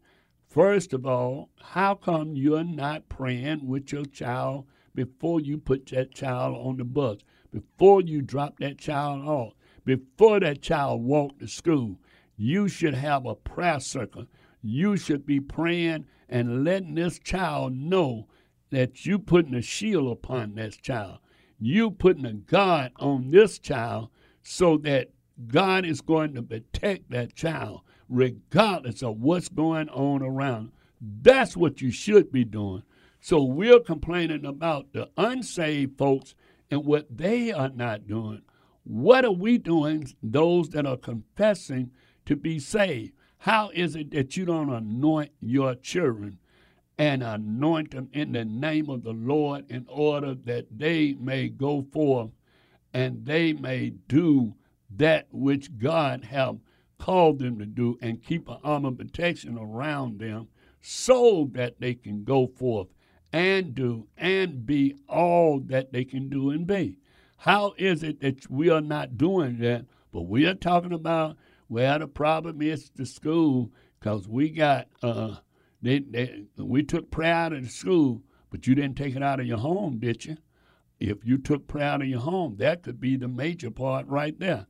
First 0.48 0.92
of 0.92 1.06
all, 1.06 1.50
how 1.60 1.94
come 1.94 2.34
you're 2.34 2.64
not 2.64 3.08
praying 3.08 3.66
with 3.66 3.92
your 3.92 4.04
child 4.04 4.66
before 4.94 5.40
you 5.40 5.58
put 5.58 5.86
that 5.86 6.12
child 6.12 6.56
on 6.56 6.76
the 6.76 6.84
bus, 6.84 7.18
before 7.52 8.00
you 8.00 8.22
drop 8.22 8.58
that 8.58 8.78
child 8.78 9.26
off, 9.26 9.52
before 9.88 10.38
that 10.38 10.60
child 10.60 11.02
walk 11.02 11.38
to 11.38 11.48
school? 11.48 11.96
You 12.36 12.68
should 12.68 12.92
have 12.92 13.24
a 13.24 13.34
prayer 13.34 13.80
circle. 13.80 14.26
You 14.62 14.98
should 14.98 15.24
be 15.24 15.40
praying 15.40 16.04
and 16.28 16.62
letting 16.62 16.94
this 16.94 17.18
child 17.18 17.72
know 17.72 18.28
that 18.70 19.06
you 19.06 19.18
putting 19.18 19.54
a 19.54 19.62
shield 19.62 20.12
upon 20.12 20.54
this 20.54 20.76
child. 20.76 21.20
You 21.58 21.90
putting 21.90 22.26
a 22.26 22.34
guard 22.34 22.92
on 22.96 23.30
this 23.30 23.58
child 23.58 24.10
so 24.42 24.76
that 24.78 25.08
God 25.46 25.86
is 25.86 26.02
going 26.02 26.34
to 26.34 26.42
protect 26.42 27.10
that 27.10 27.34
child 27.34 27.80
regardless 28.10 29.02
of 29.02 29.22
what's 29.22 29.48
going 29.48 29.88
on 29.88 30.22
around. 30.22 30.72
That's 31.00 31.56
what 31.56 31.80
you 31.80 31.90
should 31.90 32.30
be 32.30 32.44
doing. 32.44 32.82
So 33.20 33.42
we're 33.42 33.80
complaining 33.80 34.44
about 34.44 34.92
the 34.92 35.08
unsaved 35.16 35.96
folks 35.96 36.34
and 36.70 36.84
what 36.84 37.06
they 37.16 37.52
are 37.52 37.70
not 37.70 38.06
doing. 38.06 38.42
What 38.88 39.26
are 39.26 39.30
we 39.30 39.58
doing, 39.58 40.08
those 40.22 40.70
that 40.70 40.86
are 40.86 40.96
confessing 40.96 41.90
to 42.24 42.34
be 42.34 42.58
saved? 42.58 43.12
How 43.36 43.68
is 43.74 43.94
it 43.94 44.12
that 44.12 44.38
you 44.38 44.46
don't 44.46 44.72
anoint 44.72 45.30
your 45.42 45.74
children 45.74 46.38
and 46.96 47.22
anoint 47.22 47.90
them 47.90 48.08
in 48.14 48.32
the 48.32 48.46
name 48.46 48.88
of 48.88 49.02
the 49.02 49.12
Lord 49.12 49.70
in 49.70 49.84
order 49.90 50.34
that 50.34 50.78
they 50.78 51.12
may 51.12 51.50
go 51.50 51.82
forth 51.82 52.30
and 52.94 53.26
they 53.26 53.52
may 53.52 53.90
do 53.90 54.54
that 54.96 55.26
which 55.30 55.76
God 55.76 56.24
have 56.24 56.56
called 56.98 57.40
them 57.40 57.58
to 57.58 57.66
do 57.66 57.98
and 58.00 58.24
keep 58.24 58.48
an 58.48 58.56
armor 58.64 58.92
protection 58.92 59.58
around 59.58 60.18
them 60.18 60.48
so 60.80 61.50
that 61.52 61.78
they 61.78 61.92
can 61.92 62.24
go 62.24 62.46
forth 62.46 62.88
and 63.34 63.74
do 63.74 64.08
and 64.16 64.64
be 64.64 64.94
all 65.10 65.60
that 65.60 65.92
they 65.92 66.06
can 66.06 66.30
do 66.30 66.48
and 66.48 66.66
be. 66.66 66.96
How 67.38 67.74
is 67.78 68.02
it 68.02 68.20
that 68.20 68.50
we 68.50 68.70
are 68.70 68.80
not 68.80 69.16
doing 69.16 69.58
that? 69.58 69.86
But 70.12 70.22
we 70.22 70.46
are 70.46 70.54
talking 70.54 70.92
about 70.92 71.36
where 71.68 71.98
the 71.98 72.08
problem 72.08 72.62
is 72.62 72.90
the 72.94 73.06
school 73.06 73.72
because 73.98 74.28
we 74.28 74.50
got 74.50 74.88
uh 75.02 75.36
they, 75.80 76.00
they 76.00 76.44
we 76.56 76.82
took 76.82 77.10
prayer 77.10 77.34
out 77.34 77.52
of 77.52 77.62
the 77.62 77.68
school, 77.68 78.22
but 78.50 78.66
you 78.66 78.74
didn't 78.74 78.96
take 78.96 79.16
it 79.16 79.22
out 79.22 79.40
of 79.40 79.46
your 79.46 79.58
home, 79.58 79.98
did 79.98 80.24
you? 80.24 80.36
If 80.98 81.24
you 81.24 81.38
took 81.38 81.68
prayer 81.68 81.90
out 81.90 82.02
of 82.02 82.08
your 82.08 82.20
home, 82.20 82.56
that 82.58 82.82
could 82.82 83.00
be 83.00 83.16
the 83.16 83.28
major 83.28 83.70
part 83.70 84.06
right 84.08 84.38
there 84.38 84.66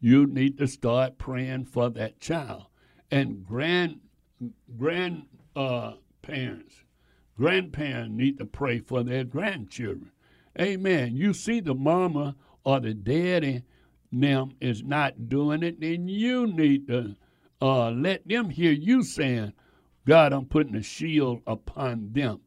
you 0.00 0.26
need 0.26 0.58
to 0.58 0.66
start 0.66 1.18
praying 1.18 1.64
for 1.64 1.90
that 1.90 2.20
child. 2.20 2.66
And 3.10 3.44
grand 3.44 4.00
grand 4.76 5.26
uh, 5.54 5.94
parents, 6.22 6.84
grandparents 7.36 8.14
need 8.14 8.38
to 8.38 8.44
pray 8.44 8.80
for 8.80 9.02
their 9.02 9.24
grandchildren. 9.24 10.10
Amen. 10.60 11.16
You 11.16 11.32
see 11.32 11.60
the 11.60 11.74
mama 11.74 12.36
or 12.64 12.80
the 12.80 12.94
daddy 12.94 13.62
them 14.12 14.52
is 14.60 14.82
not 14.82 15.28
doing 15.28 15.62
it, 15.62 15.80
then 15.80 16.08
you 16.08 16.46
need 16.46 16.86
to 16.86 17.16
uh, 17.60 17.90
let 17.90 18.26
them 18.26 18.48
hear 18.48 18.72
you 18.72 19.02
saying, 19.02 19.52
God, 20.06 20.32
I'm 20.32 20.46
putting 20.46 20.76
a 20.76 20.82
shield 20.82 21.42
upon 21.46 22.12
them. 22.12 22.40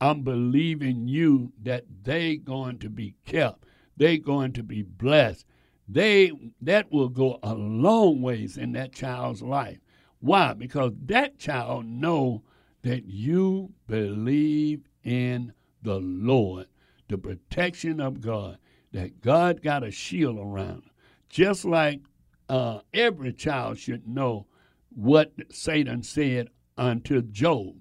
I'm 0.00 0.22
believing 0.22 1.08
you 1.08 1.52
that 1.62 1.84
they 2.02 2.36
going 2.36 2.78
to 2.80 2.90
be 2.90 3.14
kept. 3.24 3.64
They 3.96 4.18
going 4.18 4.52
to 4.54 4.62
be 4.62 4.82
blessed 4.82 5.46
they 5.88 6.32
that 6.62 6.90
will 6.90 7.08
go 7.08 7.38
a 7.42 7.54
long 7.54 8.22
ways 8.22 8.56
in 8.56 8.72
that 8.72 8.92
child's 8.92 9.42
life. 9.42 9.78
Why? 10.20 10.54
Because 10.54 10.92
that 11.06 11.38
child 11.38 11.84
know 11.84 12.42
that 12.82 13.04
you 13.04 13.72
believe 13.86 14.88
in 15.02 15.52
the 15.82 16.00
Lord, 16.00 16.66
the 17.08 17.18
protection 17.18 18.00
of 18.00 18.20
God, 18.20 18.58
that 18.92 19.20
God 19.20 19.62
got 19.62 19.84
a 19.84 19.90
shield 19.90 20.38
around. 20.38 20.84
Just 21.28 21.64
like 21.64 22.00
uh, 22.48 22.80
every 22.92 23.32
child 23.32 23.78
should 23.78 24.06
know 24.06 24.46
what 24.90 25.32
Satan 25.50 26.02
said 26.02 26.50
unto 26.76 27.22
Job. 27.22 27.74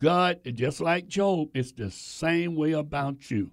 God, 0.00 0.40
just 0.54 0.80
like 0.80 1.06
Job, 1.08 1.48
it's 1.54 1.72
the 1.72 1.90
same 1.90 2.54
way 2.54 2.72
about 2.72 3.30
you. 3.30 3.52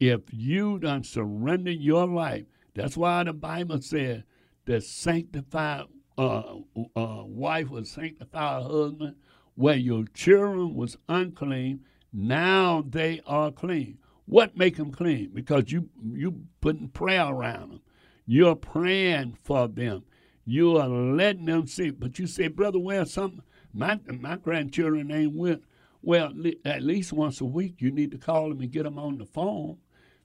If 0.00 0.22
you 0.32 0.78
done 0.78 1.02
surrender 1.02 1.70
your 1.70 2.06
life 2.06 2.44
that's 2.78 2.96
why 2.96 3.24
the 3.24 3.32
Bible 3.32 3.80
said 3.82 4.22
the 4.64 4.80
sanctified 4.80 5.86
uh, 6.16 6.58
uh, 6.94 7.24
wife 7.24 7.70
was 7.70 7.90
sanctified 7.90 8.62
husband, 8.62 9.16
where 9.56 9.74
your 9.74 10.04
children 10.14 10.76
was 10.76 10.96
unclean, 11.08 11.80
now 12.12 12.84
they 12.88 13.20
are 13.26 13.50
clean. 13.50 13.98
What 14.28 14.58
make 14.58 14.76
them 14.76 14.92
clean? 14.92 15.30
Because 15.32 15.72
you 15.72 15.88
you 16.12 16.42
putting 16.60 16.88
prayer 16.88 17.24
around 17.24 17.70
them. 17.70 17.80
You're 18.26 18.56
praying 18.56 19.38
for 19.42 19.66
them. 19.68 20.04
You 20.44 20.76
are 20.76 20.88
letting 20.88 21.46
them 21.46 21.66
see. 21.66 21.88
But 21.88 22.18
you 22.18 22.26
say, 22.26 22.48
brother, 22.48 22.78
well, 22.78 23.06
some 23.06 23.40
my 23.72 23.98
my 24.06 24.36
grandchildren 24.36 25.10
ain't 25.10 25.34
with. 25.34 25.60
Well, 26.02 26.34
at 26.64 26.82
least 26.82 27.12
once 27.12 27.40
a 27.40 27.46
week, 27.46 27.76
you 27.78 27.90
need 27.90 28.10
to 28.10 28.18
call 28.18 28.50
them 28.50 28.60
and 28.60 28.70
get 28.70 28.82
them 28.84 28.98
on 28.98 29.16
the 29.16 29.24
phone, 29.24 29.78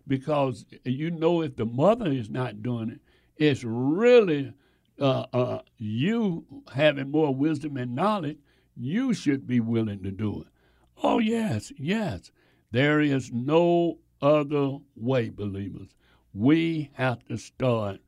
because 0.05 0.65
you 0.83 1.09
know 1.09 1.41
if 1.41 1.55
the 1.55 1.65
mother 1.65 2.11
is 2.11 2.29
not 2.29 2.61
doing 2.61 2.89
it, 2.89 2.99
it's 3.37 3.63
really 3.63 4.53
uh, 4.99 5.25
uh, 5.31 5.59
you 5.77 6.45
having 6.73 7.09
more 7.09 7.33
wisdom 7.33 7.77
and 7.77 7.95
knowledge. 7.95 8.37
You 8.75 9.13
should 9.13 9.47
be 9.47 9.61
willing 9.61 10.03
to 10.03 10.11
do 10.11 10.41
it. 10.41 10.47
Oh 11.01 11.19
yes, 11.19 11.71
yes. 11.77 12.31
There 12.73 13.01
is 13.01 13.31
no 13.31 13.99
other 14.19 14.79
way, 14.95 15.29
believers. 15.29 15.89
We 16.33 16.89
have 16.93 17.23
to 17.25 17.37
start 17.37 17.99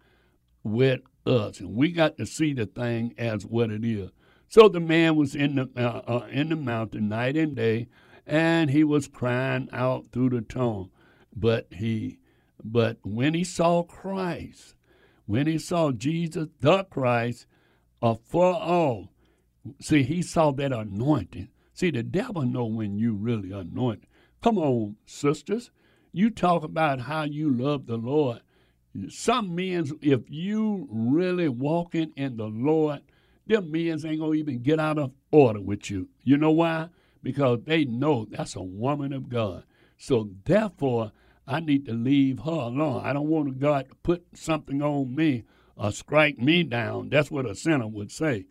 with 0.64 1.02
us, 1.24 1.60
and 1.60 1.76
we 1.76 1.92
got 1.92 2.18
to 2.18 2.26
see 2.26 2.52
the 2.54 2.66
thing 2.66 3.14
as 3.16 3.46
what 3.46 3.70
it 3.70 3.86
is. 3.86 4.10
So 4.50 4.68
the 4.68 4.80
man 4.80 5.18
was 5.18 5.36
in 5.36 5.54
the 5.54 5.70
uh, 5.78 6.02
uh, 6.08 6.28
in 6.32 6.50
the 6.50 6.56
mountain 6.56 7.10
night 7.10 7.38
and 7.38 7.56
day, 7.56 7.90
and 8.26 8.72
he 8.72 8.84
was 8.84 9.08
crying 9.08 9.70
out 9.72 10.08
through 10.12 10.32
the 10.32 10.42
tone. 10.42 10.90
But 11.36 11.68
he, 11.70 12.18
but 12.64 12.98
when 13.04 13.36
he 13.36 13.44
saw 13.44 13.84
Christ, 13.84 14.74
when 15.28 15.46
he 15.46 15.60
saw 15.60 15.92
Jesus 15.92 16.48
the 16.60 16.86
Christ, 16.86 17.46
uh, 18.02 18.16
for 18.16 18.52
all, 18.52 19.12
see 19.80 20.02
he 20.02 20.24
saw 20.24 20.50
that 20.54 20.74
anointing. 20.74 21.50
See 21.72 21.92
the 21.92 22.02
devil 22.02 22.42
know 22.42 22.66
when 22.66 22.98
you 22.98 23.14
really 23.14 23.52
anointed. 23.52 24.08
Come 24.46 24.60
on, 24.60 24.98
sisters. 25.08 25.72
You 26.12 26.30
talk 26.30 26.64
about 26.64 27.02
how 27.02 27.24
you 27.24 27.50
love 27.50 27.88
the 27.88 27.98
Lord. 27.98 28.42
Some 29.10 29.56
men, 29.56 29.90
if 30.04 30.30
you 30.30 30.88
really 30.92 31.50
walking 31.50 32.12
in 32.16 32.38
the 32.38 32.46
Lord, 32.46 33.02
them 33.48 33.72
men 33.72 34.06
ain't 34.06 34.20
gonna 34.20 34.36
even 34.36 34.62
get 34.62 34.80
out 34.80 35.00
of 35.00 35.14
order 35.32 35.60
with 35.60 35.90
you. 35.90 36.10
You 36.24 36.38
know 36.38 36.52
why? 36.52 36.90
Because 37.24 37.62
they 37.66 37.86
know 37.86 38.28
that's 38.30 38.56
a 38.56 38.62
woman 38.62 39.14
of 39.14 39.30
God. 39.30 39.64
So 39.98 40.30
therefore, 40.46 41.12
I 41.48 41.60
need 41.60 41.88
to 41.88 41.94
leave 41.94 42.38
her 42.42 42.52
alone. 42.52 43.02
I 43.04 43.14
don't 43.14 43.30
want 43.30 43.58
God 43.58 43.90
to 43.90 43.96
put 44.04 44.26
something 44.36 44.80
on 44.80 45.16
me 45.16 45.46
or 45.76 45.92
strike 45.92 46.38
me 46.38 46.62
down. 46.62 47.10
That's 47.10 47.32
what 47.32 47.50
a 47.50 47.56
sinner 47.56 47.88
would 47.88 48.12
say. 48.12 48.46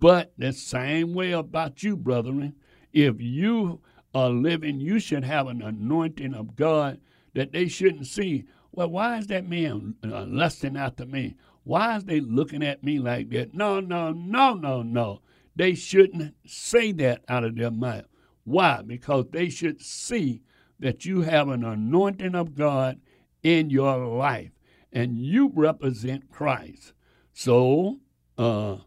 But 0.00 0.32
the 0.36 0.52
same 0.52 1.14
way 1.14 1.30
about 1.30 1.84
you, 1.84 1.96
brethren. 1.96 2.56
If 2.92 3.20
you 3.20 3.82
are 4.14 4.30
living, 4.30 4.80
you 4.80 4.98
should 4.98 5.24
have 5.24 5.46
an 5.46 5.62
anointing 5.62 6.34
of 6.34 6.56
God 6.56 7.00
that 7.34 7.52
they 7.52 7.68
shouldn't 7.68 8.06
see. 8.06 8.44
Well, 8.72 8.90
why 8.90 9.18
is 9.18 9.26
that 9.28 9.48
man 9.48 9.94
uh, 10.04 10.24
lusting 10.26 10.76
after 10.76 11.06
me? 11.06 11.36
Why 11.64 11.96
is 11.96 12.04
they 12.04 12.20
looking 12.20 12.62
at 12.62 12.82
me 12.82 12.98
like 12.98 13.30
that? 13.30 13.54
No, 13.54 13.80
no, 13.80 14.12
no, 14.12 14.54
no, 14.54 14.82
no. 14.82 15.20
They 15.54 15.74
shouldn't 15.74 16.34
say 16.46 16.92
that 16.92 17.24
out 17.28 17.44
of 17.44 17.56
their 17.56 17.70
mouth. 17.70 18.06
Why? 18.44 18.82
Because 18.82 19.26
they 19.30 19.50
should 19.50 19.82
see 19.82 20.42
that 20.80 21.04
you 21.04 21.22
have 21.22 21.48
an 21.48 21.64
anointing 21.64 22.34
of 22.34 22.54
God 22.54 23.00
in 23.42 23.68
your 23.70 24.06
life 24.06 24.52
and 24.92 25.18
you 25.18 25.50
represent 25.54 26.30
Christ. 26.30 26.92
So, 27.32 27.98
uh, 28.36 28.78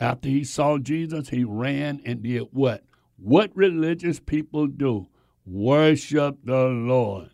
after 0.00 0.28
he 0.28 0.44
saw 0.44 0.78
Jesus, 0.78 1.28
he 1.28 1.44
ran 1.44 2.00
and 2.04 2.22
did 2.22 2.48
what? 2.52 2.84
What 3.22 3.56
religious 3.56 4.18
people 4.18 4.66
do? 4.66 5.06
Worship 5.46 6.38
the 6.44 6.64
Lord. 6.64 7.30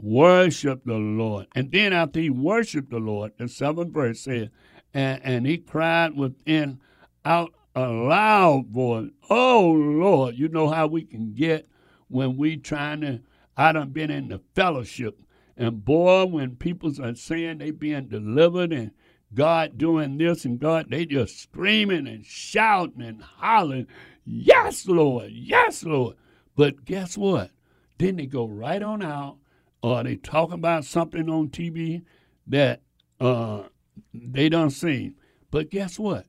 Worship 0.00 0.84
the 0.84 0.94
Lord. 0.94 1.46
And 1.54 1.70
then 1.70 1.92
after 1.92 2.18
he 2.18 2.28
worshiped 2.28 2.90
the 2.90 2.98
Lord, 2.98 3.32
the 3.38 3.46
seventh 3.46 3.94
verse 3.94 4.20
says, 4.20 4.48
and, 4.92 5.20
and 5.22 5.46
he 5.46 5.58
cried 5.58 6.16
within 6.16 6.80
out 7.24 7.54
a 7.76 7.88
loud 7.88 8.66
voice, 8.66 9.10
Oh 9.30 9.70
Lord, 9.70 10.36
you 10.36 10.48
know 10.48 10.68
how 10.68 10.88
we 10.88 11.02
can 11.04 11.34
get 11.34 11.68
when 12.08 12.36
we 12.36 12.56
trying 12.56 13.02
to 13.02 13.20
I 13.56 13.72
done 13.72 13.90
been 13.90 14.10
in 14.10 14.28
the 14.28 14.40
fellowship. 14.56 15.20
And 15.56 15.84
boy, 15.84 16.24
when 16.24 16.56
people 16.56 16.92
are 17.00 17.14
saying 17.14 17.58
they 17.58 17.70
being 17.70 18.08
delivered 18.08 18.72
and 18.72 18.90
God 19.34 19.78
doing 19.78 20.18
this 20.18 20.44
and 20.44 20.58
God, 20.58 20.86
they 20.90 21.06
just 21.06 21.40
screaming 21.40 22.06
and 22.06 22.24
shouting 22.24 23.02
and 23.02 23.22
hollering 23.22 23.86
Yes, 24.24 24.86
Lord. 24.86 25.30
Yes, 25.32 25.84
Lord. 25.84 26.16
But 26.56 26.84
guess 26.84 27.16
what? 27.16 27.50
Then 27.98 28.16
they 28.16 28.26
go 28.26 28.46
right 28.46 28.82
on 28.82 29.02
out, 29.02 29.38
or 29.82 30.02
they 30.02 30.16
talk 30.16 30.52
about 30.52 30.84
something 30.84 31.28
on 31.28 31.48
TV 31.48 32.02
that 32.46 32.82
uh, 33.20 33.64
they 34.12 34.48
don't 34.48 34.70
see. 34.70 35.14
But 35.50 35.70
guess 35.70 35.98
what? 35.98 36.26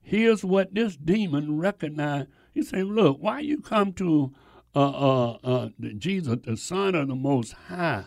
Here's 0.00 0.44
what 0.44 0.74
this 0.74 0.96
demon 0.96 1.58
recognized. 1.58 2.28
He 2.52 2.62
said, 2.62 2.86
Look, 2.86 3.18
why 3.20 3.40
you 3.40 3.60
come 3.60 3.92
to 3.94 4.32
uh, 4.74 4.90
uh, 4.90 5.38
uh, 5.44 5.68
Jesus, 5.98 6.38
the 6.44 6.56
Son 6.56 6.94
of 6.94 7.08
the 7.08 7.14
Most 7.14 7.52
High 7.52 8.04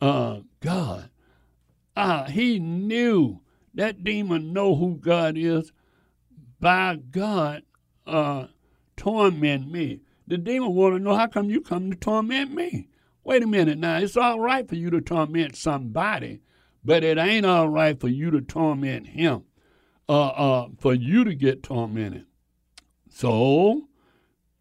uh, 0.00 0.40
God? 0.60 1.10
Uh, 1.96 2.24
he 2.26 2.58
knew 2.58 3.40
that 3.74 4.04
demon 4.04 4.52
know 4.52 4.74
who 4.74 4.96
God 4.96 5.36
is 5.36 5.72
by 6.60 6.96
God 6.96 7.62
torment 8.98 9.70
me. 9.70 10.00
The 10.26 10.36
demon 10.36 10.74
want 10.74 10.94
to 10.94 10.98
know 10.98 11.16
how 11.16 11.26
come 11.26 11.48
you 11.48 11.62
come 11.62 11.90
to 11.90 11.96
torment 11.96 12.52
me. 12.52 12.88
Wait 13.24 13.42
a 13.42 13.46
minute 13.46 13.78
now. 13.78 13.96
It's 13.96 14.16
all 14.16 14.40
right 14.40 14.68
for 14.68 14.74
you 14.74 14.90
to 14.90 15.00
torment 15.00 15.56
somebody, 15.56 16.40
but 16.84 17.02
it 17.02 17.16
ain't 17.16 17.46
all 17.46 17.68
right 17.68 17.98
for 17.98 18.08
you 18.08 18.30
to 18.30 18.42
torment 18.42 19.08
him. 19.08 19.44
Uh, 20.10 20.28
uh, 20.28 20.68
for 20.78 20.94
you 20.94 21.22
to 21.22 21.34
get 21.34 21.62
tormented. 21.62 22.24
So, 23.10 23.88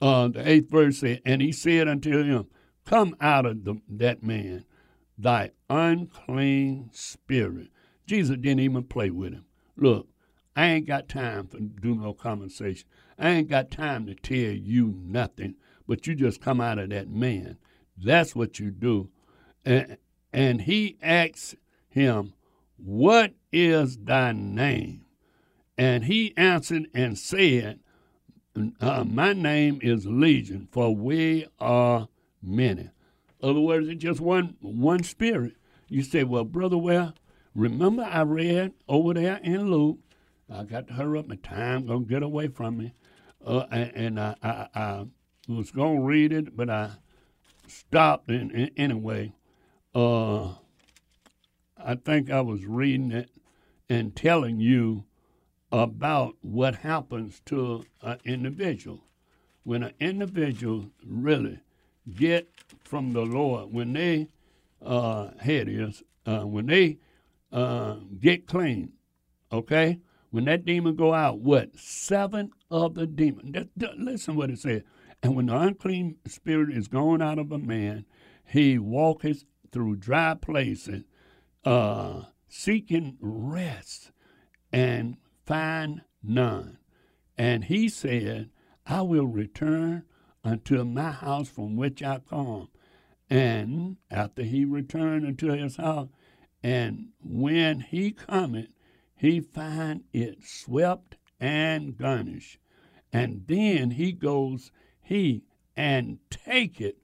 uh, 0.01 0.27
the 0.27 0.45
eighth 0.45 0.69
verse 0.69 0.97
said, 0.97 1.21
and 1.25 1.41
he 1.41 1.53
said 1.53 1.87
unto 1.87 2.21
him, 2.21 2.47
Come 2.85 3.15
out 3.21 3.45
of 3.45 3.63
the, 3.63 3.79
that 3.87 4.23
man, 4.23 4.65
thy 5.17 5.51
unclean 5.69 6.89
spirit. 6.91 7.69
Jesus 8.05 8.35
didn't 8.35 8.59
even 8.59 8.83
play 8.83 9.09
with 9.09 9.33
him. 9.33 9.45
Look, 9.77 10.09
I 10.53 10.65
ain't 10.65 10.87
got 10.87 11.07
time 11.07 11.47
for 11.47 11.59
do 11.59 11.95
no 11.95 12.13
conversation. 12.13 12.87
I 13.19 13.29
ain't 13.29 13.49
got 13.49 13.71
time 13.71 14.05
to 14.05 14.15
tell 14.15 14.53
you 14.53 14.93
nothing, 15.03 15.55
but 15.87 16.05
you 16.05 16.13
just 16.13 16.41
come 16.41 16.61
out 16.61 16.77
of 16.77 16.89
that 16.89 17.09
man. 17.09 17.57
That's 17.97 18.35
what 18.35 18.59
you 18.59 18.69
do. 18.69 19.09
And, 19.65 19.97
and 20.31 20.61
he 20.61 20.97
asks 21.01 21.55
him, 21.89 22.33
What 22.77 23.33
is 23.51 23.97
thy 23.97 24.33
name? 24.33 25.05
And 25.77 26.05
he 26.05 26.33
answered 26.37 26.87
and 26.93 27.17
said, 27.17 27.79
uh, 28.79 29.03
My 29.03 29.33
name 29.33 29.79
is 29.81 30.05
Legion, 30.05 30.67
for 30.71 30.95
we 30.95 31.47
are 31.59 32.07
many. 32.41 32.91
Other 33.41 33.59
words, 33.59 33.87
it's 33.87 34.01
just 34.01 34.19
one 34.19 34.55
one 34.61 35.03
spirit. 35.03 35.53
You 35.87 36.03
say, 36.03 36.23
Well, 36.23 36.43
brother, 36.43 36.77
well, 36.77 37.15
remember 37.55 38.03
I 38.03 38.21
read 38.21 38.73
over 38.87 39.15
there 39.15 39.37
in 39.37 39.71
Luke. 39.71 39.99
I 40.49 40.63
got 40.63 40.87
to 40.87 40.93
hurry 40.93 41.19
up, 41.19 41.27
my 41.27 41.35
time 41.35 41.87
gonna 41.87 42.05
get 42.05 42.23
away 42.23 42.47
from 42.47 42.77
me 42.77 42.93
uh, 43.47 43.65
and, 43.71 44.19
I, 44.19 44.35
I, 44.43 44.67
I, 44.75 45.05
was 45.47 45.71
going 45.71 45.97
to 45.97 46.05
read 46.05 46.33
it, 46.33 46.57
but 46.57 46.69
I 46.69 46.91
stopped 47.67 48.29
in, 48.29 48.71
anyway. 48.75 49.33
Uh, 49.95 50.49
I 51.77 51.95
think 51.95 52.29
I 52.29 52.41
was 52.41 52.65
reading 52.65 53.11
it 53.11 53.29
and 53.89 54.15
telling 54.15 54.59
you 54.59 55.05
about 55.71 56.35
what 56.41 56.75
happens 56.75 57.41
to 57.45 57.85
an 58.01 58.19
individual 58.25 59.03
when 59.63 59.83
an 59.83 59.93
individual 59.99 60.89
really 61.05 61.59
get 62.15 62.47
from 62.83 63.11
the 63.11 63.25
Lord 63.25 63.73
when 63.73 63.93
they 63.93 64.27
uh, 64.81 65.31
head 65.39 65.67
is 65.67 66.03
uh, 66.25 66.41
when 66.41 66.67
they 66.67 66.99
uh, 67.51 67.95
get 68.19 68.47
clean, 68.47 68.93
okay. 69.51 69.99
When 70.29 70.45
that 70.45 70.65
demon 70.65 70.95
go 70.95 71.13
out, 71.13 71.39
what 71.39 71.77
seven 71.77 72.51
of 72.69 72.95
the 72.95 73.07
demon. 73.07 73.69
listen 73.97 74.35
what 74.35 74.49
it 74.49 74.59
says. 74.59 74.83
And 75.23 75.35
when 75.35 75.47
the 75.47 75.57
unclean 75.57 76.17
spirit 76.27 76.75
is 76.75 76.87
going 76.87 77.21
out 77.21 77.39
of 77.39 77.51
a 77.51 77.57
man, 77.57 78.05
he 78.45 78.77
walketh 78.77 79.45
through 79.71 79.97
dry 79.97 80.35
places, 80.35 81.03
uh, 81.65 82.23
seeking 82.47 83.17
rest, 83.19 84.11
and 84.71 85.17
find 85.45 86.01
none. 86.23 86.77
And 87.37 87.65
he 87.65 87.89
said, 87.89 88.49
I 88.85 89.01
will 89.01 89.27
return 89.27 90.03
unto 90.43 90.83
my 90.83 91.11
house 91.11 91.49
from 91.49 91.75
which 91.75 92.01
I 92.01 92.19
come. 92.19 92.69
And 93.29 93.97
after 94.09 94.43
he 94.43 94.63
returned 94.63 95.25
unto 95.25 95.49
his 95.51 95.75
house, 95.75 96.09
and 96.63 97.09
when 97.21 97.81
he 97.81 98.11
cometh, 98.11 98.69
he 99.15 99.41
find 99.41 100.03
it 100.13 100.43
swept 100.43 101.16
and 101.39 101.97
garnish. 101.97 102.59
And 103.13 103.43
then 103.47 103.91
he 103.91 104.11
goes, 104.11 104.71
he 105.01 105.43
and 105.75 106.19
take 106.29 106.81
it. 106.81 106.97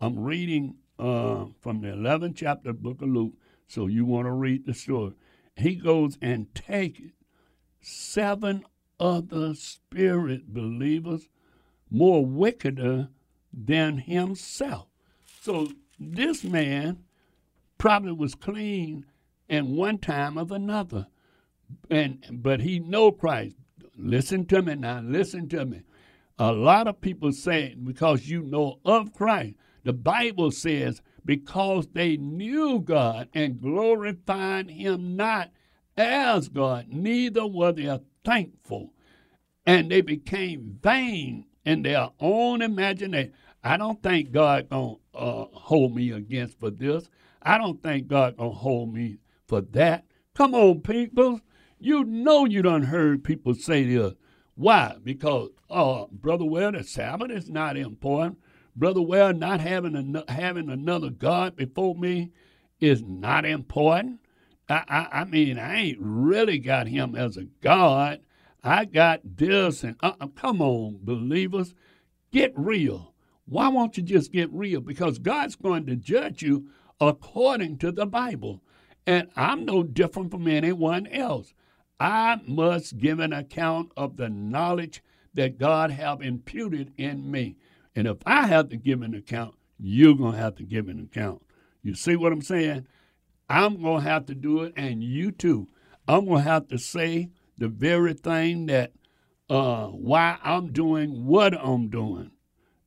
I'm 0.00 0.18
reading 0.18 0.76
uh, 0.98 1.46
from 1.60 1.80
the 1.80 1.88
11th 1.88 2.36
chapter 2.36 2.70
of 2.70 2.82
book 2.82 3.02
of 3.02 3.08
Luke, 3.08 3.34
so 3.66 3.86
you 3.86 4.04
want 4.04 4.26
to 4.26 4.32
read 4.32 4.66
the 4.66 4.74
story. 4.74 5.14
He 5.56 5.76
goes 5.76 6.18
and 6.20 6.54
take 6.54 7.00
it. 7.00 7.12
seven 7.80 8.64
other 8.98 9.54
spirit 9.54 10.52
believers 10.52 11.28
more 11.90 12.24
wickeder 12.24 13.08
than 13.52 13.98
himself. 13.98 14.88
So 15.40 15.68
this 15.98 16.44
man 16.44 17.04
probably 17.78 18.12
was 18.12 18.34
clean 18.34 19.06
in 19.48 19.76
one 19.76 19.98
time 19.98 20.36
of 20.36 20.50
another. 20.50 21.06
And 21.90 22.24
but 22.30 22.60
he 22.60 22.78
know 22.78 23.12
Christ. 23.12 23.56
Listen 23.98 24.46
to 24.46 24.62
me 24.62 24.74
now, 24.74 25.00
listen 25.00 25.48
to 25.50 25.64
me. 25.64 25.82
A 26.38 26.52
lot 26.52 26.86
of 26.86 27.00
people 27.00 27.32
say 27.32 27.74
because 27.74 28.28
you 28.28 28.42
know 28.42 28.78
of 28.84 29.12
Christ. 29.12 29.54
The 29.84 29.92
Bible 29.92 30.50
says 30.50 31.00
because 31.24 31.88
they 31.92 32.16
knew 32.16 32.80
God 32.80 33.28
and 33.32 33.60
glorified 33.60 34.70
him 34.70 35.16
not 35.16 35.50
as 35.96 36.48
God, 36.48 36.88
neither 36.88 37.46
were 37.46 37.72
they 37.72 37.98
thankful. 38.24 38.92
And 39.64 39.90
they 39.90 40.00
became 40.00 40.78
vain 40.82 41.46
in 41.64 41.82
their 41.82 42.10
own 42.20 42.62
imagination. 42.62 43.32
I 43.64 43.76
don't 43.76 44.02
think 44.02 44.30
God 44.30 44.68
gonna 44.68 44.94
uh, 45.14 45.46
hold 45.52 45.94
me 45.94 46.12
against 46.12 46.60
for 46.60 46.70
this. 46.70 47.08
I 47.42 47.58
don't 47.58 47.82
think 47.82 48.06
God 48.08 48.36
gonna 48.36 48.50
hold 48.50 48.92
me 48.92 49.18
for 49.46 49.60
that. 49.60 50.04
Come 50.34 50.54
on, 50.54 50.80
people. 50.82 51.40
You 51.78 52.04
know 52.04 52.44
you 52.46 52.62
done 52.62 52.84
heard 52.84 53.22
people 53.22 53.54
say 53.54 53.84
this. 53.84 54.14
Why? 54.54 54.96
Because, 55.04 55.50
uh, 55.68 56.06
Brother 56.10 56.46
Well, 56.46 56.72
the 56.72 56.82
Sabbath 56.82 57.30
is 57.30 57.50
not 57.50 57.76
important. 57.76 58.38
Brother 58.74 59.02
Well, 59.02 59.34
not 59.34 59.60
having, 59.60 59.94
an- 59.94 60.22
having 60.28 60.70
another 60.70 61.10
God 61.10 61.54
before 61.56 61.94
me 61.94 62.32
is 62.80 63.02
not 63.02 63.44
important. 63.44 64.20
I, 64.68 64.84
I, 64.88 65.20
I 65.20 65.24
mean, 65.24 65.58
I 65.58 65.76
ain't 65.76 65.98
really 66.00 66.58
got 66.58 66.88
him 66.88 67.14
as 67.14 67.36
a 67.36 67.44
God. 67.60 68.20
I 68.64 68.84
got 68.84 69.20
this, 69.36 69.84
and 69.84 69.96
uh, 70.00 70.14
uh, 70.20 70.26
come 70.28 70.60
on, 70.60 70.98
believers, 71.02 71.74
get 72.32 72.52
real. 72.56 73.14
Why 73.44 73.68
won't 73.68 73.96
you 73.96 74.02
just 74.02 74.32
get 74.32 74.52
real? 74.52 74.80
Because 74.80 75.18
God's 75.18 75.54
going 75.56 75.86
to 75.86 75.94
judge 75.94 76.42
you 76.42 76.68
according 77.00 77.78
to 77.78 77.92
the 77.92 78.06
Bible. 78.06 78.62
And 79.06 79.28
I'm 79.36 79.64
no 79.64 79.84
different 79.84 80.32
from 80.32 80.48
anyone 80.48 81.06
else. 81.06 81.54
I 81.98 82.40
must 82.46 82.98
give 82.98 83.20
an 83.20 83.32
account 83.32 83.92
of 83.96 84.16
the 84.16 84.28
knowledge 84.28 85.02
that 85.34 85.58
God 85.58 85.90
have 85.90 86.22
imputed 86.22 86.92
in 86.96 87.30
me. 87.30 87.56
And 87.94 88.06
if 88.06 88.18
I 88.26 88.46
have 88.46 88.68
to 88.70 88.76
give 88.76 89.02
an 89.02 89.14
account, 89.14 89.54
you're 89.78 90.14
going 90.14 90.32
to 90.32 90.38
have 90.38 90.56
to 90.56 90.64
give 90.64 90.88
an 90.88 91.00
account. 91.00 91.42
You 91.82 91.94
see 91.94 92.16
what 92.16 92.32
I'm 92.32 92.42
saying? 92.42 92.86
I'm 93.48 93.80
going 93.80 94.02
to 94.02 94.08
have 94.08 94.26
to 94.26 94.34
do 94.34 94.62
it, 94.62 94.72
and 94.76 95.02
you 95.02 95.30
too. 95.30 95.68
I'm 96.08 96.26
going 96.26 96.44
to 96.44 96.50
have 96.50 96.68
to 96.68 96.78
say 96.78 97.30
the 97.58 97.68
very 97.68 98.12
thing 98.12 98.66
that 98.66 98.92
uh, 99.48 99.86
why 99.86 100.38
I'm 100.42 100.72
doing 100.72 101.26
what 101.26 101.54
I'm 101.54 101.88
doing. 101.88 102.32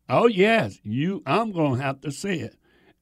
Oh 0.10 0.28
yes, 0.28 0.80
you. 0.84 1.22
I'm 1.26 1.52
going 1.52 1.78
to 1.78 1.84
have 1.84 2.02
to 2.02 2.12
say 2.12 2.40
it. 2.40 2.56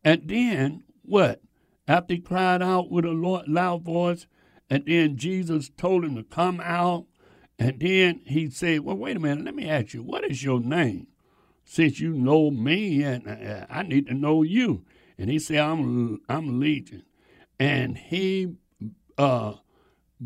And 0.03 0.27
then 0.27 0.83
what? 1.01 1.41
After 1.87 2.15
he 2.15 2.19
cried 2.19 2.61
out 2.61 2.91
with 2.91 3.05
a 3.05 3.43
loud 3.47 3.83
voice, 3.83 4.27
and 4.69 4.85
then 4.85 5.17
Jesus 5.17 5.69
told 5.69 6.03
him 6.03 6.15
to 6.15 6.23
come 6.23 6.59
out, 6.63 7.05
and 7.57 7.79
then 7.79 8.21
he 8.25 8.49
said, 8.49 8.81
"Well, 8.81 8.97
wait 8.97 9.17
a 9.17 9.19
minute. 9.19 9.45
Let 9.45 9.55
me 9.55 9.69
ask 9.69 9.93
you, 9.93 10.03
what 10.03 10.23
is 10.29 10.43
your 10.43 10.59
name? 10.59 11.07
Since 11.65 11.99
you 11.99 12.13
know 12.13 12.51
me, 12.51 13.03
and 13.03 13.27
uh, 13.27 13.65
I 13.69 13.83
need 13.83 14.07
to 14.07 14.13
know 14.13 14.43
you." 14.43 14.85
And 15.17 15.29
he 15.29 15.39
said, 15.39 15.59
"I'm 15.59 16.21
I'm 16.29 16.59
Legion," 16.59 17.03
and 17.59 17.97
he 17.97 18.55
uh, 19.17 19.53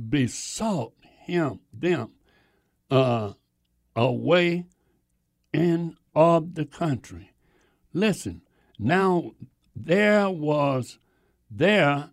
besought 0.10 0.94
him 1.04 1.60
them 1.74 2.14
uh, 2.90 3.34
away 3.96 4.66
in 5.54 5.96
of 6.14 6.56
the 6.56 6.66
country. 6.66 7.34
Listen, 7.94 8.42
now 8.80 9.32
there 9.76 10.30
was 10.30 10.98
there 11.50 12.10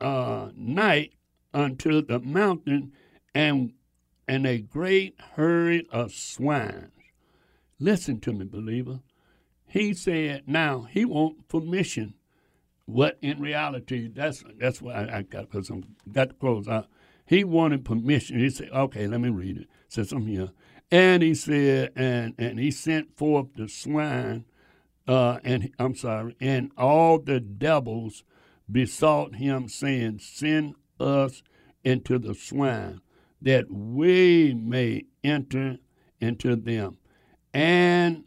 uh, 0.00 0.50
night 0.54 1.12
unto 1.58 2.00
the 2.00 2.20
mountain 2.20 2.92
and 3.34 3.72
and 4.28 4.46
a 4.46 4.58
great 4.58 5.18
herd 5.34 5.86
of 5.90 6.12
swine. 6.12 6.92
Listen 7.80 8.20
to 8.20 8.32
me, 8.32 8.44
believer. 8.44 9.00
He 9.66 9.94
said, 9.94 10.44
now 10.46 10.86
he 10.90 11.04
want 11.04 11.48
permission. 11.48 12.14
What 12.84 13.18
in 13.20 13.40
reality, 13.40 14.08
that's 14.08 14.44
that's 14.58 14.80
why 14.80 14.92
I, 14.94 15.18
I 15.18 15.22
got 15.22 15.50
because 15.50 15.68
I'm 15.68 15.96
got 16.10 16.28
to 16.28 16.34
close 16.34 16.68
out. 16.68 16.86
He 17.26 17.44
wanted 17.44 17.84
permission. 17.84 18.38
He 18.38 18.50
said, 18.50 18.70
okay, 18.70 19.06
let 19.06 19.20
me 19.20 19.28
read 19.28 19.58
it. 19.58 19.66
says 19.88 20.12
I'm 20.12 20.26
here. 20.26 20.50
And 20.90 21.22
he 21.22 21.34
said, 21.34 21.92
and 21.96 22.34
and 22.38 22.58
he 22.58 22.70
sent 22.70 23.16
forth 23.16 23.48
the 23.56 23.68
swine, 23.68 24.46
uh, 25.06 25.38
and 25.44 25.70
I'm 25.78 25.94
sorry, 25.94 26.36
and 26.40 26.70
all 26.78 27.18
the 27.18 27.40
devils 27.40 28.24
besought 28.70 29.36
him, 29.36 29.68
saying, 29.68 30.20
Send 30.20 30.74
us 31.00 31.42
into 31.88 32.18
the 32.18 32.34
swine, 32.34 33.00
that 33.40 33.70
we 33.70 34.54
may 34.54 35.04
enter 35.22 35.78
into 36.20 36.56
them. 36.56 36.98
And 37.54 38.24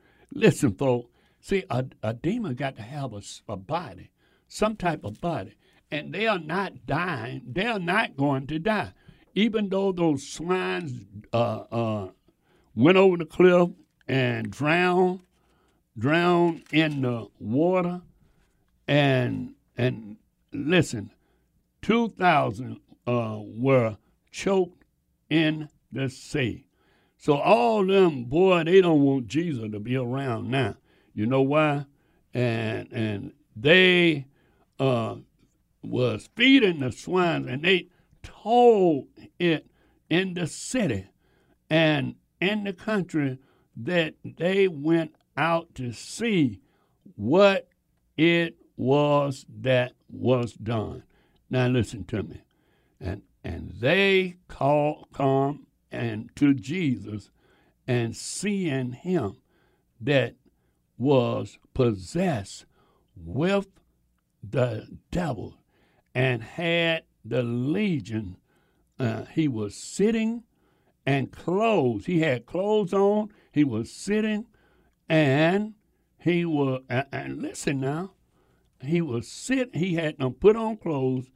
listen, 0.32 0.74
folks, 0.74 1.08
see, 1.40 1.64
a, 1.70 1.84
a 2.02 2.14
demon 2.14 2.54
got 2.54 2.76
to 2.76 2.82
have 2.82 3.12
a, 3.12 3.22
a 3.48 3.56
body, 3.56 4.10
some 4.48 4.76
type 4.76 5.04
of 5.04 5.20
body 5.20 5.56
and 5.90 6.14
they 6.14 6.26
are 6.26 6.38
not 6.38 6.86
dying. 6.86 7.42
They 7.46 7.66
are 7.66 7.78
not 7.78 8.16
going 8.16 8.46
to 8.48 8.58
die. 8.58 8.92
Even 9.34 9.68
though 9.68 9.92
those 9.92 10.26
swines 10.26 10.92
uh, 11.32 11.64
uh, 11.70 12.08
went 12.74 12.96
over 12.96 13.16
the 13.16 13.24
cliff 13.24 13.70
and 14.08 14.50
drowned, 14.50 15.20
drowned 15.98 16.64
in 16.72 17.02
the 17.02 17.26
water, 17.38 18.02
and 18.86 19.54
and 19.76 20.16
listen, 20.52 21.12
two 21.80 22.08
thousand 22.10 22.80
uh, 23.06 23.38
were 23.40 23.96
choked 24.30 24.84
in 25.28 25.68
the 25.92 26.08
sea. 26.08 26.66
So 27.16 27.36
all 27.36 27.84
them 27.84 28.24
boy, 28.24 28.64
they 28.64 28.80
don't 28.80 29.02
want 29.02 29.26
Jesus 29.26 29.70
to 29.70 29.80
be 29.80 29.96
around 29.96 30.50
now. 30.50 30.76
You 31.12 31.26
know 31.26 31.42
why? 31.42 31.86
And 32.32 32.90
and 32.92 33.32
they 33.56 34.26
uh, 34.78 35.16
was 35.82 36.28
feeding 36.34 36.80
the 36.80 36.92
swine, 36.92 37.48
and 37.48 37.62
they 37.62 37.88
told 38.22 39.08
it 39.38 39.66
in 40.08 40.34
the 40.34 40.46
city 40.46 41.06
and 41.68 42.14
in 42.40 42.64
the 42.64 42.72
country 42.72 43.38
that 43.76 44.14
they 44.24 44.68
went 44.68 45.14
out 45.36 45.74
to 45.74 45.92
see 45.92 46.60
what 47.16 47.68
it 48.16 48.56
was 48.76 49.44
that 49.48 49.92
was 50.08 50.54
done. 50.54 51.02
Now 51.48 51.68
listen 51.68 52.04
to 52.04 52.22
me. 52.22 52.40
And 53.00 53.22
and 53.42 53.72
they 53.80 54.36
call 54.48 55.08
come 55.12 55.66
and 55.90 56.30
to 56.36 56.54
Jesus 56.54 57.30
and 57.86 58.14
seeing 58.14 58.92
him 58.92 59.36
that 60.00 60.34
was 60.98 61.58
possessed 61.72 62.66
with 63.16 63.68
the 64.42 64.98
devil 65.10 65.56
and 66.14 66.42
had 66.42 67.04
the 67.24 67.42
legion. 67.42 68.36
Uh, 68.98 69.24
he 69.24 69.48
was 69.48 69.74
sitting 69.74 70.44
and 71.06 71.32
clothes. 71.32 72.06
He 72.06 72.20
had 72.20 72.46
clothes 72.46 72.92
on. 72.92 73.30
He 73.50 73.64
was 73.64 73.90
sitting 73.90 74.46
and 75.08 75.74
he 76.18 76.44
was, 76.44 76.82
and, 76.88 77.40
listen 77.40 77.80
now, 77.80 78.12
he 78.82 79.00
was 79.00 79.26
sitting, 79.26 79.78
he 79.78 79.94
had 79.94 80.18
them 80.18 80.34
put 80.34 80.54
on 80.54 80.76
clothes. 80.76 81.30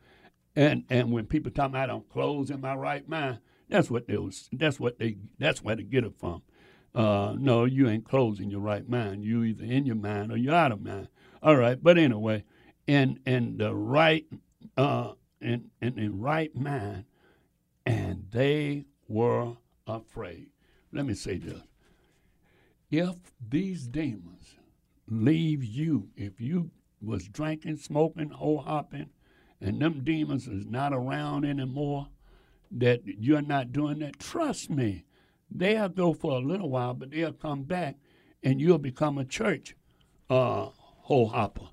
And, 0.57 0.85
and 0.89 1.11
when 1.11 1.27
people 1.27 1.51
talk 1.51 1.71
about 1.71 1.91
on 1.91 2.05
clothes 2.13 2.51
in 2.51 2.61
my 2.61 2.75
right 2.75 3.09
mind, 3.09 3.39
that's 3.69 3.91
what 3.91 4.07
they 4.07 4.17
was, 4.17 4.49
that's 4.53 4.79
what 4.79 4.99
they, 4.99 5.17
that's 5.39 5.63
where 5.63 5.77
they 5.77 5.83
get 5.83 6.05
it 6.05 6.15
from. 6.19 6.43
Uh, 6.95 7.35
no, 7.39 7.65
you 7.65 7.89
ain't 7.89 8.05
closing 8.05 8.51
your 8.51 8.61
right 8.61 8.89
mind. 8.89 9.25
You 9.25 9.43
either 9.43 9.65
in 9.65 9.85
your 9.85 9.97
mind 9.97 10.31
or 10.31 10.37
you're 10.37 10.55
out 10.55 10.71
of 10.71 10.81
mind. 10.81 11.09
All 11.43 11.57
right, 11.57 11.83
but 11.83 11.99
anyway, 11.99 12.45
in 12.87 13.19
in 13.27 13.57
the 13.57 13.75
right 13.75 14.27
uh, 14.77 15.13
in, 15.41 15.71
in, 15.83 15.99
in 15.99 16.21
right 16.21 16.55
mind, 16.55 17.05
and 17.85 18.27
they 18.31 18.87
were 19.09 19.57
afraid. 19.87 20.49
Let 20.93 21.07
me 21.07 21.15
say 21.15 21.39
this. 21.39 21.61
If 22.91 23.17
these 23.47 23.89
demons 23.89 24.55
leave 25.09 25.65
you, 25.65 26.11
if 26.17 26.41
you 26.41 26.71
was 27.03 27.29
drinking, 27.29 27.77
smoking, 27.79 28.31
whole 28.31 28.61
hopping, 28.61 29.11
and 29.61 29.81
them 29.81 30.03
demons 30.05 30.47
is 30.47 30.67
not 30.67 30.93
around 30.93 31.45
anymore, 31.45 32.09
that 32.71 33.03
you're 33.05 33.43
not 33.43 33.73
doing 33.73 34.01
that, 34.01 34.19
trust 34.19 34.71
me, 34.71 35.05
they'll 35.51 35.89
go 35.89 36.13
for 36.13 36.33
a 36.33 36.39
little 36.41 36.71
while, 36.71 36.95
but 36.95 37.11
they'll 37.11 37.33
come 37.33 37.63
back 37.63 37.97
and 38.43 38.61
you'll 38.61 38.79
become 38.79 39.19
a 39.19 39.25
church 39.25 39.75
uh, 40.29 40.69
whole 40.77 41.29
hopper. 41.29 41.69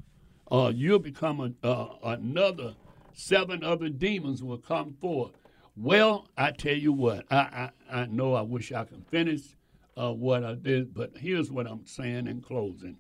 Uh, 0.51 0.71
you'll 0.73 0.99
become 0.99 1.55
a, 1.63 1.67
uh, 1.67 1.95
another 2.03 2.75
seven 3.13 3.63
other 3.63 3.89
demons 3.89 4.43
will 4.43 4.57
come 4.57 4.93
forth. 4.99 5.31
Well, 5.75 6.27
I 6.37 6.51
tell 6.51 6.75
you 6.75 6.91
what, 6.93 7.25
I, 7.31 7.69
I, 7.89 8.01
I 8.01 8.05
know 8.07 8.33
I 8.33 8.41
wish 8.41 8.71
I 8.71 8.83
could 8.83 9.05
finish 9.07 9.41
uh, 9.97 10.11
what 10.11 10.43
I 10.43 10.55
did, 10.55 10.93
but 10.93 11.11
here's 11.17 11.51
what 11.51 11.67
I'm 11.67 11.85
saying 11.85 12.27
in 12.27 12.41
closing. 12.41 12.97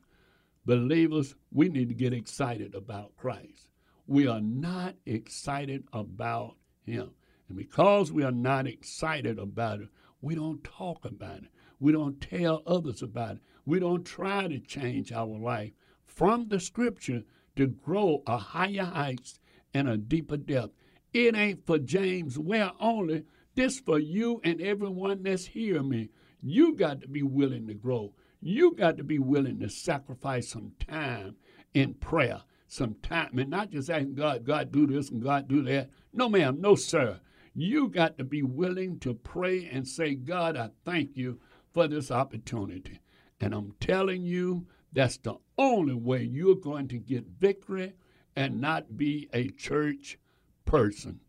Believers, 0.65 1.35
we 1.51 1.69
need 1.69 1.89
to 1.89 1.95
get 1.95 2.13
excited 2.13 2.75
about 2.75 3.15
Christ. 3.17 3.70
We 4.11 4.27
are 4.27 4.41
not 4.41 4.95
excited 5.05 5.85
about 5.93 6.57
Him. 6.83 7.11
And 7.47 7.57
because 7.57 8.11
we 8.11 8.25
are 8.25 8.31
not 8.33 8.67
excited 8.67 9.39
about 9.39 9.79
it, 9.79 9.87
we 10.19 10.35
don't 10.35 10.61
talk 10.65 11.05
about 11.05 11.37
it. 11.37 11.49
We 11.79 11.93
don't 11.93 12.19
tell 12.19 12.61
others 12.67 13.01
about 13.01 13.37
it. 13.37 13.41
We 13.65 13.79
don't 13.79 14.05
try 14.05 14.49
to 14.49 14.59
change 14.59 15.13
our 15.13 15.39
life 15.39 15.71
from 16.05 16.49
the 16.49 16.59
scripture 16.59 17.23
to 17.55 17.67
grow 17.67 18.21
a 18.27 18.37
higher 18.37 18.83
heights 18.83 19.39
and 19.73 19.87
a 19.87 19.95
deeper 19.95 20.35
depth. 20.35 20.73
It 21.13 21.33
ain't 21.33 21.65
for 21.65 21.79
James 21.79 22.37
Ware 22.37 22.73
only. 22.81 23.23
This 23.55 23.79
for 23.79 23.97
you 23.97 24.41
and 24.43 24.59
everyone 24.59 25.23
that's 25.23 25.45
hearing 25.45 25.87
me. 25.87 26.09
You 26.41 26.75
got 26.75 26.99
to 26.99 27.07
be 27.07 27.23
willing 27.23 27.65
to 27.67 27.75
grow. 27.75 28.13
You 28.41 28.75
got 28.75 28.97
to 28.97 29.05
be 29.05 29.19
willing 29.19 29.61
to 29.61 29.69
sacrifice 29.69 30.49
some 30.49 30.73
time 30.85 31.37
in 31.73 31.93
prayer, 31.93 32.41
some 32.71 32.95
time, 33.03 33.37
and 33.37 33.49
not 33.49 33.69
just 33.69 33.89
asking 33.89 34.15
God, 34.15 34.45
God 34.45 34.71
do 34.71 34.87
this 34.87 35.09
and 35.09 35.21
God 35.21 35.49
do 35.49 35.61
that. 35.63 35.89
No, 36.13 36.29
ma'am, 36.29 36.61
no, 36.61 36.75
sir. 36.75 37.19
You 37.53 37.89
got 37.89 38.17
to 38.17 38.23
be 38.23 38.43
willing 38.43 38.97
to 38.99 39.13
pray 39.13 39.69
and 39.69 39.85
say, 39.85 40.15
God, 40.15 40.55
I 40.55 40.69
thank 40.85 41.17
you 41.17 41.41
for 41.73 41.89
this 41.89 42.11
opportunity. 42.11 43.01
And 43.41 43.53
I'm 43.53 43.73
telling 43.81 44.23
you, 44.23 44.67
that's 44.93 45.17
the 45.17 45.35
only 45.57 45.95
way 45.95 46.23
you're 46.23 46.55
going 46.55 46.87
to 46.89 46.97
get 46.97 47.25
victory 47.27 47.91
and 48.37 48.61
not 48.61 48.95
be 48.95 49.27
a 49.33 49.49
church 49.49 50.17
person. 50.63 51.19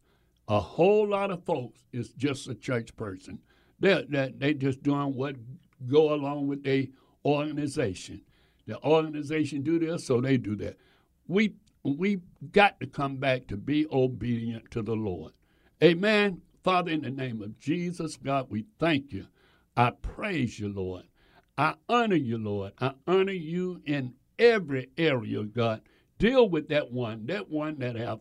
A 0.47 0.61
whole 0.61 1.09
lot 1.09 1.33
of 1.33 1.45
folks 1.45 1.83
is 1.93 2.11
just 2.13 2.47
a 2.47 2.55
church 2.55 2.95
person. 2.95 3.41
They're, 3.81 4.05
they're, 4.09 4.31
they 4.31 4.55
just 4.55 4.85
doing 4.85 5.17
what 5.17 5.35
go 5.89 6.15
along 6.15 6.47
with 6.47 6.63
their 6.63 6.85
organization. 7.25 8.23
The 8.67 8.81
organization 8.85 9.63
do 9.63 9.81
this, 9.81 10.07
so 10.07 10.21
they 10.21 10.37
do 10.37 10.55
that. 10.57 10.77
We 11.33 11.55
we 11.83 12.21
got 12.53 12.79
to 12.81 12.87
come 12.87 13.17
back 13.17 13.47
to 13.47 13.57
be 13.57 13.87
obedient 13.91 14.71
to 14.73 14.83
the 14.83 14.95
Lord. 14.95 15.33
Amen. 15.83 16.43
Father, 16.63 16.93
in 16.93 17.01
the 17.01 17.11
name 17.11 17.41
of 17.41 17.59
Jesus, 17.59 18.17
God, 18.17 18.49
we 18.51 18.67
thank 18.79 19.13
you. 19.13 19.27
I 19.75 19.91
praise 19.91 20.61
you, 20.61 20.69
Lord. 20.69 21.05
I 21.57 21.75
honor 21.89 22.17
you, 22.17 22.37
Lord. 22.37 22.75
I 22.79 22.93
honor 23.07 23.33
you 23.33 23.81
in 23.87 24.13
every 24.39 24.91
area, 24.99 25.43
God. 25.45 25.81
Deal 26.19 26.49
with 26.49 26.69
that 26.69 26.93
one, 26.93 27.25
that 27.27 27.49
one 27.49 27.79
that 27.79 27.97
have 27.97 28.21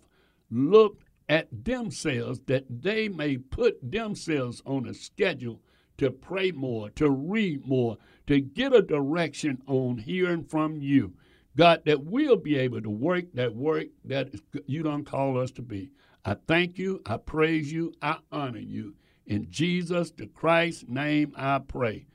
looked 0.49 1.03
at 1.27 1.65
themselves, 1.65 2.39
that 2.47 2.63
they 2.69 3.09
may 3.09 3.37
put 3.37 3.91
themselves 3.91 4.61
on 4.65 4.87
a 4.87 4.93
schedule 4.93 5.61
to 5.97 6.09
pray 6.11 6.51
more, 6.51 6.89
to 6.91 7.09
read 7.09 7.67
more, 7.67 7.97
to 8.27 8.39
get 8.39 8.73
a 8.73 8.81
direction 8.81 9.61
on 9.67 9.97
hearing 9.97 10.45
from 10.45 10.81
you. 10.81 11.13
God, 11.57 11.81
that 11.85 12.05
we'll 12.05 12.37
be 12.37 12.57
able 12.57 12.81
to 12.81 12.89
work 12.89 13.25
that 13.33 13.53
work 13.55 13.87
that 14.05 14.29
you 14.65 14.83
don't 14.83 15.05
call 15.05 15.39
us 15.39 15.51
to 15.51 15.61
be. 15.61 15.91
I 16.23 16.35
thank 16.47 16.77
you, 16.77 17.01
I 17.05 17.17
praise 17.17 17.69
you, 17.71 17.93
I 18.01 18.17
honor 18.31 18.59
you. 18.59 18.95
In 19.25 19.47
Jesus 19.49 20.11
the 20.11 20.27
Christ's 20.27 20.85
name 20.87 21.33
I 21.35 21.59
pray. 21.59 22.05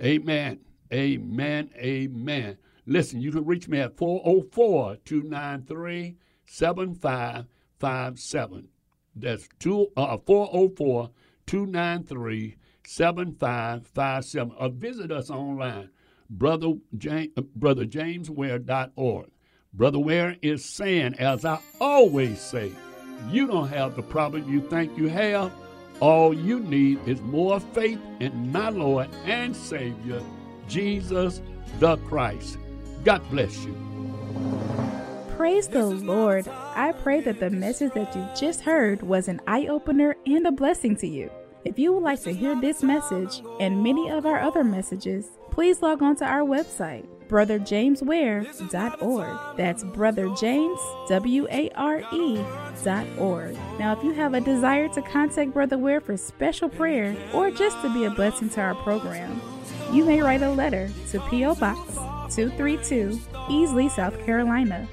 Amen. 0.00 0.60
Amen. 0.92 1.70
Amen. 1.76 2.58
Listen, 2.86 3.20
you 3.20 3.32
can 3.32 3.44
reach 3.44 3.66
me 3.68 3.80
at 3.80 3.96
404 3.96 4.98
293 5.04 6.16
7557. 6.46 8.68
That's 9.16 9.48
two, 9.58 9.88
uh, 9.96 10.18
404 10.18 11.10
293 11.46 12.56
7557. 12.86 14.52
Or 14.58 14.68
visit 14.68 15.10
us 15.10 15.30
online, 15.30 15.88
Brother 16.30 16.74
James, 16.96 17.30
uh, 17.36 17.42
brotherjamesware.org. 17.58 19.26
Brother 19.72 19.98
Ware 19.98 20.36
is 20.40 20.64
saying, 20.64 21.14
as 21.18 21.44
I 21.44 21.58
always 21.80 22.40
say, 22.40 22.72
you 23.30 23.46
don't 23.46 23.68
have 23.68 23.96
the 23.96 24.02
problem 24.02 24.48
you 24.48 24.60
think 24.60 24.96
you 24.96 25.08
have. 25.08 25.52
All 26.00 26.34
you 26.34 26.60
need 26.60 27.00
is 27.06 27.20
more 27.20 27.60
faith 27.60 28.00
in 28.20 28.52
my 28.52 28.68
Lord 28.68 29.08
and 29.24 29.54
Savior, 29.54 30.22
Jesus 30.68 31.40
the 31.78 31.96
Christ. 31.98 32.58
God 33.04 33.22
bless 33.30 33.64
you. 33.64 33.74
Praise 35.36 35.68
the 35.68 35.84
Lord. 35.84 36.48
I 36.48 36.92
pray 36.92 37.20
that 37.20 37.40
the 37.40 37.50
message 37.50 37.92
that 37.94 38.14
you 38.14 38.26
just 38.38 38.60
heard 38.60 39.02
was 39.02 39.28
an 39.28 39.40
eye 39.46 39.66
opener 39.66 40.16
and 40.26 40.46
a 40.46 40.52
blessing 40.52 40.96
to 40.96 41.06
you. 41.08 41.30
If 41.64 41.78
you 41.78 41.92
would 41.92 42.02
like 42.02 42.22
to 42.22 42.32
hear 42.32 42.60
this 42.60 42.82
message 42.82 43.42
and 43.58 43.82
many 43.82 44.10
of 44.10 44.26
our 44.26 44.38
other 44.40 44.62
messages, 44.62 45.30
please 45.54 45.80
log 45.82 46.02
on 46.02 46.16
to 46.16 46.24
our 46.24 46.40
website, 46.40 47.06
brotherjamesware.org. 47.28 49.56
That's 49.56 49.84
Brother 49.84 50.28
James, 50.34 50.80
W 51.08 51.46
A 51.48 51.70
R 51.76 52.02
E 52.12 52.44
dot 52.82 53.06
org. 53.18 53.56
Now, 53.78 53.96
if 53.96 54.02
you 54.02 54.12
have 54.14 54.34
a 54.34 54.40
desire 54.40 54.88
to 54.88 55.00
contact 55.02 55.52
Brother 55.52 55.78
Ware 55.78 56.00
for 56.00 56.16
special 56.16 56.68
prayer 56.68 57.16
or 57.32 57.52
just 57.52 57.80
to 57.82 57.94
be 57.94 58.02
a 58.04 58.10
blessing 58.10 58.48
to 58.50 58.60
our 58.60 58.74
program, 58.74 59.40
you 59.92 60.04
may 60.04 60.20
write 60.20 60.42
a 60.42 60.50
letter 60.50 60.90
to 61.10 61.20
P.O. 61.30 61.54
Box 61.54 61.94
232, 62.34 63.20
Easley, 63.48 63.88
South 63.88 64.18
Carolina 64.26 64.88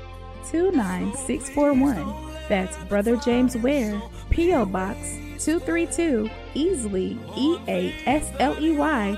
29641. 0.51 2.29
That's 2.47 2.77
Brother 2.85 3.15
James 3.17 3.57
Ware, 3.57 3.99
P.O. 4.29 4.67
Box 4.67 4.99
232, 5.39 6.29
Easley, 6.53 7.17
E 7.35 7.57
A 7.67 7.95
S 8.05 8.31
L 8.39 8.55
E 8.61 8.77
Y, 8.77 9.17